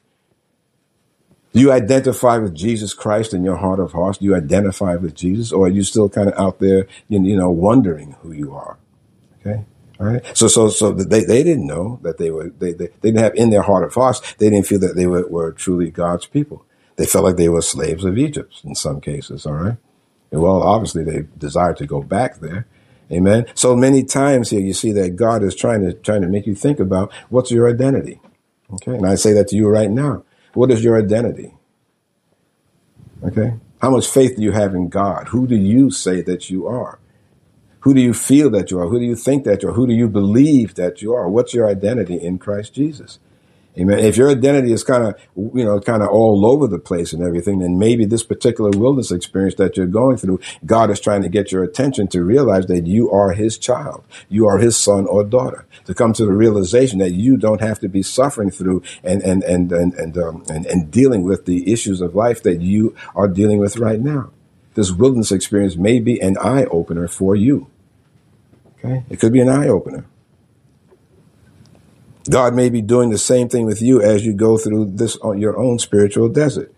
Do 1.53 1.61
you 1.61 1.73
identify 1.73 2.39
with 2.39 2.55
Jesus 2.55 2.95
Christ 2.95 3.35
in 3.35 3.45
your 3.45 3.57
heart 3.57 3.81
of 3.81 3.93
hearts? 3.93 4.19
Do 4.19 4.25
you 4.25 4.37
identify 4.37 4.95
with 4.97 5.15
Jesus, 5.15 5.53
or 5.53 5.67
are 5.67 5.71
you 5.71 5.83
still 5.83 6.09
kind 6.09 6.29
of 6.29 6.39
out 6.39 6.61
there, 6.61 6.87
you 7.09 7.37
know, 7.37 7.51
wondering 7.51 8.17
who 8.21 8.33
you 8.33 8.55
are? 8.55 8.79
Okay. 9.41 9.65
Right. 10.01 10.23
So, 10.35 10.49
so, 10.49 10.71
so 10.71 10.93
they, 10.93 11.25
they 11.25 11.43
didn't 11.43 11.67
know 11.67 12.01
that 12.03 12.17
they 12.17 12.31
were, 12.31 12.49
they, 12.59 12.73
they, 12.73 12.87
they 12.87 13.11
didn't 13.11 13.19
have 13.19 13.35
in 13.35 13.51
their 13.51 13.61
heart 13.61 13.85
of 13.85 13.93
hearts, 13.93 14.21
they 14.39 14.49
didn't 14.49 14.67
feel 14.67 14.79
that 14.79 14.97
they 14.97 15.07
were, 15.07 15.29
were 15.29 15.53
truly 15.53 15.91
God's 15.91 16.25
people. 16.25 16.65
They 16.97 17.05
felt 17.05 17.25
like 17.25 17.37
they 17.37 17.51
were 17.51 17.61
slaves 17.61 18.05
of 18.05 18.17
Egypt 18.17 18.63
in 18.65 18.75
some 18.75 19.03
cases. 19.03 19.45
All 19.45 19.53
right. 19.53 19.77
And 20.31 20.41
well, 20.41 20.63
obviously 20.63 21.05
they 21.05 21.27
desired 21.37 21.77
to 21.79 21.87
go 21.87 22.03
back 22.03 22.37
there. 22.41 22.67
Amen. 23.13 23.45
So 23.55 23.77
many 23.77 24.05
times 24.05 24.51
here 24.51 24.61
you 24.61 24.73
see 24.73 24.93
that 24.93 25.17
God 25.17 25.43
is 25.43 25.55
trying 25.55 25.83
to, 25.83 25.93
trying 25.93 26.23
to 26.23 26.29
make 26.29 26.47
you 26.47 26.55
think 26.55 26.81
about 26.81 27.13
what's 27.29 27.51
your 27.51 27.69
identity. 27.69 28.21
Okay. 28.73 28.95
And 28.95 29.07
I 29.07 29.17
say 29.17 29.35
that 29.35 29.49
to 29.49 29.57
you 29.57 29.69
right 29.69 29.91
now. 29.91 30.25
What 30.55 30.71
is 30.71 30.83
your 30.83 30.99
identity? 30.99 31.55
Okay. 33.25 33.55
How 33.83 33.91
much 33.91 34.07
faith 34.07 34.37
do 34.37 34.43
you 34.43 34.53
have 34.53 34.75
in 34.75 34.89
God? 34.89 35.29
Who 35.29 35.47
do 35.47 35.57
you 35.57 35.91
say 35.91 36.23
that 36.23 36.49
you 36.49 36.67
are? 36.67 37.00
Who 37.81 37.95
do 37.95 38.01
you 38.01 38.13
feel 38.13 38.51
that 38.51 38.71
you 38.71 38.79
are? 38.79 38.89
Who 38.89 38.99
do 38.99 39.05
you 39.05 39.17
think 39.17 39.45
that 39.45 39.63
you 39.63 39.71
are? 39.71 39.73
Who 39.73 39.87
do 39.87 39.95
you 39.95 40.09
believe 40.09 40.75
that 40.75 41.01
you 41.03 41.15
are? 41.15 41.29
What's 41.29 41.55
your 41.55 41.69
identity 41.69 42.17
in 42.17 42.39
Christ 42.39 42.75
Jesus? 42.75 43.19
Amen. 43.79 44.01
If 44.01 44.17
your 44.17 44.29
identity 44.29 44.73
is 44.73 44.83
kind 44.83 45.05
of, 45.05 45.15
you 45.37 45.65
know, 45.65 45.79
kind 45.81 46.03
of 46.03 46.09
all 46.09 46.45
over 46.45 46.67
the 46.67 46.79
place 46.79 47.13
and 47.13 47.23
everything, 47.23 47.61
then 47.61 47.79
maybe 47.79 48.05
this 48.05 48.25
particular 48.25 48.71
wilderness 48.71 49.13
experience 49.13 49.55
that 49.55 49.77
you're 49.77 49.87
going 49.87 50.17
through, 50.17 50.41
God 50.67 50.91
is 50.91 50.99
trying 50.99 51.23
to 51.23 51.29
get 51.29 51.53
your 51.53 51.63
attention 51.63 52.09
to 52.09 52.25
realize 52.25 52.67
that 52.67 52.87
you 52.87 53.11
are 53.13 53.33
his 53.33 53.57
child. 53.59 54.05
You 54.29 54.49
are 54.49 54.59
his 54.59 54.77
son 54.77 55.07
or 55.07 55.23
daughter. 55.23 55.67
To 55.87 55.95
come 55.95 56.13
to 56.15 56.25
the 56.25 56.33
realization 56.33 56.99
that 56.99 57.13
you 57.13 57.37
don't 57.37 57.61
have 57.61 57.79
to 57.81 57.89
be 57.89 58.03
suffering 58.03 58.51
through 58.51 58.83
and, 59.05 59.23
and, 59.23 59.45
and, 59.45 59.71
and, 59.71 59.95
and, 59.95 60.19
um, 60.19 60.45
and, 60.49 60.67
and 60.67 60.91
dealing 60.91 61.23
with 61.23 61.47
the 61.47 61.73
issues 61.73 62.01
of 62.01 62.17
life 62.17 62.43
that 62.43 62.61
you 62.61 62.97
are 63.15 63.29
dealing 63.29 63.61
with 63.61 63.77
right 63.77 64.01
now. 64.01 64.31
This 64.75 64.93
wilderness 64.93 65.33
experience 65.33 65.77
may 65.77 65.99
be 65.99 66.21
an 66.21 66.37
eye 66.39 66.65
opener 66.65 67.09
for 67.09 67.35
you. 67.35 67.69
Okay. 68.79 69.05
It 69.11 69.21
could 69.21 69.33
be 69.33 69.41
an 69.41 69.49
eye 69.49 69.69
opener. 69.69 70.07
God 72.29 72.55
may 72.55 72.71
be 72.71 72.81
doing 72.81 73.11
the 73.11 73.19
same 73.19 73.49
thing 73.49 73.67
with 73.67 73.83
you 73.83 74.01
as 74.01 74.25
you 74.25 74.33
go 74.33 74.57
through 74.57 74.93
this 74.93 75.17
on 75.19 75.39
your 75.39 75.59
own 75.59 75.79
spiritual 75.79 76.29
desert. 76.29 76.73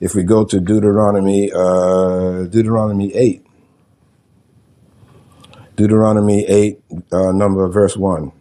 If 0.00 0.14
we 0.14 0.22
go 0.22 0.44
to 0.44 0.60
Deuteronomy, 0.60 1.52
uh, 1.52 2.44
Deuteronomy 2.44 3.14
8, 3.14 3.46
Deuteronomy 5.76 6.44
8, 6.46 6.80
uh, 7.12 7.32
number 7.32 7.68
verse 7.68 7.96
1. 7.96 8.32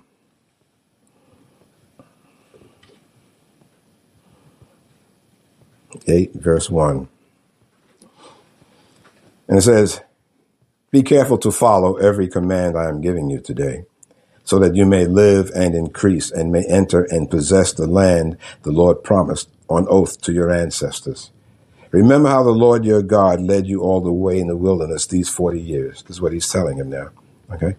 Eight 6.09 6.33
verse 6.33 6.69
one, 6.69 7.09
and 9.47 9.57
it 9.57 9.61
says, 9.61 10.01
"Be 10.91 11.03
careful 11.03 11.37
to 11.39 11.51
follow 11.51 11.95
every 11.95 12.27
command 12.27 12.77
I 12.77 12.89
am 12.89 13.01
giving 13.01 13.29
you 13.29 13.39
today, 13.39 13.85
so 14.43 14.59
that 14.59 14.75
you 14.75 14.85
may 14.85 15.05
live 15.05 15.51
and 15.55 15.75
increase 15.75 16.31
and 16.31 16.51
may 16.51 16.65
enter 16.65 17.03
and 17.03 17.29
possess 17.29 17.73
the 17.73 17.87
land 17.87 18.37
the 18.63 18.71
Lord 18.71 19.03
promised 19.03 19.49
on 19.69 19.85
oath 19.89 20.21
to 20.21 20.31
your 20.31 20.51
ancestors. 20.51 21.31
Remember 21.91 22.29
how 22.29 22.43
the 22.43 22.51
Lord 22.51 22.85
your 22.85 23.01
God 23.01 23.41
led 23.41 23.67
you 23.67 23.81
all 23.81 24.01
the 24.01 24.11
way 24.11 24.39
in 24.39 24.47
the 24.47 24.57
wilderness 24.57 25.05
these 25.05 25.29
40 25.29 25.59
years. 25.59 26.03
This 26.03 26.17
is 26.17 26.21
what 26.21 26.33
he's 26.33 26.49
telling 26.49 26.77
him 26.77 26.89
now. 26.89 27.09
Okay? 27.51 27.75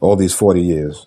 All 0.00 0.16
these 0.16 0.34
40 0.34 0.60
years 0.60 1.06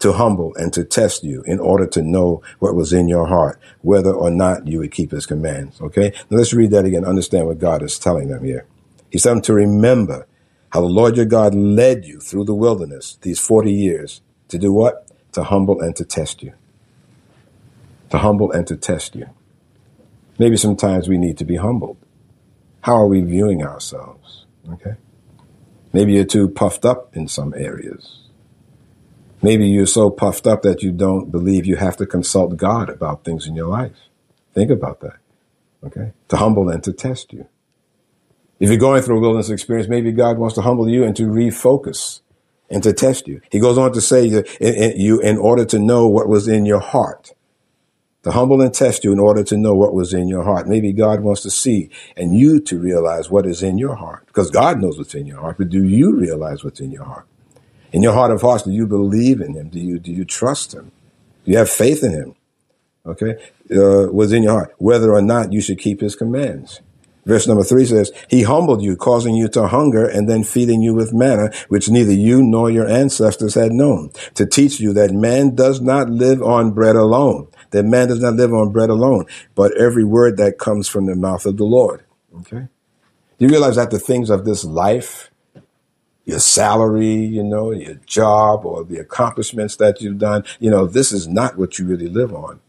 to 0.00 0.12
humble 0.12 0.54
and 0.56 0.72
to 0.72 0.84
test 0.84 1.24
you 1.24 1.42
in 1.46 1.58
order 1.60 1.86
to 1.86 2.02
know 2.02 2.42
what 2.58 2.74
was 2.74 2.92
in 2.92 3.08
your 3.08 3.26
heart, 3.28 3.58
whether 3.82 4.12
or 4.12 4.30
not 4.30 4.66
you 4.66 4.80
would 4.80 4.92
keep 4.92 5.12
his 5.12 5.26
commands. 5.26 5.80
Okay? 5.80 6.12
Now 6.28 6.38
let's 6.38 6.52
read 6.52 6.70
that 6.72 6.84
again. 6.84 7.04
Understand 7.04 7.46
what 7.46 7.58
God 7.58 7.82
is 7.82 7.98
telling 7.98 8.28
them 8.28 8.44
here. 8.44 8.66
He's 9.14 9.22
telling 9.22 9.42
to 9.42 9.54
remember 9.54 10.26
how 10.70 10.80
the 10.80 10.88
Lord 10.88 11.16
your 11.16 11.24
God 11.24 11.54
led 11.54 12.04
you 12.04 12.18
through 12.18 12.46
the 12.46 12.52
wilderness 12.52 13.16
these 13.22 13.38
40 13.38 13.72
years 13.72 14.22
to 14.48 14.58
do 14.58 14.72
what? 14.72 15.06
To 15.34 15.44
humble 15.44 15.80
and 15.80 15.94
to 15.94 16.04
test 16.04 16.42
you. 16.42 16.52
To 18.10 18.18
humble 18.18 18.50
and 18.50 18.66
to 18.66 18.76
test 18.76 19.14
you. 19.14 19.26
Maybe 20.36 20.56
sometimes 20.56 21.06
we 21.06 21.16
need 21.16 21.38
to 21.38 21.44
be 21.44 21.54
humbled. 21.54 21.96
How 22.80 22.96
are 22.96 23.06
we 23.06 23.20
viewing 23.20 23.62
ourselves? 23.62 24.46
Okay. 24.72 24.96
Maybe 25.92 26.14
you're 26.14 26.24
too 26.24 26.48
puffed 26.48 26.84
up 26.84 27.16
in 27.16 27.28
some 27.28 27.54
areas. 27.56 28.22
Maybe 29.42 29.68
you're 29.68 29.86
so 29.86 30.10
puffed 30.10 30.48
up 30.48 30.62
that 30.62 30.82
you 30.82 30.90
don't 30.90 31.30
believe 31.30 31.66
you 31.66 31.76
have 31.76 31.96
to 31.98 32.04
consult 32.06 32.56
God 32.56 32.90
about 32.90 33.22
things 33.22 33.46
in 33.46 33.54
your 33.54 33.68
life. 33.68 34.08
Think 34.54 34.72
about 34.72 34.98
that. 35.02 35.18
Okay. 35.84 36.10
To 36.30 36.36
humble 36.36 36.68
and 36.68 36.82
to 36.82 36.92
test 36.92 37.32
you. 37.32 37.46
If 38.64 38.70
you're 38.70 38.78
going 38.78 39.02
through 39.02 39.18
a 39.18 39.20
wilderness 39.20 39.50
experience, 39.50 39.90
maybe 39.90 40.10
God 40.10 40.38
wants 40.38 40.54
to 40.54 40.62
humble 40.62 40.88
you 40.88 41.04
and 41.04 41.14
to 41.16 41.24
refocus 41.24 42.22
and 42.70 42.82
to 42.82 42.94
test 42.94 43.28
you. 43.28 43.42
He 43.50 43.58
goes 43.60 43.76
on 43.76 43.92
to 43.92 44.00
say 44.00 44.30
that 44.30 44.94
you 44.96 45.20
in 45.20 45.36
order 45.36 45.66
to 45.66 45.78
know 45.78 46.08
what 46.08 46.28
was 46.28 46.48
in 46.48 46.64
your 46.64 46.80
heart. 46.80 47.34
To 48.22 48.30
humble 48.30 48.62
and 48.62 48.72
test 48.72 49.04
you 49.04 49.12
in 49.12 49.18
order 49.18 49.44
to 49.44 49.58
know 49.58 49.74
what 49.74 49.92
was 49.92 50.14
in 50.14 50.28
your 50.28 50.44
heart. 50.44 50.66
Maybe 50.66 50.94
God 50.94 51.20
wants 51.20 51.42
to 51.42 51.50
see 51.50 51.90
and 52.16 52.38
you 52.38 52.58
to 52.60 52.78
realize 52.78 53.28
what 53.28 53.44
is 53.44 53.62
in 53.62 53.76
your 53.76 53.96
heart. 53.96 54.24
Because 54.28 54.50
God 54.50 54.80
knows 54.80 54.96
what's 54.96 55.14
in 55.14 55.26
your 55.26 55.42
heart, 55.42 55.58
but 55.58 55.68
do 55.68 55.84
you 55.84 56.16
realize 56.16 56.64
what's 56.64 56.80
in 56.80 56.90
your 56.90 57.04
heart? 57.04 57.26
In 57.92 58.02
your 58.02 58.14
heart 58.14 58.30
of 58.30 58.40
hearts, 58.40 58.62
do 58.62 58.70
you 58.70 58.86
believe 58.86 59.42
in 59.42 59.52
him? 59.52 59.68
Do 59.68 59.78
you 59.78 59.98
do 59.98 60.10
you 60.10 60.24
trust 60.24 60.72
him? 60.72 60.90
Do 61.44 61.52
you 61.52 61.58
have 61.58 61.68
faith 61.68 62.02
in 62.02 62.12
him? 62.12 62.34
Okay? 63.04 63.34
Uh, 63.70 64.06
what's 64.06 64.32
in 64.32 64.42
your 64.42 64.52
heart? 64.52 64.74
Whether 64.78 65.12
or 65.12 65.20
not 65.20 65.52
you 65.52 65.60
should 65.60 65.78
keep 65.78 66.00
his 66.00 66.16
commands. 66.16 66.80
Verse 67.26 67.46
number 67.46 67.64
three 67.64 67.86
says, 67.86 68.12
He 68.28 68.42
humbled 68.42 68.82
you, 68.82 68.96
causing 68.96 69.34
you 69.34 69.48
to 69.48 69.66
hunger 69.66 70.06
and 70.06 70.28
then 70.28 70.44
feeding 70.44 70.82
you 70.82 70.94
with 70.94 71.14
manna, 71.14 71.50
which 71.68 71.88
neither 71.88 72.12
you 72.12 72.42
nor 72.42 72.70
your 72.70 72.88
ancestors 72.88 73.54
had 73.54 73.72
known, 73.72 74.10
to 74.34 74.46
teach 74.46 74.78
you 74.78 74.92
that 74.92 75.10
man 75.10 75.54
does 75.54 75.80
not 75.80 76.10
live 76.10 76.42
on 76.42 76.72
bread 76.72 76.96
alone, 76.96 77.48
that 77.70 77.84
man 77.84 78.08
does 78.08 78.20
not 78.20 78.34
live 78.34 78.52
on 78.52 78.72
bread 78.72 78.90
alone, 78.90 79.24
but 79.54 79.76
every 79.76 80.04
word 80.04 80.36
that 80.36 80.58
comes 80.58 80.86
from 80.86 81.06
the 81.06 81.14
mouth 81.14 81.46
of 81.46 81.56
the 81.56 81.64
Lord. 81.64 82.04
Okay? 82.40 82.68
Do 83.38 83.46
you 83.46 83.48
realize 83.48 83.76
that 83.76 83.90
the 83.90 83.98
things 83.98 84.30
of 84.30 84.44
this 84.44 84.64
life, 84.64 85.30
your 86.24 86.38
salary, 86.38 87.06
you 87.06 87.42
know, 87.42 87.70
your 87.70 87.94
job 88.06 88.64
or 88.64 88.84
the 88.84 88.98
accomplishments 88.98 89.76
that 89.76 90.00
you've 90.00 90.18
done, 90.18 90.44
you 90.58 90.70
know, 90.70 90.86
this 90.86 91.10
is 91.12 91.26
not 91.26 91.58
what 91.58 91.78
you 91.78 91.86
really 91.86 92.08
live 92.08 92.34
on. 92.34 92.60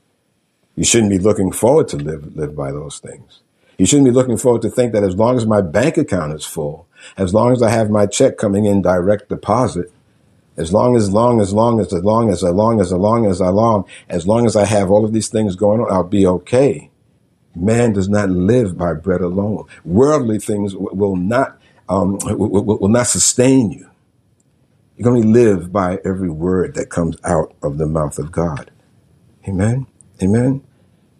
You 0.76 0.84
shouldn't 0.84 1.12
be 1.12 1.20
looking 1.20 1.52
forward 1.52 1.88
to 1.90 1.98
live, 1.98 2.36
live 2.36 2.56
by 2.56 2.72
those 2.72 3.00
things. 3.00 3.42
You 3.78 3.86
shouldn't 3.86 4.06
be 4.06 4.12
looking 4.12 4.38
forward 4.38 4.62
to 4.64 4.70
think 4.70 4.94
that 4.94 5.04
as 5.04 5.16
long 5.16 5.38
as 5.38 5.46
my 5.46 5.62
bank 5.62 5.98
account 5.98 6.34
is 6.34 6.46
full, 6.46 6.88
as 7.18 7.34
long 7.34 7.52
as 7.52 7.62
I 7.62 7.70
have 7.70 7.90
my 7.90 8.06
check 8.06 8.38
coming 8.38 8.66
in 8.66 8.82
direct 8.82 9.30
deposit, 9.30 9.92
as 10.58 10.72
long 10.72 10.96
as 10.96 11.12
long 11.12 11.42
as 11.42 11.54
long 11.54 11.80
as 11.82 11.94
as 11.94 12.04
long 12.04 12.30
as 12.30 12.42
long 12.42 12.80
as 12.80 12.92
long 12.92 13.26
as 13.26 13.42
long 13.42 13.86
as 14.10 14.28
long 14.28 14.46
as 14.46 14.56
I 14.56 14.66
have 14.66 14.90
all 14.90 15.04
of 15.04 15.12
these 15.12 15.28
things 15.28 15.56
going 15.56 15.82
on, 15.82 15.92
I'll 15.92 16.04
be 16.04 16.26
okay. 16.26 16.90
Man 17.56 17.94
does 17.94 18.10
not 18.10 18.30
live 18.30 18.78
by 18.78 18.94
bread 18.94 19.22
alone. 19.22 19.66
Worldly 19.84 20.40
things 20.40 20.74
will 20.76 21.16
not 21.16 21.60
um, 21.90 22.18
will, 22.24 22.64
will 22.64 22.90
not 22.90 23.08
sustain 23.08 23.72
you. 23.72 23.90
You 24.98 25.04
can 25.04 25.16
only 25.16 25.28
live 25.28 25.74
by 25.74 26.00
every 26.06 26.30
word 26.30 26.76
that 26.76 26.90
comes 26.90 27.18
out 27.26 27.54
of 27.62 27.78
the 27.78 27.86
mouth 27.86 28.18
of 28.18 28.32
God. 28.32 28.72
Amen. 29.48 29.88
Amen. 30.24 30.64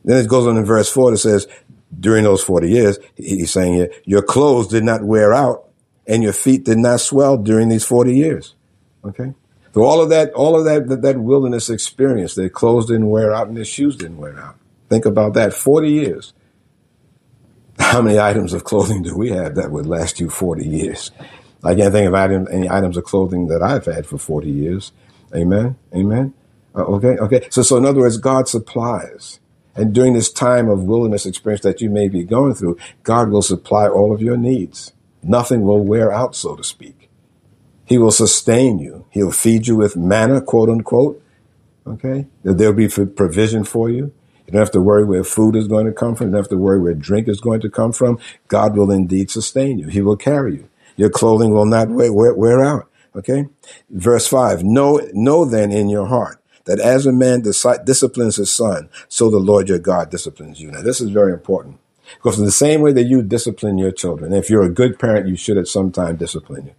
Then 0.06 0.24
it 0.24 0.30
goes 0.30 0.48
on 0.48 0.58
in 0.58 0.66
verse 0.66 0.90
four. 0.90 1.14
It 1.14 1.18
says, 1.18 1.48
during 2.00 2.24
those 2.24 2.44
40 2.44 2.70
years, 2.70 3.00
he's 3.16 3.52
saying 3.52 3.74
here, 3.74 3.92
your 4.06 4.22
clothes 4.22 4.68
did 4.68 4.84
not 4.84 5.04
wear 5.04 5.34
out 5.34 5.70
and 6.08 6.24
your 6.24 6.34
feet 6.34 6.66
did 6.66 6.78
not 6.78 7.00
swell 7.00 7.38
during 7.38 7.70
these 7.70 7.86
40 7.86 8.16
years. 8.16 8.56
Okay. 9.04 9.34
So 9.74 9.84
all 9.84 10.02
of 10.02 10.10
that, 10.10 10.32
all 10.34 10.58
of 10.58 10.66
that, 10.66 10.88
that, 10.88 11.02
that 11.02 11.20
wilderness 11.20 11.70
experience, 11.70 12.36
their 12.36 12.50
clothes 12.50 12.86
didn't 12.88 13.10
wear 13.10 13.34
out 13.34 13.48
and 13.48 13.58
their 13.58 13.66
shoes 13.66 13.96
didn't 13.96 14.18
wear 14.18 14.40
out. 14.40 14.56
Think 14.90 15.06
about 15.06 15.34
that. 15.34 15.54
40 15.54 15.92
years. 15.92 16.34
How 17.80 18.02
many 18.02 18.20
items 18.20 18.54
of 18.54 18.64
clothing 18.64 19.04
do 19.04 19.18
we 19.18 19.32
have 19.32 19.56
that 19.56 19.72
would 19.72 19.86
last 19.86 20.20
you 20.20 20.30
40 20.30 20.66
years? 20.66 21.12
I 21.64 21.76
can't 21.76 21.92
think 21.92 22.08
of 22.08 22.14
item, 22.14 22.48
any 22.50 22.70
items 22.70 22.96
of 22.96 23.04
clothing 23.04 23.48
that 23.48 23.62
I've 23.62 23.86
had 23.86 24.06
for 24.06 24.18
40 24.18 24.50
years. 24.50 24.92
Amen. 25.36 25.76
Amen. 25.94 26.34
Uh, 26.74 26.84
okay. 26.84 27.18
Okay. 27.18 27.48
So, 27.50 27.62
so 27.64 27.78
in 27.78 27.86
other 27.86 28.00
words, 28.00 28.18
God 28.18 28.48
supplies. 28.48 29.40
And 29.76 29.94
during 29.94 30.14
this 30.14 30.32
time 30.32 30.70
of 30.70 30.84
wilderness 30.84 31.26
experience 31.26 31.62
that 31.64 31.82
you 31.82 31.90
may 31.90 32.08
be 32.08 32.24
going 32.24 32.56
through, 32.56 32.78
God 33.04 33.30
will 33.30 33.42
supply 33.42 33.88
all 33.88 34.14
of 34.14 34.22
your 34.22 34.38
needs. 34.38 34.94
Nothing 35.22 35.64
will 35.64 35.84
wear 35.84 36.12
out, 36.14 36.36
so 36.36 36.56
to 36.56 36.64
speak. 36.64 37.10
He 37.84 37.98
will 37.98 38.12
sustain 38.12 38.80
you. 38.80 39.06
He'll 39.12 39.32
feed 39.32 39.68
you 39.68 39.76
with 39.76 39.98
manna, 39.98 40.42
quote 40.42 40.70
unquote. 40.70 41.22
Okay. 41.86 42.28
There'll 42.44 42.74
be 42.74 42.88
provision 42.88 43.64
for 43.64 43.90
you. 43.90 44.14
You 44.46 44.52
don't 44.52 44.62
have 44.62 44.72
to 44.72 44.82
worry 44.82 45.04
where 45.04 45.24
food 45.24 45.56
is 45.56 45.68
going 45.68 45.88
to 45.88 45.92
come 45.92 46.16
from. 46.16 46.28
You 46.28 46.32
don't 46.34 46.42
have 46.42 46.50
to 46.50 46.58
worry 46.58 46.80
where 46.80 46.94
drink 46.94 47.28
is 47.28 47.42
going 47.42 47.62
to 47.62 47.70
come 47.70 47.92
from. 47.92 48.20
God 48.48 48.78
will 48.78 48.92
indeed 48.92 49.30
sustain 49.30 49.80
you. 49.80 49.88
He 49.88 50.02
will 50.02 50.16
carry 50.16 50.56
you. 50.56 50.70
Your 50.96 51.10
clothing 51.10 51.52
will 51.52 51.66
not 51.66 51.90
wear, 51.90 52.14
wear, 52.14 52.34
wear 52.34 52.64
out. 52.64 52.90
Okay. 53.16 53.46
Verse 53.90 54.28
five. 54.28 54.64
Know, 54.64 55.02
know 55.14 55.46
then 55.46 55.72
in 55.72 55.90
your 55.90 56.08
heart 56.08 56.40
that 56.66 56.80
as 56.80 57.06
a 57.06 57.12
man 57.12 57.42
disciplines 57.42 58.36
his 58.36 58.52
son, 58.52 58.90
so 59.08 59.30
the 59.30 59.38
Lord 59.38 59.70
your 59.70 59.80
God 59.80 60.10
disciplines 60.10 60.62
you. 60.62 60.72
Now, 60.72 60.82
this 60.82 61.02
is 61.02 61.10
very 61.10 61.34
important 61.34 61.80
because 62.16 62.38
in 62.38 62.46
the 62.46 62.52
same 62.52 62.82
way 62.82 62.94
that 62.94 63.04
you 63.04 63.22
discipline 63.22 63.78
your 63.78 63.92
children, 63.92 64.34
if 64.34 64.50
you're 64.50 64.64
a 64.64 64.70
good 64.70 65.00
parent, 65.00 65.28
you 65.28 65.36
should 65.36 65.58
at 65.58 65.68
some 65.68 65.92
time 65.92 66.18
discipline 66.18 66.68
you 66.68 66.76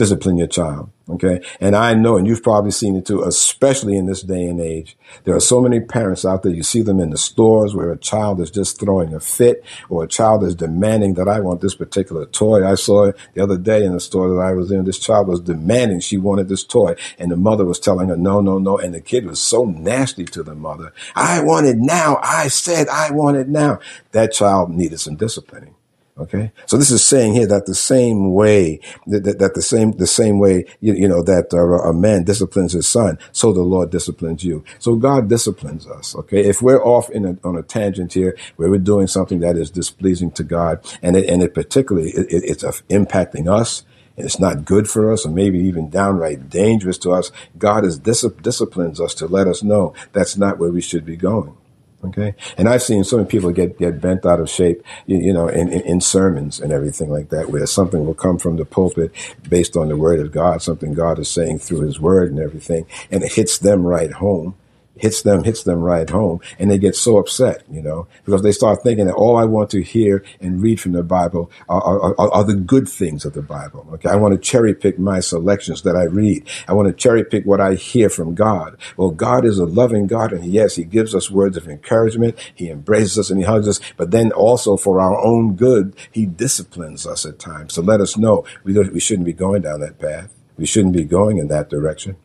discipline 0.00 0.38
your 0.38 0.46
child. 0.46 0.88
Okay. 1.10 1.42
And 1.60 1.76
I 1.76 1.92
know, 1.92 2.16
and 2.16 2.26
you've 2.26 2.42
probably 2.42 2.70
seen 2.70 2.96
it 2.96 3.04
too, 3.04 3.22
especially 3.22 3.98
in 3.98 4.06
this 4.06 4.22
day 4.22 4.44
and 4.44 4.58
age. 4.58 4.96
There 5.24 5.36
are 5.36 5.40
so 5.40 5.60
many 5.60 5.78
parents 5.78 6.24
out 6.24 6.42
there. 6.42 6.52
You 6.52 6.62
see 6.62 6.80
them 6.80 7.00
in 7.00 7.10
the 7.10 7.18
stores 7.18 7.74
where 7.74 7.92
a 7.92 7.98
child 7.98 8.40
is 8.40 8.50
just 8.50 8.80
throwing 8.80 9.12
a 9.12 9.20
fit 9.20 9.62
or 9.90 10.04
a 10.04 10.08
child 10.08 10.42
is 10.44 10.54
demanding 10.54 11.14
that 11.14 11.28
I 11.28 11.40
want 11.40 11.60
this 11.60 11.74
particular 11.74 12.24
toy. 12.24 12.66
I 12.66 12.76
saw 12.76 13.08
it 13.08 13.16
the 13.34 13.42
other 13.42 13.58
day 13.58 13.84
in 13.84 13.92
the 13.92 14.00
store 14.00 14.30
that 14.30 14.40
I 14.40 14.52
was 14.52 14.72
in. 14.72 14.86
This 14.86 14.98
child 14.98 15.28
was 15.28 15.40
demanding 15.40 16.00
she 16.00 16.16
wanted 16.16 16.48
this 16.48 16.64
toy 16.64 16.94
and 17.18 17.30
the 17.30 17.36
mother 17.36 17.66
was 17.66 17.78
telling 17.78 18.08
her 18.08 18.16
no, 18.16 18.40
no, 18.40 18.58
no. 18.58 18.78
And 18.78 18.94
the 18.94 19.02
kid 19.02 19.26
was 19.26 19.38
so 19.38 19.66
nasty 19.66 20.24
to 20.24 20.42
the 20.42 20.54
mother. 20.54 20.94
I 21.14 21.42
want 21.42 21.66
it 21.66 21.76
now. 21.76 22.20
I 22.22 22.48
said 22.48 22.88
I 22.88 23.10
want 23.10 23.36
it 23.36 23.50
now. 23.50 23.80
That 24.12 24.32
child 24.32 24.70
needed 24.70 25.00
some 25.00 25.16
disciplining. 25.16 25.74
Okay, 26.20 26.52
so 26.66 26.76
this 26.76 26.90
is 26.90 27.02
saying 27.04 27.32
here 27.32 27.46
that 27.46 27.64
the 27.64 27.74
same 27.74 28.34
way 28.34 28.80
that, 29.06 29.24
that, 29.24 29.38
that 29.38 29.54
the 29.54 29.62
same 29.62 29.92
the 29.92 30.06
same 30.06 30.38
way 30.38 30.66
you, 30.80 30.92
you 30.92 31.08
know 31.08 31.22
that 31.22 31.54
uh, 31.54 31.58
a 31.88 31.94
man 31.94 32.24
disciplines 32.24 32.74
his 32.74 32.86
son, 32.86 33.18
so 33.32 33.54
the 33.54 33.62
Lord 33.62 33.90
disciplines 33.90 34.44
you. 34.44 34.62
So 34.78 34.96
God 34.96 35.30
disciplines 35.30 35.86
us. 35.86 36.14
Okay, 36.14 36.44
if 36.44 36.60
we're 36.60 36.84
off 36.84 37.08
in 37.10 37.24
a, 37.24 37.38
on 37.42 37.56
a 37.56 37.62
tangent 37.62 38.12
here 38.12 38.36
where 38.56 38.70
we're 38.70 38.78
doing 38.78 39.06
something 39.06 39.40
that 39.40 39.56
is 39.56 39.70
displeasing 39.70 40.30
to 40.32 40.44
God, 40.44 40.84
and 41.02 41.16
it, 41.16 41.28
and 41.30 41.42
it 41.42 41.54
particularly 41.54 42.10
it, 42.10 42.26
it, 42.30 42.44
it's 42.44 42.64
impacting 42.90 43.50
us, 43.50 43.84
and 44.18 44.26
it's 44.26 44.38
not 44.38 44.66
good 44.66 44.90
for 44.90 45.10
us, 45.10 45.24
or 45.24 45.30
maybe 45.30 45.58
even 45.58 45.88
downright 45.88 46.50
dangerous 46.50 46.98
to 46.98 47.12
us, 47.12 47.32
God 47.58 47.84
is 47.86 47.98
dis- 47.98 48.26
disciplines 48.42 49.00
us 49.00 49.14
to 49.14 49.26
let 49.26 49.48
us 49.48 49.62
know 49.62 49.94
that's 50.12 50.36
not 50.36 50.58
where 50.58 50.70
we 50.70 50.82
should 50.82 51.06
be 51.06 51.16
going. 51.16 51.56
Okay. 52.02 52.34
And 52.56 52.68
I've 52.68 52.82
seen 52.82 53.04
so 53.04 53.18
many 53.18 53.28
people 53.28 53.50
get, 53.50 53.78
get 53.78 54.00
bent 54.00 54.24
out 54.24 54.40
of 54.40 54.48
shape, 54.48 54.82
you, 55.06 55.18
you 55.18 55.32
know, 55.34 55.48
in, 55.48 55.70
in, 55.70 55.82
in, 55.82 56.00
sermons 56.00 56.58
and 56.58 56.72
everything 56.72 57.10
like 57.10 57.28
that, 57.28 57.50
where 57.50 57.66
something 57.66 58.06
will 58.06 58.14
come 58.14 58.38
from 58.38 58.56
the 58.56 58.64
pulpit 58.64 59.12
based 59.48 59.76
on 59.76 59.88
the 59.88 59.96
word 59.98 60.18
of 60.18 60.32
God, 60.32 60.62
something 60.62 60.94
God 60.94 61.18
is 61.18 61.28
saying 61.28 61.58
through 61.58 61.82
his 61.82 62.00
word 62.00 62.30
and 62.30 62.40
everything, 62.40 62.86
and 63.10 63.22
it 63.22 63.32
hits 63.32 63.58
them 63.58 63.86
right 63.86 64.12
home 64.12 64.54
hits 65.00 65.22
them, 65.22 65.44
hits 65.44 65.64
them 65.64 65.80
right 65.80 66.08
home. 66.08 66.40
And 66.58 66.70
they 66.70 66.78
get 66.78 66.94
so 66.94 67.16
upset, 67.16 67.62
you 67.70 67.82
know, 67.82 68.06
because 68.24 68.42
they 68.42 68.52
start 68.52 68.82
thinking 68.82 69.06
that 69.06 69.14
all 69.14 69.36
I 69.36 69.44
want 69.44 69.70
to 69.70 69.82
hear 69.82 70.22
and 70.40 70.62
read 70.62 70.80
from 70.80 70.92
the 70.92 71.02
Bible 71.02 71.50
are, 71.68 71.82
are, 71.82 72.30
are, 72.32 72.44
the 72.44 72.54
good 72.54 72.88
things 72.88 73.24
of 73.24 73.32
the 73.32 73.42
Bible. 73.42 73.86
Okay. 73.94 74.08
I 74.08 74.16
want 74.16 74.34
to 74.34 74.38
cherry 74.38 74.74
pick 74.74 74.98
my 74.98 75.20
selections 75.20 75.82
that 75.82 75.96
I 75.96 76.04
read. 76.04 76.46
I 76.68 76.74
want 76.74 76.88
to 76.88 76.94
cherry 76.94 77.24
pick 77.24 77.46
what 77.46 77.60
I 77.60 77.74
hear 77.74 78.08
from 78.10 78.34
God. 78.34 78.76
Well, 78.96 79.10
God 79.10 79.44
is 79.44 79.58
a 79.58 79.64
loving 79.64 80.06
God. 80.06 80.32
And 80.32 80.44
yes, 80.44 80.76
he 80.76 80.84
gives 80.84 81.14
us 81.14 81.30
words 81.30 81.56
of 81.56 81.66
encouragement. 81.66 82.38
He 82.54 82.68
embraces 82.68 83.18
us 83.18 83.30
and 83.30 83.40
he 83.40 83.46
hugs 83.46 83.68
us. 83.68 83.80
But 83.96 84.10
then 84.10 84.32
also 84.32 84.76
for 84.76 85.00
our 85.00 85.18
own 85.24 85.56
good, 85.56 85.96
he 86.10 86.26
disciplines 86.26 87.06
us 87.06 87.24
at 87.24 87.38
times 87.38 87.74
to 87.74 87.80
let 87.80 88.00
us 88.00 88.16
know 88.16 88.44
we, 88.64 88.78
we 88.90 89.00
shouldn't 89.00 89.26
be 89.26 89.32
going 89.32 89.62
down 89.62 89.80
that 89.80 89.98
path. 89.98 90.34
We 90.56 90.66
shouldn't 90.66 90.94
be 90.94 91.04
going 91.04 91.38
in 91.38 91.48
that 91.48 91.70
direction. 91.70 92.16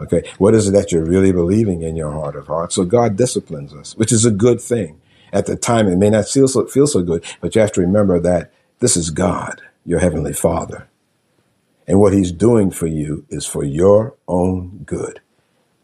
Okay. 0.00 0.28
What 0.38 0.54
is 0.54 0.68
it 0.68 0.72
that 0.72 0.92
you're 0.92 1.04
really 1.04 1.32
believing 1.32 1.82
in 1.82 1.96
your 1.96 2.12
heart 2.12 2.36
of 2.36 2.48
hearts? 2.48 2.74
So 2.74 2.84
God 2.84 3.16
disciplines 3.16 3.72
us, 3.74 3.96
which 3.96 4.12
is 4.12 4.24
a 4.24 4.30
good 4.30 4.60
thing. 4.60 5.00
At 5.32 5.46
the 5.46 5.56
time, 5.56 5.88
it 5.88 5.96
may 5.96 6.10
not 6.10 6.28
feel 6.28 6.48
so, 6.48 6.66
feel 6.66 6.86
so 6.86 7.02
good, 7.02 7.24
but 7.40 7.54
you 7.54 7.60
have 7.60 7.72
to 7.72 7.80
remember 7.80 8.20
that 8.20 8.52
this 8.80 8.96
is 8.96 9.10
God, 9.10 9.62
your 9.84 10.00
heavenly 10.00 10.32
father. 10.32 10.88
And 11.86 12.00
what 12.00 12.12
he's 12.12 12.32
doing 12.32 12.70
for 12.70 12.86
you 12.86 13.26
is 13.28 13.46
for 13.46 13.64
your 13.64 14.14
own 14.26 14.84
good. 14.86 15.20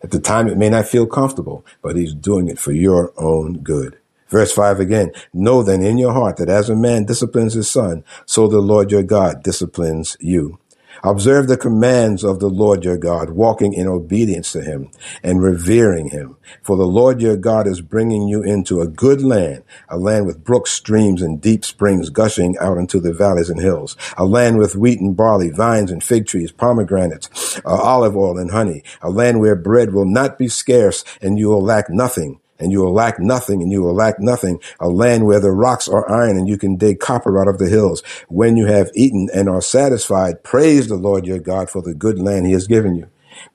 At 0.02 0.12
the 0.12 0.20
time, 0.20 0.48
it 0.48 0.56
may 0.56 0.70
not 0.70 0.86
feel 0.86 1.06
comfortable, 1.06 1.64
but 1.82 1.96
he's 1.96 2.14
doing 2.14 2.48
it 2.48 2.58
for 2.58 2.72
your 2.72 3.12
own 3.18 3.58
good. 3.58 3.98
Verse 4.28 4.52
5 4.52 4.78
again, 4.80 5.11
know 5.34 5.62
then 5.62 5.82
in 5.82 5.98
your 5.98 6.12
heart 6.12 6.36
that 6.36 6.48
as 6.48 6.70
a 6.70 6.76
man 6.76 7.04
disciplines 7.04 7.54
his 7.54 7.68
son, 7.68 8.04
so 8.24 8.46
the 8.46 8.61
Lord 8.61 8.92
your 8.92 9.02
God 9.02 9.42
disciplines 9.42 10.16
you. 10.20 10.58
Observe 11.03 11.48
the 11.48 11.57
commands 11.57 12.24
of 12.24 12.40
the 12.40 12.48
Lord 12.48 12.84
your 12.84 12.96
God, 12.98 13.30
walking 13.30 13.72
in 13.72 13.86
obedience 13.86 14.53
to 14.53 14.62
him 14.62 14.90
and 15.22 15.42
revering 15.42 16.11
him. 16.11 16.36
For 16.62 16.76
the 16.76 16.86
Lord 16.86 17.22
your 17.22 17.36
God 17.36 17.66
is 17.66 17.80
bringing 17.80 18.28
you 18.28 18.42
into 18.42 18.80
a 18.80 18.88
good 18.88 19.22
land, 19.22 19.62
a 19.88 19.98
land 19.98 20.26
with 20.26 20.44
brooks, 20.44 20.72
streams, 20.72 21.22
and 21.22 21.40
deep 21.40 21.64
springs 21.64 22.11
gushing 22.11 22.57
out 22.59 22.78
into 22.78 23.01
the 23.01 23.12
valleys 23.12 23.51
and 23.51 23.61
hills, 23.61 23.96
a 24.16 24.24
land 24.24 24.59
with 24.59 24.76
wheat 24.76 25.01
and 25.01 25.16
barley, 25.16 25.51
vines 25.51 25.90
and 25.90 26.03
fig 26.05 26.26
trees, 26.26 26.53
pomegranates, 26.53 27.61
uh, 27.64 27.82
olive 27.82 28.16
oil 28.16 28.38
and 28.38 28.51
honey, 28.51 28.82
a 29.03 29.11
land 29.11 29.40
where 29.40 29.57
bread 29.57 29.94
will 29.94 30.07
not 30.07 30.38
be 30.38 30.48
scarce 30.48 31.05
and 31.22 31.38
you 31.38 31.48
will 31.48 31.62
lack 31.62 31.90
nothing 31.90 32.39
and 32.61 32.70
you 32.70 32.80
will 32.80 32.92
lack 32.92 33.18
nothing 33.18 33.62
and 33.62 33.72
you 33.72 33.82
will 33.82 33.94
lack 33.94 34.20
nothing. 34.20 34.61
A 34.78 34.88
land 34.88 35.26
where 35.26 35.40
the 35.40 35.50
rocks 35.50 35.88
are 35.88 36.08
iron 36.11 36.36
and 36.36 36.48
you 36.48 36.58
can 36.58 36.76
dig 36.76 37.00
copper 37.00 37.40
out 37.40 37.48
of 37.48 37.58
the 37.58 37.68
hills. 37.68 38.02
When 38.28 38.56
you 38.56 38.66
have 38.66 38.90
eaten 38.94 39.28
and 39.34 39.48
are 39.48 39.62
satisfied, 39.62 40.44
praise 40.44 40.88
the 40.88 40.96
Lord 40.96 41.26
your 41.26 41.38
God 41.38 41.70
for 41.70 41.82
the 41.82 41.94
good 41.94 42.18
land 42.18 42.46
he 42.46 42.52
has 42.52 42.66
given 42.66 42.94
you. 42.94 43.08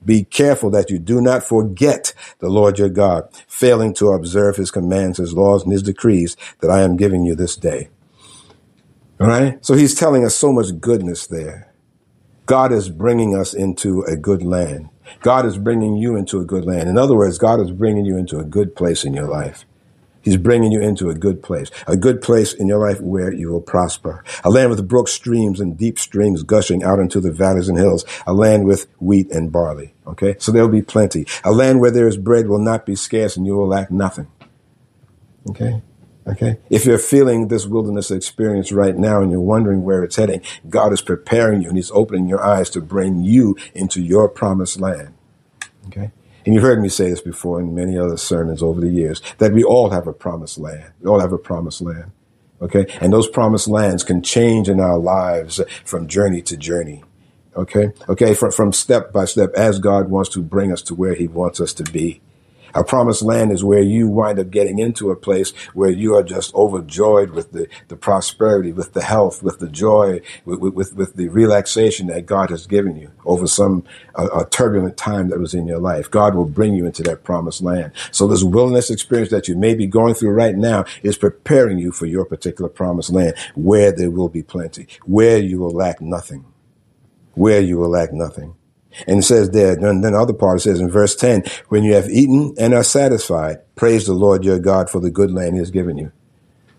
Be 0.04 0.24
careful 0.24 0.70
that 0.70 0.90
you 0.90 0.98
do 0.98 1.20
not 1.20 1.44
forget 1.44 2.12
the 2.40 2.48
Lord 2.48 2.78
your 2.78 2.88
God, 2.88 3.28
failing 3.46 3.94
to 3.94 4.08
observe 4.08 4.56
his 4.56 4.70
commands, 4.70 5.18
his 5.18 5.32
laws, 5.32 5.62
and 5.62 5.72
his 5.72 5.82
decrees 5.82 6.36
that 6.60 6.70
I 6.70 6.82
am 6.82 6.96
giving 6.96 7.24
you 7.24 7.34
this 7.34 7.56
day. 7.56 7.88
All 9.20 9.28
right. 9.28 9.64
So 9.64 9.74
he's 9.74 9.94
telling 9.94 10.24
us 10.24 10.34
so 10.34 10.52
much 10.52 10.78
goodness 10.80 11.26
there. 11.26 11.72
God 12.46 12.72
is 12.72 12.88
bringing 12.88 13.36
us 13.36 13.54
into 13.54 14.02
a 14.02 14.16
good 14.16 14.42
land. 14.42 14.90
God 15.20 15.46
is 15.46 15.58
bringing 15.58 15.96
you 15.96 16.16
into 16.16 16.40
a 16.40 16.44
good 16.44 16.64
land. 16.64 16.88
In 16.88 16.98
other 16.98 17.16
words, 17.16 17.38
God 17.38 17.60
is 17.60 17.70
bringing 17.70 18.04
you 18.04 18.16
into 18.16 18.38
a 18.38 18.44
good 18.44 18.74
place 18.76 19.04
in 19.04 19.14
your 19.14 19.28
life. 19.28 19.64
He's 20.22 20.36
bringing 20.36 20.72
you 20.72 20.80
into 20.80 21.08
a 21.08 21.14
good 21.14 21.40
place, 21.40 21.70
a 21.86 21.96
good 21.96 22.20
place 22.20 22.52
in 22.52 22.66
your 22.66 22.80
life 22.80 23.00
where 23.00 23.32
you 23.32 23.48
will 23.48 23.60
prosper. 23.60 24.24
A 24.42 24.50
land 24.50 24.70
with 24.70 24.88
brook 24.88 25.06
streams, 25.06 25.60
and 25.60 25.78
deep 25.78 26.00
streams 26.00 26.42
gushing 26.42 26.82
out 26.82 26.98
into 26.98 27.20
the 27.20 27.30
valleys 27.30 27.68
and 27.68 27.78
hills. 27.78 28.04
A 28.26 28.34
land 28.34 28.66
with 28.66 28.88
wheat 28.98 29.30
and 29.30 29.52
barley. 29.52 29.94
Okay. 30.04 30.34
So 30.40 30.50
there'll 30.50 30.68
be 30.68 30.82
plenty. 30.82 31.26
A 31.44 31.52
land 31.52 31.80
where 31.80 31.92
there 31.92 32.08
is 32.08 32.16
bread 32.16 32.48
will 32.48 32.58
not 32.58 32.84
be 32.84 32.96
scarce 32.96 33.36
and 33.36 33.46
you 33.46 33.54
will 33.54 33.68
lack 33.68 33.92
nothing. 33.92 34.26
Okay. 35.50 35.80
Okay. 36.26 36.58
If 36.70 36.84
you're 36.84 36.98
feeling 36.98 37.48
this 37.48 37.66
wilderness 37.66 38.10
experience 38.10 38.72
right 38.72 38.96
now 38.96 39.22
and 39.22 39.30
you're 39.30 39.40
wondering 39.40 39.84
where 39.84 40.02
it's 40.02 40.16
heading, 40.16 40.42
God 40.68 40.92
is 40.92 41.00
preparing 41.00 41.62
you 41.62 41.68
and 41.68 41.76
he's 41.76 41.92
opening 41.92 42.28
your 42.28 42.42
eyes 42.42 42.68
to 42.70 42.80
bring 42.80 43.22
you 43.22 43.56
into 43.74 44.02
your 44.02 44.28
promised 44.28 44.80
land. 44.80 45.14
Okay. 45.86 46.10
And 46.44 46.54
you've 46.54 46.64
heard 46.64 46.80
me 46.80 46.88
say 46.88 47.10
this 47.10 47.20
before 47.20 47.60
in 47.60 47.74
many 47.74 47.98
other 47.98 48.16
sermons 48.16 48.62
over 48.62 48.80
the 48.80 48.88
years 48.88 49.20
that 49.38 49.52
we 49.52 49.62
all 49.62 49.90
have 49.90 50.06
a 50.06 50.12
promised 50.12 50.58
land. 50.58 50.92
We 51.00 51.08
all 51.08 51.20
have 51.20 51.32
a 51.32 51.38
promised 51.38 51.80
land. 51.80 52.10
Okay. 52.60 52.86
And 53.00 53.12
those 53.12 53.28
promised 53.28 53.68
lands 53.68 54.02
can 54.02 54.22
change 54.22 54.68
in 54.68 54.80
our 54.80 54.98
lives 54.98 55.60
from 55.84 56.08
journey 56.08 56.42
to 56.42 56.56
journey. 56.56 57.04
Okay. 57.56 57.92
Okay. 58.08 58.34
From, 58.34 58.50
from 58.50 58.72
step 58.72 59.12
by 59.12 59.26
step 59.26 59.52
as 59.54 59.78
God 59.78 60.08
wants 60.08 60.30
to 60.30 60.42
bring 60.42 60.72
us 60.72 60.82
to 60.82 60.94
where 60.94 61.14
he 61.14 61.28
wants 61.28 61.60
us 61.60 61.72
to 61.74 61.84
be. 61.84 62.20
A 62.74 62.84
promised 62.84 63.22
land 63.22 63.52
is 63.52 63.64
where 63.64 63.82
you 63.82 64.08
wind 64.08 64.38
up 64.38 64.50
getting 64.50 64.78
into 64.78 65.10
a 65.10 65.16
place 65.16 65.52
where 65.74 65.90
you 65.90 66.14
are 66.14 66.22
just 66.22 66.54
overjoyed 66.54 67.30
with 67.30 67.52
the, 67.52 67.68
the 67.88 67.96
prosperity, 67.96 68.72
with 68.72 68.92
the 68.92 69.02
health, 69.02 69.42
with 69.42 69.58
the 69.58 69.68
joy, 69.68 70.20
with, 70.44 70.60
with, 70.60 70.94
with 70.94 71.14
the 71.14 71.28
relaxation 71.28 72.06
that 72.08 72.26
God 72.26 72.50
has 72.50 72.66
given 72.66 72.96
you 72.96 73.10
over 73.24 73.46
some 73.46 73.84
uh, 74.14 74.28
a 74.34 74.48
turbulent 74.48 74.96
time 74.96 75.28
that 75.28 75.38
was 75.38 75.54
in 75.54 75.66
your 75.66 75.78
life. 75.78 76.10
God 76.10 76.34
will 76.34 76.46
bring 76.46 76.74
you 76.74 76.86
into 76.86 77.02
that 77.04 77.24
promised 77.24 77.62
land. 77.62 77.92
So 78.10 78.26
this 78.26 78.42
wilderness 78.42 78.90
experience 78.90 79.30
that 79.30 79.48
you 79.48 79.56
may 79.56 79.74
be 79.74 79.86
going 79.86 80.14
through 80.14 80.30
right 80.30 80.54
now 80.54 80.84
is 81.02 81.16
preparing 81.18 81.78
you 81.78 81.92
for 81.92 82.06
your 82.06 82.24
particular 82.24 82.68
promised 82.68 83.10
land 83.10 83.34
where 83.54 83.92
there 83.92 84.10
will 84.10 84.28
be 84.28 84.42
plenty, 84.42 84.86
where 85.04 85.38
you 85.38 85.58
will 85.58 85.70
lack 85.70 86.00
nothing, 86.00 86.44
where 87.34 87.60
you 87.60 87.78
will 87.78 87.90
lack 87.90 88.12
nothing. 88.12 88.54
And 89.06 89.20
it 89.20 89.22
says 89.22 89.50
there, 89.50 89.72
and 89.72 90.04
then 90.04 90.12
the 90.12 90.18
other 90.18 90.32
part 90.32 90.58
it 90.58 90.62
says 90.62 90.80
in 90.80 90.90
verse 90.90 91.14
10, 91.16 91.44
when 91.68 91.84
you 91.84 91.94
have 91.94 92.08
eaten 92.08 92.54
and 92.58 92.74
are 92.74 92.84
satisfied, 92.84 93.58
praise 93.74 94.06
the 94.06 94.14
Lord 94.14 94.44
your 94.44 94.58
God 94.58 94.88
for 94.88 95.00
the 95.00 95.10
good 95.10 95.30
land 95.30 95.54
he 95.54 95.58
has 95.58 95.70
given 95.70 95.98
you. 95.98 96.12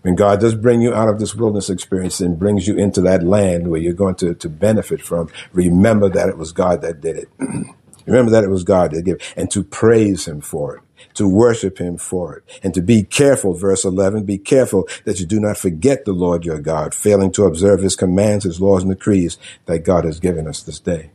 When 0.01 0.15
God 0.15 0.39
does 0.39 0.55
bring 0.55 0.81
you 0.81 0.93
out 0.93 1.09
of 1.09 1.19
this 1.19 1.35
wilderness 1.35 1.69
experience 1.69 2.21
and 2.21 2.39
brings 2.39 2.67
you 2.67 2.77
into 2.77 3.01
that 3.01 3.23
land 3.23 3.69
where 3.69 3.81
you're 3.81 3.93
going 3.93 4.15
to, 4.15 4.33
to 4.35 4.49
benefit 4.49 5.01
from, 5.01 5.29
remember 5.51 6.07
that 6.09 6.29
it 6.29 6.37
was 6.37 6.51
God 6.51 6.81
that 6.81 7.01
did 7.01 7.17
it. 7.17 7.29
remember 8.05 8.31
that 8.31 8.43
it 8.43 8.49
was 8.49 8.63
God 8.63 8.91
that 8.91 9.03
gave 9.03 9.15
it, 9.15 9.33
and 9.35 9.51
to 9.51 9.63
praise 9.63 10.27
him 10.27 10.41
for 10.41 10.77
it 10.77 10.83
to 11.13 11.27
worship 11.27 11.79
him 11.79 11.97
for 11.97 12.37
it 12.37 12.59
and 12.63 12.73
to 12.73 12.81
be 12.81 13.03
careful, 13.03 13.53
verse 13.53 13.83
11, 13.83 14.23
be 14.23 14.37
careful 14.37 14.87
that 15.05 15.19
you 15.19 15.25
do 15.25 15.39
not 15.39 15.57
forget 15.57 16.05
the 16.05 16.13
Lord 16.13 16.45
your 16.45 16.59
God, 16.59 16.93
failing 16.93 17.31
to 17.33 17.45
observe 17.45 17.81
his 17.81 17.95
commands, 17.95 18.45
his 18.45 18.61
laws 18.61 18.83
and 18.83 18.91
decrees 18.91 19.37
that 19.65 19.79
God 19.79 20.05
has 20.05 20.19
given 20.19 20.47
us 20.47 20.61
this 20.61 20.79
day. 20.79 21.11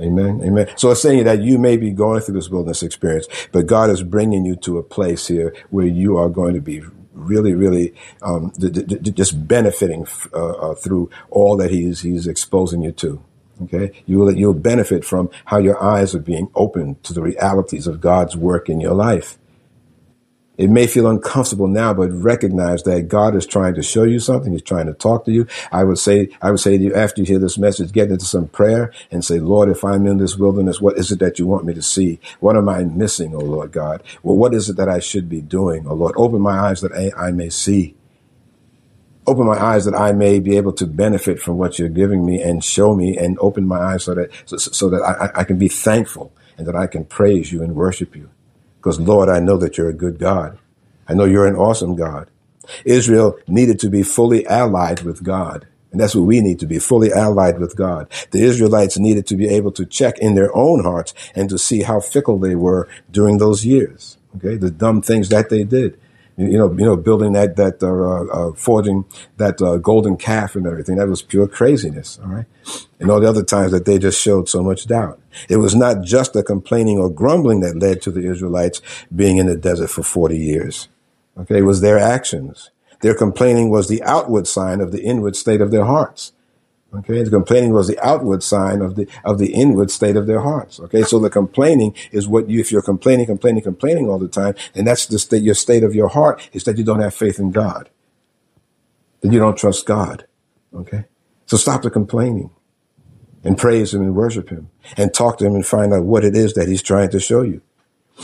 Amen. 0.00 0.40
Amen. 0.42 0.68
So 0.76 0.90
it's 0.90 1.02
saying 1.02 1.24
that 1.24 1.42
you 1.42 1.58
may 1.58 1.76
be 1.76 1.92
going 1.92 2.20
through 2.20 2.34
this 2.34 2.50
wilderness 2.50 2.82
experience, 2.82 3.28
but 3.52 3.66
God 3.66 3.90
is 3.90 4.02
bringing 4.02 4.44
you 4.44 4.56
to 4.56 4.78
a 4.78 4.82
place 4.82 5.28
here 5.28 5.54
where 5.70 5.86
you 5.86 6.16
are 6.16 6.28
going 6.28 6.54
to 6.54 6.60
be 6.60 6.82
really, 7.12 7.54
really 7.54 7.94
um, 8.22 8.52
d- 8.58 8.70
d- 8.70 8.82
d- 8.82 9.10
just 9.12 9.46
benefiting 9.46 10.06
uh, 10.32 10.50
uh, 10.50 10.74
through 10.74 11.10
all 11.30 11.56
that 11.56 11.70
He's 11.70 12.00
He's 12.00 12.26
exposing 12.26 12.82
you 12.82 12.92
to. 12.92 13.22
Okay. 13.62 13.92
You 14.06 14.18
will, 14.18 14.36
you'll 14.36 14.54
benefit 14.54 15.04
from 15.04 15.30
how 15.44 15.58
your 15.58 15.80
eyes 15.82 16.14
are 16.14 16.20
being 16.20 16.50
opened 16.56 17.02
to 17.04 17.12
the 17.12 17.22
realities 17.22 17.86
of 17.86 18.00
God's 18.00 18.36
work 18.36 18.68
in 18.68 18.80
your 18.80 18.94
life. 18.94 19.38
It 20.56 20.70
may 20.70 20.86
feel 20.86 21.08
uncomfortable 21.08 21.66
now, 21.66 21.92
but 21.94 22.10
recognize 22.12 22.84
that 22.84 23.08
God 23.08 23.34
is 23.34 23.46
trying 23.46 23.74
to 23.74 23.82
show 23.82 24.04
you 24.04 24.20
something. 24.20 24.52
He's 24.52 24.62
trying 24.62 24.86
to 24.86 24.94
talk 24.94 25.24
to 25.24 25.32
you. 25.32 25.46
I 25.72 25.82
would 25.82 25.98
say, 25.98 26.28
I 26.40 26.50
would 26.52 26.60
say 26.60 26.78
to 26.78 26.84
you 26.84 26.94
after 26.94 27.20
you 27.20 27.26
hear 27.26 27.40
this 27.40 27.58
message, 27.58 27.92
get 27.92 28.10
into 28.10 28.24
some 28.24 28.46
prayer 28.48 28.92
and 29.10 29.24
say, 29.24 29.40
Lord, 29.40 29.68
if 29.68 29.84
I'm 29.84 30.06
in 30.06 30.18
this 30.18 30.36
wilderness, 30.36 30.80
what 30.80 30.96
is 30.96 31.10
it 31.10 31.18
that 31.18 31.38
you 31.38 31.46
want 31.46 31.64
me 31.64 31.74
to 31.74 31.82
see? 31.82 32.20
What 32.38 32.56
am 32.56 32.68
I 32.68 32.84
missing, 32.84 33.34
oh 33.34 33.40
Lord 33.40 33.72
God? 33.72 34.02
Well, 34.22 34.36
what 34.36 34.54
is 34.54 34.70
it 34.70 34.76
that 34.76 34.88
I 34.88 35.00
should 35.00 35.28
be 35.28 35.40
doing, 35.40 35.86
oh 35.88 35.94
Lord? 35.94 36.14
Open 36.16 36.40
my 36.40 36.58
eyes 36.58 36.80
that 36.82 36.92
I, 36.92 37.10
I 37.16 37.32
may 37.32 37.50
see. 37.50 37.96
Open 39.26 39.46
my 39.46 39.60
eyes 39.60 39.86
that 39.86 39.94
I 39.94 40.12
may 40.12 40.38
be 40.38 40.56
able 40.56 40.72
to 40.74 40.86
benefit 40.86 41.40
from 41.40 41.58
what 41.58 41.78
you're 41.78 41.88
giving 41.88 42.24
me 42.24 42.42
and 42.42 42.62
show 42.62 42.94
me 42.94 43.16
and 43.16 43.38
open 43.40 43.66
my 43.66 43.78
eyes 43.78 44.04
so 44.04 44.14
that, 44.14 44.30
so, 44.46 44.56
so 44.58 44.90
that 44.90 45.02
I, 45.02 45.40
I 45.40 45.44
can 45.44 45.58
be 45.58 45.68
thankful 45.68 46.32
and 46.58 46.66
that 46.68 46.76
I 46.76 46.86
can 46.86 47.04
praise 47.06 47.52
you 47.52 47.62
and 47.62 47.74
worship 47.74 48.14
you. 48.14 48.30
Because 48.84 49.00
Lord, 49.00 49.30
I 49.30 49.40
know 49.40 49.56
that 49.56 49.78
you're 49.78 49.88
a 49.88 49.94
good 49.94 50.18
God. 50.18 50.58
I 51.08 51.14
know 51.14 51.24
you're 51.24 51.46
an 51.46 51.56
awesome 51.56 51.96
God. 51.96 52.28
Israel 52.84 53.38
needed 53.48 53.80
to 53.80 53.88
be 53.88 54.02
fully 54.02 54.46
allied 54.46 55.04
with 55.04 55.24
God. 55.24 55.66
And 55.90 55.98
that's 55.98 56.14
what 56.14 56.26
we 56.26 56.42
need 56.42 56.58
to 56.58 56.66
be 56.66 56.78
fully 56.78 57.10
allied 57.10 57.58
with 57.58 57.76
God. 57.76 58.12
The 58.32 58.42
Israelites 58.42 58.98
needed 58.98 59.26
to 59.28 59.36
be 59.36 59.48
able 59.48 59.72
to 59.72 59.86
check 59.86 60.18
in 60.18 60.34
their 60.34 60.54
own 60.54 60.82
hearts 60.82 61.14
and 61.34 61.48
to 61.48 61.56
see 61.56 61.80
how 61.80 62.00
fickle 62.00 62.38
they 62.38 62.56
were 62.56 62.86
during 63.10 63.38
those 63.38 63.64
years. 63.64 64.18
Okay. 64.36 64.56
The 64.56 64.70
dumb 64.70 65.00
things 65.00 65.30
that 65.30 65.48
they 65.48 65.64
did 65.64 65.98
you 66.36 66.58
know, 66.58 66.70
you 66.72 66.84
know, 66.84 66.96
building 66.96 67.32
that, 67.32 67.56
that, 67.56 67.82
uh, 67.82 68.48
uh, 68.48 68.52
forging 68.54 69.04
that, 69.36 69.62
uh, 69.62 69.76
golden 69.76 70.16
calf 70.16 70.56
and 70.56 70.66
everything. 70.66 70.96
That 70.96 71.08
was 71.08 71.22
pure 71.22 71.46
craziness. 71.46 72.18
All 72.22 72.30
right. 72.30 72.46
And 72.98 73.10
all 73.10 73.20
the 73.20 73.28
other 73.28 73.44
times 73.44 73.72
that 73.72 73.84
they 73.84 73.98
just 73.98 74.20
showed 74.20 74.48
so 74.48 74.62
much 74.62 74.86
doubt. 74.86 75.20
It 75.48 75.58
was 75.58 75.74
not 75.74 76.02
just 76.02 76.32
the 76.32 76.42
complaining 76.42 76.98
or 76.98 77.10
grumbling 77.10 77.60
that 77.60 77.78
led 77.78 78.02
to 78.02 78.10
the 78.10 78.28
Israelites 78.28 78.82
being 79.14 79.36
in 79.36 79.46
the 79.46 79.56
desert 79.56 79.90
for 79.90 80.02
40 80.02 80.36
years. 80.36 80.88
Okay. 81.38 81.58
It 81.58 81.62
was 81.62 81.80
their 81.80 81.98
actions. 81.98 82.70
Their 83.00 83.14
complaining 83.14 83.70
was 83.70 83.88
the 83.88 84.02
outward 84.02 84.46
sign 84.46 84.80
of 84.80 84.92
the 84.92 85.02
inward 85.02 85.36
state 85.36 85.60
of 85.60 85.70
their 85.70 85.84
hearts. 85.84 86.32
Okay, 86.98 87.22
the 87.22 87.30
complaining 87.30 87.72
was 87.72 87.88
the 87.88 87.98
outward 88.06 88.42
sign 88.42 88.80
of 88.80 88.94
the 88.94 89.08
of 89.24 89.38
the 89.38 89.52
inward 89.52 89.90
state 89.90 90.16
of 90.16 90.26
their 90.26 90.40
hearts. 90.40 90.78
Okay, 90.78 91.02
so 91.02 91.18
the 91.18 91.30
complaining 91.30 91.94
is 92.12 92.28
what 92.28 92.48
you 92.48 92.60
if 92.60 92.70
you're 92.70 92.82
complaining, 92.82 93.26
complaining, 93.26 93.62
complaining 93.62 94.08
all 94.08 94.18
the 94.18 94.28
time, 94.28 94.54
and 94.74 94.86
that's 94.86 95.06
the 95.06 95.18
state 95.18 95.42
your 95.42 95.54
state 95.54 95.82
of 95.82 95.94
your 95.94 96.08
heart 96.08 96.48
is 96.52 96.64
that 96.64 96.78
you 96.78 96.84
don't 96.84 97.00
have 97.00 97.14
faith 97.14 97.38
in 97.38 97.50
God. 97.50 97.90
That 99.22 99.32
you 99.32 99.38
don't 99.38 99.58
trust 99.58 99.86
God. 99.86 100.26
Okay? 100.72 101.04
So 101.46 101.56
stop 101.56 101.82
the 101.82 101.90
complaining 101.90 102.50
and 103.42 103.58
praise 103.58 103.92
him 103.92 104.02
and 104.02 104.14
worship 104.14 104.50
him 104.50 104.70
and 104.96 105.12
talk 105.12 105.38
to 105.38 105.46
him 105.46 105.54
and 105.54 105.66
find 105.66 105.92
out 105.92 106.04
what 106.04 106.24
it 106.24 106.36
is 106.36 106.54
that 106.54 106.68
he's 106.68 106.82
trying 106.82 107.10
to 107.10 107.20
show 107.20 107.42
you. 107.42 107.60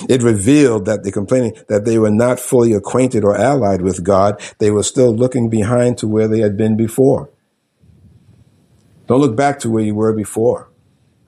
It 0.09 0.23
revealed 0.23 0.87
that 0.87 1.03
the 1.03 1.11
complaining 1.11 1.57
that 1.68 1.85
they 1.85 1.99
were 1.99 2.11
not 2.11 2.39
fully 2.39 2.73
acquainted 2.73 3.25
or 3.25 3.37
allied 3.37 3.83
with 3.83 4.05
God. 4.05 4.41
They 4.59 4.71
were 4.71 4.85
still 4.85 5.14
looking 5.14 5.51
behind 5.51 5.99
to 5.99 6.09
where 6.09 6.29
they 6.29 6.41
had 6.41 6.57
been 6.57 6.77
before. 6.77 7.29
Don't 9.11 9.21
look 9.21 9.35
back 9.35 9.59
to 9.59 9.71
where 9.71 9.83
you 9.83 9.97
were 9.97 10.13
before. 10.13 10.69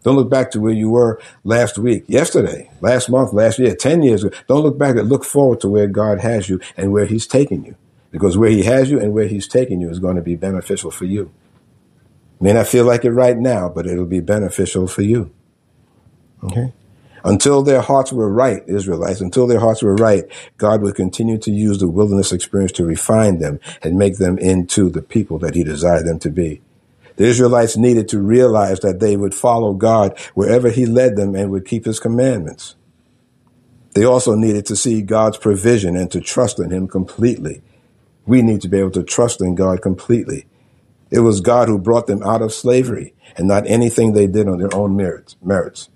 Don't 0.04 0.14
look 0.14 0.30
back 0.30 0.52
to 0.52 0.60
where 0.60 0.72
you 0.72 0.88
were 0.88 1.20
last 1.42 1.78
week, 1.78 2.04
yesterday, 2.06 2.70
last 2.80 3.10
month, 3.10 3.32
last 3.32 3.58
year, 3.58 3.74
10 3.74 4.04
years 4.04 4.22
ago. 4.22 4.36
Don't 4.46 4.62
look 4.62 4.78
back 4.78 4.94
look 4.94 5.24
forward 5.24 5.60
to 5.62 5.68
where 5.68 5.88
God 5.88 6.20
has 6.20 6.48
you 6.48 6.60
and 6.76 6.92
where 6.92 7.06
he's 7.06 7.26
taking 7.26 7.64
you. 7.64 7.74
Because 8.12 8.38
where 8.38 8.50
he 8.50 8.62
has 8.62 8.88
you 8.88 9.00
and 9.00 9.12
where 9.12 9.26
he's 9.26 9.48
taking 9.48 9.80
you 9.80 9.90
is 9.90 9.98
going 9.98 10.14
to 10.14 10.22
be 10.22 10.36
beneficial 10.36 10.92
for 10.92 11.06
you. 11.06 11.32
May 12.40 12.52
not 12.52 12.68
feel 12.68 12.84
like 12.84 13.04
it 13.04 13.10
right 13.10 13.36
now, 13.36 13.68
but 13.68 13.88
it'll 13.88 14.04
be 14.04 14.20
beneficial 14.20 14.86
for 14.86 15.02
you. 15.02 15.32
Okay? 16.44 16.72
Until 17.24 17.64
their 17.64 17.80
hearts 17.80 18.12
were 18.12 18.30
right, 18.32 18.62
Israelites, 18.68 19.20
until 19.20 19.48
their 19.48 19.58
hearts 19.58 19.82
were 19.82 19.96
right, 19.96 20.22
God 20.56 20.82
would 20.82 20.94
continue 20.94 21.38
to 21.38 21.50
use 21.50 21.78
the 21.78 21.88
wilderness 21.88 22.30
experience 22.30 22.70
to 22.72 22.84
refine 22.84 23.40
them 23.40 23.58
and 23.82 23.98
make 23.98 24.18
them 24.18 24.38
into 24.38 24.88
the 24.88 25.02
people 25.02 25.40
that 25.40 25.56
he 25.56 25.64
desired 25.64 26.06
them 26.06 26.20
to 26.20 26.30
be. 26.30 26.60
The 27.16 27.24
Israelites 27.24 27.76
needed 27.76 28.08
to 28.08 28.20
realize 28.20 28.80
that 28.80 29.00
they 29.00 29.16
would 29.16 29.34
follow 29.34 29.74
God 29.74 30.18
wherever 30.34 30.70
he 30.70 30.86
led 30.86 31.16
them 31.16 31.34
and 31.34 31.50
would 31.50 31.66
keep 31.66 31.84
his 31.84 32.00
commandments. 32.00 32.74
They 33.94 34.04
also 34.04 34.34
needed 34.34 34.66
to 34.66 34.76
see 34.76 35.02
God's 35.02 35.36
provision 35.36 35.96
and 35.96 36.10
to 36.12 36.20
trust 36.20 36.58
in 36.58 36.70
him 36.70 36.88
completely. 36.88 37.62
We 38.24 38.40
need 38.40 38.62
to 38.62 38.68
be 38.68 38.78
able 38.78 38.92
to 38.92 39.02
trust 39.02 39.40
in 39.40 39.54
God 39.54 39.82
completely. 39.82 40.46
It 41.10 41.20
was 41.20 41.42
God 41.42 41.68
who 41.68 41.78
brought 41.78 42.06
them 42.06 42.22
out 42.22 42.40
of 42.40 42.54
slavery 42.54 43.14
and 43.36 43.46
not 43.46 43.66
anything 43.66 44.12
they 44.12 44.26
did 44.26 44.48
on 44.48 44.58
their 44.58 44.74
own 44.74 44.96
merits. 44.96 45.36
merits. 45.42 45.90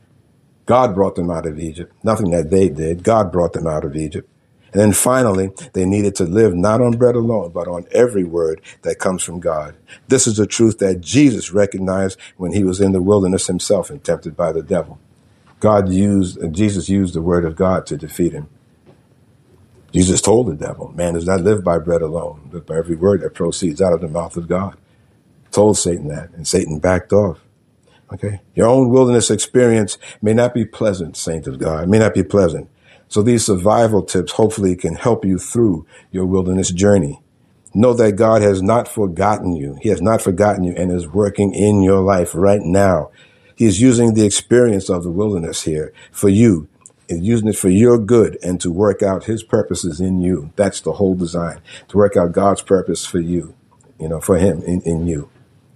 God 0.66 0.94
brought 0.94 1.14
them 1.14 1.30
out 1.30 1.46
of 1.46 1.58
Egypt. 1.58 1.94
Nothing 2.02 2.30
that 2.32 2.50
they 2.50 2.68
did. 2.68 3.02
God 3.02 3.32
brought 3.32 3.52
them 3.52 3.66
out 3.66 3.84
of 3.84 3.96
Egypt. 3.96 4.28
And 4.77 4.83
then 4.83 4.93
finally, 4.93 5.53
they 5.72 5.87
needed 5.87 6.14
to 6.16 6.24
live 6.24 6.55
not 6.55 6.83
on 6.83 6.99
bread 6.99 7.14
alone, 7.14 7.51
but 7.51 7.66
on 7.66 7.87
every 7.93 8.24
word 8.24 8.61
that 8.83 8.99
comes 8.99 9.22
from 9.22 9.41
God. 9.41 9.74
This 10.09 10.27
is 10.27 10.39
a 10.39 10.47
truth 10.47 10.81
that 10.81 11.01
Jesus 11.01 11.51
recognized 11.51 12.20
when 12.37 12.53
he 12.53 12.62
was 12.62 12.79
in 12.79 12.93
the 12.93 13.01
wilderness 13.01 13.47
himself 13.47 13.89
and 13.89 14.05
tempted 14.05 14.37
by 14.37 14.53
the 14.53 14.62
devil. 14.62 14.99
God 15.61 15.89
used, 15.89 16.39
Jesus 16.53 16.91
used 16.91 17.14
the 17.14 17.22
word 17.22 17.47
of 17.47 17.57
God 17.57 17.87
to 17.87 17.97
defeat 17.97 18.35
him. 18.35 18.51
Jesus 19.93 20.20
told 20.20 20.47
the 20.47 20.55
devil, 20.55 20.93
man 20.93 21.14
does 21.14 21.24
not 21.24 21.41
live 21.41 21.64
by 21.64 21.79
bread 21.79 22.03
alone, 22.03 22.51
but 22.53 22.66
by 22.66 22.77
every 22.77 22.97
word 22.97 23.22
that 23.22 23.33
proceeds 23.33 23.81
out 23.81 23.95
of 23.95 24.03
the 24.03 24.09
mouth 24.09 24.37
of 24.37 24.47
God. 24.47 24.77
Told 25.53 25.79
Satan 25.79 26.09
that, 26.09 26.29
and 26.33 26.47
Satan 26.47 26.81
backed 26.81 27.14
off. 27.14 27.41
Okay. 28.12 28.43
Your 28.55 28.66
own 28.66 28.91
wilderness 28.91 29.31
experience 29.31 29.97
may 30.20 30.35
not 30.35 30.53
be 30.53 30.66
pleasant, 30.66 31.16
saint 31.16 31.47
of 31.47 31.59
God. 31.59 31.85
It 31.85 31.89
may 31.89 31.99
not 31.99 32.12
be 32.12 32.22
pleasant. 32.22 32.68
So 33.09 33.22
these 33.22 33.46
survival 33.46 34.02
tips 34.02 34.32
hopefully 34.32 34.76
can 34.76 34.94
help 34.94 35.24
you 35.24 35.38
through 35.38 35.86
your 36.11 36.26
wilderness 36.26 36.70
journey. 36.70 37.20
Know 37.74 37.94
that 37.94 38.12
God 38.12 38.42
has 38.42 38.62
not 38.62 38.88
forgotten 38.88 39.54
you. 39.54 39.78
He 39.82 39.90
has 39.90 40.02
not 40.02 40.22
forgotten 40.22 40.64
you 40.64 40.74
and 40.76 40.90
is 40.90 41.07
working 41.07 41.54
in 41.54 41.82
your 41.82 42.00
life 42.00 42.34
right 42.34 42.62
now. 42.62 43.11
He 43.54 43.66
is 43.66 43.80
using 43.80 44.14
the 44.14 44.24
experience 44.24 44.90
of 44.90 45.02
the 45.02 45.11
wilderness 45.11 45.62
here 45.62 45.92
for 46.11 46.28
you 46.28 46.68
and 47.09 47.24
using 47.24 47.48
it 47.48 47.57
for 47.57 47.68
your 47.68 47.98
good 47.98 48.38
and 48.42 48.61
to 48.61 48.70
work 48.72 49.02
out 49.02 49.24
his 49.24 49.42
purposes 49.42 50.00
in 50.00 50.20
you. 50.20 50.52
That's 50.57 50.80
the 50.80 50.94
whole 50.94 51.14
design 51.14 51.61
to 51.88 51.96
work 51.96 52.16
out 52.16 52.32
God's 52.32 52.62
purpose 52.62 53.07
for 53.07 53.20
you, 53.20 53.54
you 54.00 54.09
know, 54.09 54.20
for 54.20 54.38
him 54.38 54.62
in, 54.62 54.80
in 54.82 55.07
you. 55.07 55.30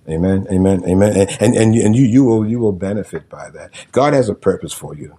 Amen. 0.09 0.47
Amen. 0.51 0.83
Amen. 0.89 1.17
And, 1.17 1.31
and, 1.41 1.55
and, 1.55 1.75
you, 1.75 1.85
and 1.85 1.95
you, 1.95 2.05
you 2.05 2.25
will, 2.25 2.47
you 2.47 2.59
will 2.59 2.73
benefit 2.73 3.29
by 3.29 3.51
that. 3.51 3.73
God 3.93 4.15
has 4.15 4.29
a 4.29 4.35
purpose 4.35 4.73
for 4.73 4.95
you. 4.95 5.17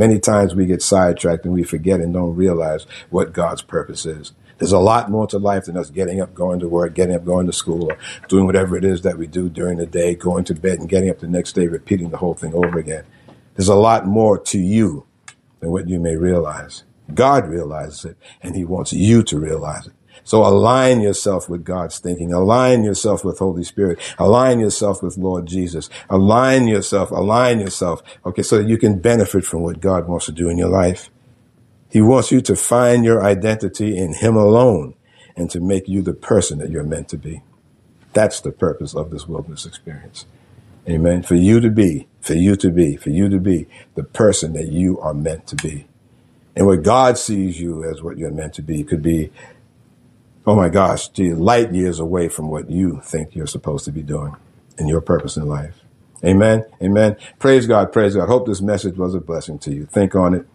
Many 0.00 0.18
times 0.18 0.54
we 0.54 0.64
get 0.64 0.80
sidetracked 0.80 1.44
and 1.44 1.52
we 1.52 1.62
forget 1.62 2.00
and 2.00 2.14
don't 2.14 2.34
realize 2.34 2.86
what 3.10 3.34
God's 3.34 3.60
purpose 3.60 4.06
is. 4.06 4.32
There's 4.56 4.72
a 4.72 4.78
lot 4.78 5.10
more 5.10 5.26
to 5.26 5.38
life 5.38 5.66
than 5.66 5.76
us 5.76 5.90
getting 5.90 6.22
up, 6.22 6.32
going 6.32 6.58
to 6.60 6.68
work, 6.70 6.94
getting 6.94 7.14
up, 7.14 7.26
going 7.26 7.46
to 7.48 7.52
school, 7.52 7.84
or 7.84 7.98
doing 8.26 8.46
whatever 8.46 8.78
it 8.78 8.84
is 8.86 9.02
that 9.02 9.18
we 9.18 9.26
do 9.26 9.50
during 9.50 9.76
the 9.76 9.84
day, 9.84 10.14
going 10.14 10.44
to 10.44 10.54
bed 10.54 10.78
and 10.78 10.88
getting 10.88 11.10
up 11.10 11.18
the 11.18 11.28
next 11.28 11.52
day, 11.52 11.66
repeating 11.66 12.08
the 12.08 12.16
whole 12.16 12.32
thing 12.32 12.54
over 12.54 12.78
again. 12.78 13.04
There's 13.56 13.68
a 13.68 13.74
lot 13.74 14.06
more 14.06 14.38
to 14.38 14.58
you 14.58 15.04
than 15.58 15.70
what 15.70 15.86
you 15.86 16.00
may 16.00 16.16
realize. 16.16 16.84
God 17.12 17.46
realizes 17.46 18.06
it, 18.06 18.16
and 18.40 18.56
He 18.56 18.64
wants 18.64 18.94
you 18.94 19.22
to 19.24 19.38
realize 19.38 19.86
it. 19.86 19.92
So 20.24 20.44
align 20.44 21.00
yourself 21.00 21.48
with 21.48 21.64
God's 21.64 21.98
thinking. 21.98 22.32
Align 22.32 22.84
yourself 22.84 23.24
with 23.24 23.38
Holy 23.38 23.64
Spirit. 23.64 23.98
Align 24.18 24.60
yourself 24.60 25.02
with 25.02 25.16
Lord 25.16 25.46
Jesus. 25.46 25.90
Align 26.08 26.68
yourself. 26.68 27.10
Align 27.10 27.60
yourself. 27.60 28.02
Okay. 28.24 28.42
So 28.42 28.58
that 28.58 28.68
you 28.68 28.78
can 28.78 28.98
benefit 28.98 29.44
from 29.44 29.62
what 29.62 29.80
God 29.80 30.08
wants 30.08 30.26
to 30.26 30.32
do 30.32 30.48
in 30.48 30.58
your 30.58 30.68
life. 30.68 31.10
He 31.90 32.00
wants 32.00 32.30
you 32.30 32.40
to 32.42 32.54
find 32.54 33.04
your 33.04 33.22
identity 33.22 33.98
in 33.98 34.14
Him 34.14 34.36
alone 34.36 34.94
and 35.36 35.50
to 35.50 35.60
make 35.60 35.88
you 35.88 36.02
the 36.02 36.12
person 36.12 36.58
that 36.58 36.70
you're 36.70 36.84
meant 36.84 37.08
to 37.08 37.16
be. 37.16 37.42
That's 38.12 38.40
the 38.40 38.52
purpose 38.52 38.94
of 38.94 39.10
this 39.10 39.26
wilderness 39.26 39.66
experience. 39.66 40.26
Amen. 40.88 41.22
For 41.22 41.34
you 41.34 41.60
to 41.60 41.70
be, 41.70 42.08
for 42.20 42.34
you 42.34 42.56
to 42.56 42.70
be, 42.70 42.96
for 42.96 43.10
you 43.10 43.28
to 43.28 43.38
be 43.38 43.66
the 43.94 44.02
person 44.02 44.52
that 44.54 44.68
you 44.68 44.98
are 45.00 45.14
meant 45.14 45.46
to 45.48 45.56
be. 45.56 45.86
And 46.56 46.66
what 46.66 46.82
God 46.82 47.16
sees 47.16 47.60
you 47.60 47.84
as 47.84 48.02
what 48.02 48.18
you're 48.18 48.30
meant 48.30 48.54
to 48.54 48.62
be 48.62 48.82
could 48.82 49.02
be 49.02 49.30
oh 50.50 50.56
my 50.56 50.68
gosh, 50.68 51.10
gee, 51.10 51.32
light 51.32 51.72
years 51.72 52.00
away 52.00 52.28
from 52.28 52.48
what 52.48 52.68
you 52.68 53.00
think 53.04 53.36
you're 53.36 53.46
supposed 53.46 53.84
to 53.84 53.92
be 53.92 54.02
doing 54.02 54.34
and 54.78 54.88
your 54.88 55.00
purpose 55.00 55.36
in 55.36 55.46
life. 55.46 55.84
Amen. 56.24 56.64
Amen. 56.82 57.16
Praise 57.38 57.68
God. 57.68 57.92
Praise 57.92 58.16
God. 58.16 58.26
Hope 58.26 58.48
this 58.48 58.60
message 58.60 58.96
was 58.96 59.14
a 59.14 59.20
blessing 59.20 59.60
to 59.60 59.72
you. 59.72 59.86
Think 59.86 60.16
on 60.16 60.34
it. 60.34 60.48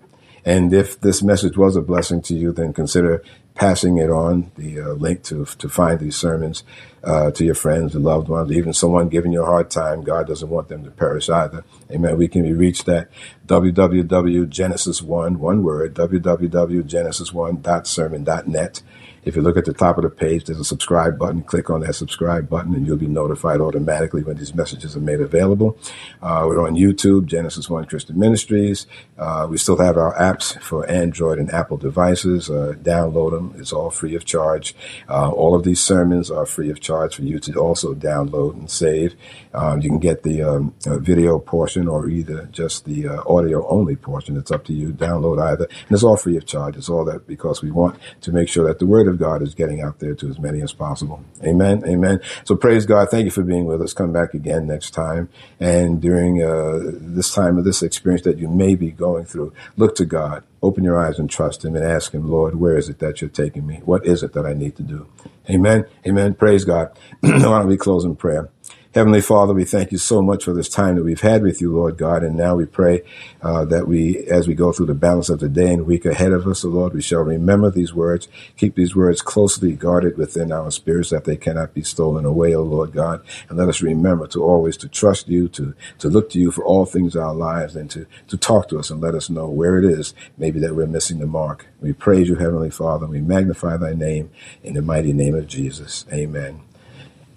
And 0.44 0.74
if 0.74 1.00
this 1.00 1.24
message 1.24 1.56
was 1.56 1.78
a 1.78 1.82
blessing 1.82 2.22
to 2.24 2.36
you, 2.36 2.52
then 2.52 2.74
consider 2.74 3.24
passing 3.54 3.98
it 3.98 4.10
on, 4.10 4.52
the 4.58 4.82
uh, 4.82 4.90
link 4.90 5.24
to, 5.24 5.46
to 5.46 5.70
find 5.70 6.02
these 6.02 6.18
sermons 6.18 6.66
uh, 7.06 7.32
to 7.32 7.46
your 7.46 7.56
friends 7.56 7.96
and 7.96 8.04
loved 8.04 8.28
ones, 8.28 8.52
even 8.52 8.74
someone 8.74 9.08
giving 9.08 9.32
you 9.32 9.44
a 9.44 9.46
hard 9.46 9.72
time. 9.72 10.04
God 10.04 10.28
doesn't 10.28 10.50
want 10.50 10.68
them 10.68 10.84
to 10.84 10.92
perish 10.92 11.30
either. 11.30 11.64
Amen. 11.90 12.18
We 12.18 12.28
can 12.28 12.44
be 12.44 12.52
reached 12.52 12.90
at 12.90 13.10
www.genesis1, 13.48 15.38
one 15.38 15.64
word, 15.64 15.96
www.genesis1.sermon.net. 15.96 18.82
If 19.26 19.36
you 19.36 19.42
look 19.42 19.58
at 19.58 19.66
the 19.66 19.74
top 19.74 19.98
of 19.98 20.04
the 20.04 20.10
page, 20.10 20.46
there's 20.46 20.60
a 20.60 20.64
subscribe 20.64 21.18
button. 21.18 21.42
Click 21.42 21.72
on 21.72 21.82
that 21.82 21.96
subscribe 21.96 22.48
button, 22.48 22.76
and 22.76 22.86
you'll 22.86 22.96
be 22.96 23.08
notified 23.08 23.60
automatically 23.60 24.24
when 24.24 24.38
these 24.38 24.54
messages 24.54 24.96
are 24.96 25.00
made 25.02 25.20
available. 25.20 25.78
Uh, 26.22 26.46
we're 26.48 26.66
on 26.66 26.76
YouTube, 26.76 27.26
Genesis 27.26 27.68
One 27.68 27.86
Christian 27.86 28.20
Ministries. 28.20 28.86
Uh, 29.18 29.48
we 29.50 29.58
still 29.58 29.78
have 29.78 29.98
our 29.98 30.14
apps 30.16 30.62
for 30.62 30.88
Android 30.88 31.40
and 31.40 31.52
Apple 31.52 31.78
devices. 31.78 32.52
Uh, 32.52 32.76
download 32.84 33.32
them; 33.32 33.56
it's 33.58 33.74
all 33.74 33.90
free 33.90 34.14
of 34.14 34.26
charge. 34.26 34.76
Uh, 35.10 35.32
all 35.32 35.56
of 35.56 35.64
these 35.64 35.82
sermons 35.82 36.30
are 36.30 36.46
free 36.46 36.70
of 36.70 36.80
charge 36.80 37.16
for 37.16 37.24
you 37.24 37.40
to 37.40 37.54
also 37.56 37.96
download 37.96 38.54
and 38.54 38.70
save. 38.70 39.16
Um, 39.56 39.82
you 39.82 39.90
can 39.90 40.00
get 40.00 40.22
the 40.22 40.44
um, 40.44 40.76
uh, 40.86 41.00
video 41.00 41.40
portion 41.40 41.88
or 41.88 42.10
either 42.10 42.48
just 42.52 42.86
the 42.86 43.08
uh, 43.08 43.24
audio 43.26 43.68
only 43.70 43.96
portion. 43.96 44.38
It's 44.38 44.52
up 44.52 44.66
to 44.66 44.74
you. 44.74 44.94
Download 44.94 45.42
either, 45.42 45.66
and 45.66 45.92
it's 45.92 46.04
all 46.04 46.18
free 46.18 46.38
of 46.38 46.46
charge. 46.46 46.78
It's 46.78 46.90
all 46.90 47.06
that 47.06 47.26
because 47.26 47.64
we 47.64 47.72
want 47.72 47.98
to 48.22 48.32
make 48.32 48.50
sure 48.50 48.68
that 48.68 48.78
the 48.78 48.86
Word 48.86 49.08
of 49.08 49.15
God 49.16 49.42
is 49.42 49.56
getting 49.56 49.82
out 49.82 50.00
there 50.00 50.16
to 50.16 50.30
as 50.30 50.40
many 50.40 50.62
as 50.62 50.74
possible. 50.74 51.24
Amen. 51.44 51.84
Amen. 51.86 52.20
So 52.44 52.56
praise 52.56 52.86
God. 52.86 53.10
Thank 53.10 53.26
you 53.26 53.32
for 53.32 53.44
being 53.44 53.66
with 53.66 53.82
us. 53.82 53.94
Come 53.94 54.14
back 54.14 54.34
again 54.34 54.68
next 54.68 54.92
time. 54.92 55.30
And 55.60 56.02
during 56.02 56.44
uh, 56.44 56.92
this 57.00 57.34
time 57.34 57.58
of 57.58 57.66
this 57.66 57.82
experience 57.84 58.24
that 58.24 58.38
you 58.38 58.48
may 58.48 58.76
be 58.76 58.92
going 58.92 59.26
through, 59.26 59.54
look 59.78 59.96
to 59.96 60.06
God. 60.06 60.44
Open 60.62 60.84
your 60.84 61.00
eyes 61.00 61.20
and 61.20 61.30
trust 61.30 61.64
Him 61.64 61.76
and 61.76 61.86
ask 61.86 62.14
Him, 62.14 62.30
Lord, 62.30 62.56
where 62.56 62.78
is 62.78 62.90
it 62.90 63.00
that 63.00 63.22
you're 63.22 63.30
taking 63.30 63.68
me? 63.68 63.82
What 63.86 64.06
is 64.06 64.24
it 64.24 64.34
that 64.34 64.46
I 64.46 64.54
need 64.54 64.76
to 64.78 64.84
do? 64.84 65.08
Amen. 65.50 65.86
Amen. 66.08 66.34
Praise 66.34 66.66
God. 66.66 66.92
Why 67.22 67.40
don't 67.40 67.68
we 67.68 67.78
close 67.78 68.04
in 68.04 68.16
prayer? 68.16 68.50
Heavenly 68.96 69.20
Father, 69.20 69.54
we 69.54 69.66
thank 69.66 69.92
you 69.92 69.98
so 69.98 70.22
much 70.22 70.46
for 70.46 70.54
this 70.54 70.70
time 70.70 70.96
that 70.96 71.04
we've 71.04 71.20
had 71.20 71.44
with 71.44 71.62
you, 71.62 71.74
Lord 71.76 71.98
God. 71.98 72.24
And 72.24 72.38
now 72.38 72.56
we 72.56 72.66
pray 72.66 73.04
uh, 73.42 73.66
that 73.66 73.90
we, 73.90 74.20
as 74.28 74.48
we 74.48 74.56
go 74.56 74.72
through 74.72 74.88
the 74.88 74.96
balance 74.96 75.30
of 75.30 75.42
the 75.42 75.50
day 75.50 75.74
and 75.74 75.86
week 75.86 76.06
ahead 76.06 76.32
of 76.32 76.48
us, 76.48 76.66
O 76.66 76.70
Lord, 76.70 76.94
we 76.94 77.02
shall 77.02 77.24
remember 77.24 77.70
these 77.70 77.94
words, 77.94 78.30
keep 78.58 78.76
these 78.76 78.96
words 78.96 79.22
closely 79.22 79.74
guarded 79.74 80.18
within 80.18 80.52
our 80.52 80.72
spirits 80.72 81.12
that 81.12 81.26
they 81.26 81.38
cannot 81.38 81.76
be 81.76 81.84
stolen 81.84 82.26
away, 82.26 82.56
O 82.56 82.64
Lord 82.64 82.94
God. 82.94 83.24
And 83.50 83.60
let 83.60 83.70
us 83.70 83.84
remember 83.84 84.28
to 84.30 84.44
always 84.44 84.78
to 84.78 84.90
trust 84.90 85.30
you, 85.30 85.50
to, 85.50 85.76
to 86.00 86.10
look 86.10 86.32
to 86.32 86.40
you 86.40 86.52
for 86.52 86.66
all 86.66 86.86
things 86.86 87.18
in 87.18 87.22
our 87.22 87.36
lives 87.36 87.76
and 87.76 87.92
to, 87.92 88.08
to 88.30 88.38
talk 88.38 88.70
to 88.70 88.80
us 88.80 88.90
and 88.92 89.02
let 89.02 89.16
us 89.16 89.30
know 89.30 89.50
where 89.50 89.78
it 89.78 89.86
is 89.86 90.16
maybe 90.38 90.60
that 90.62 90.76
we're 90.76 90.88
missing 90.88 91.20
the 91.20 91.28
mark. 91.28 91.68
We 91.82 91.94
praise 91.94 92.30
you, 92.30 92.36
Heavenly 92.36 92.72
Father. 92.72 93.08
We 93.08 93.22
magnify 93.22 93.78
thy 93.78 93.94
name 93.94 94.32
in 94.64 94.74
the 94.74 94.82
mighty 94.82 95.14
name 95.14 95.36
of 95.36 95.48
Jesus. 95.48 96.06
Amen. 96.14 96.65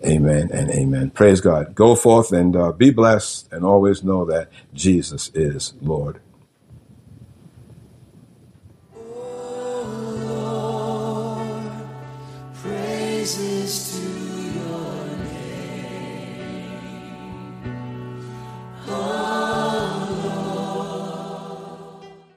Amen 0.06 0.50
and 0.52 0.70
amen. 0.70 1.10
Praise 1.10 1.40
God. 1.40 1.74
Go 1.74 1.96
forth 1.96 2.32
and 2.32 2.56
uh, 2.56 2.72
be 2.72 2.90
blessed 2.90 3.52
and 3.52 3.64
always 3.64 4.04
know 4.04 4.24
that 4.26 4.50
Jesus 4.74 5.30
is 5.34 5.74
Lord. 5.82 6.20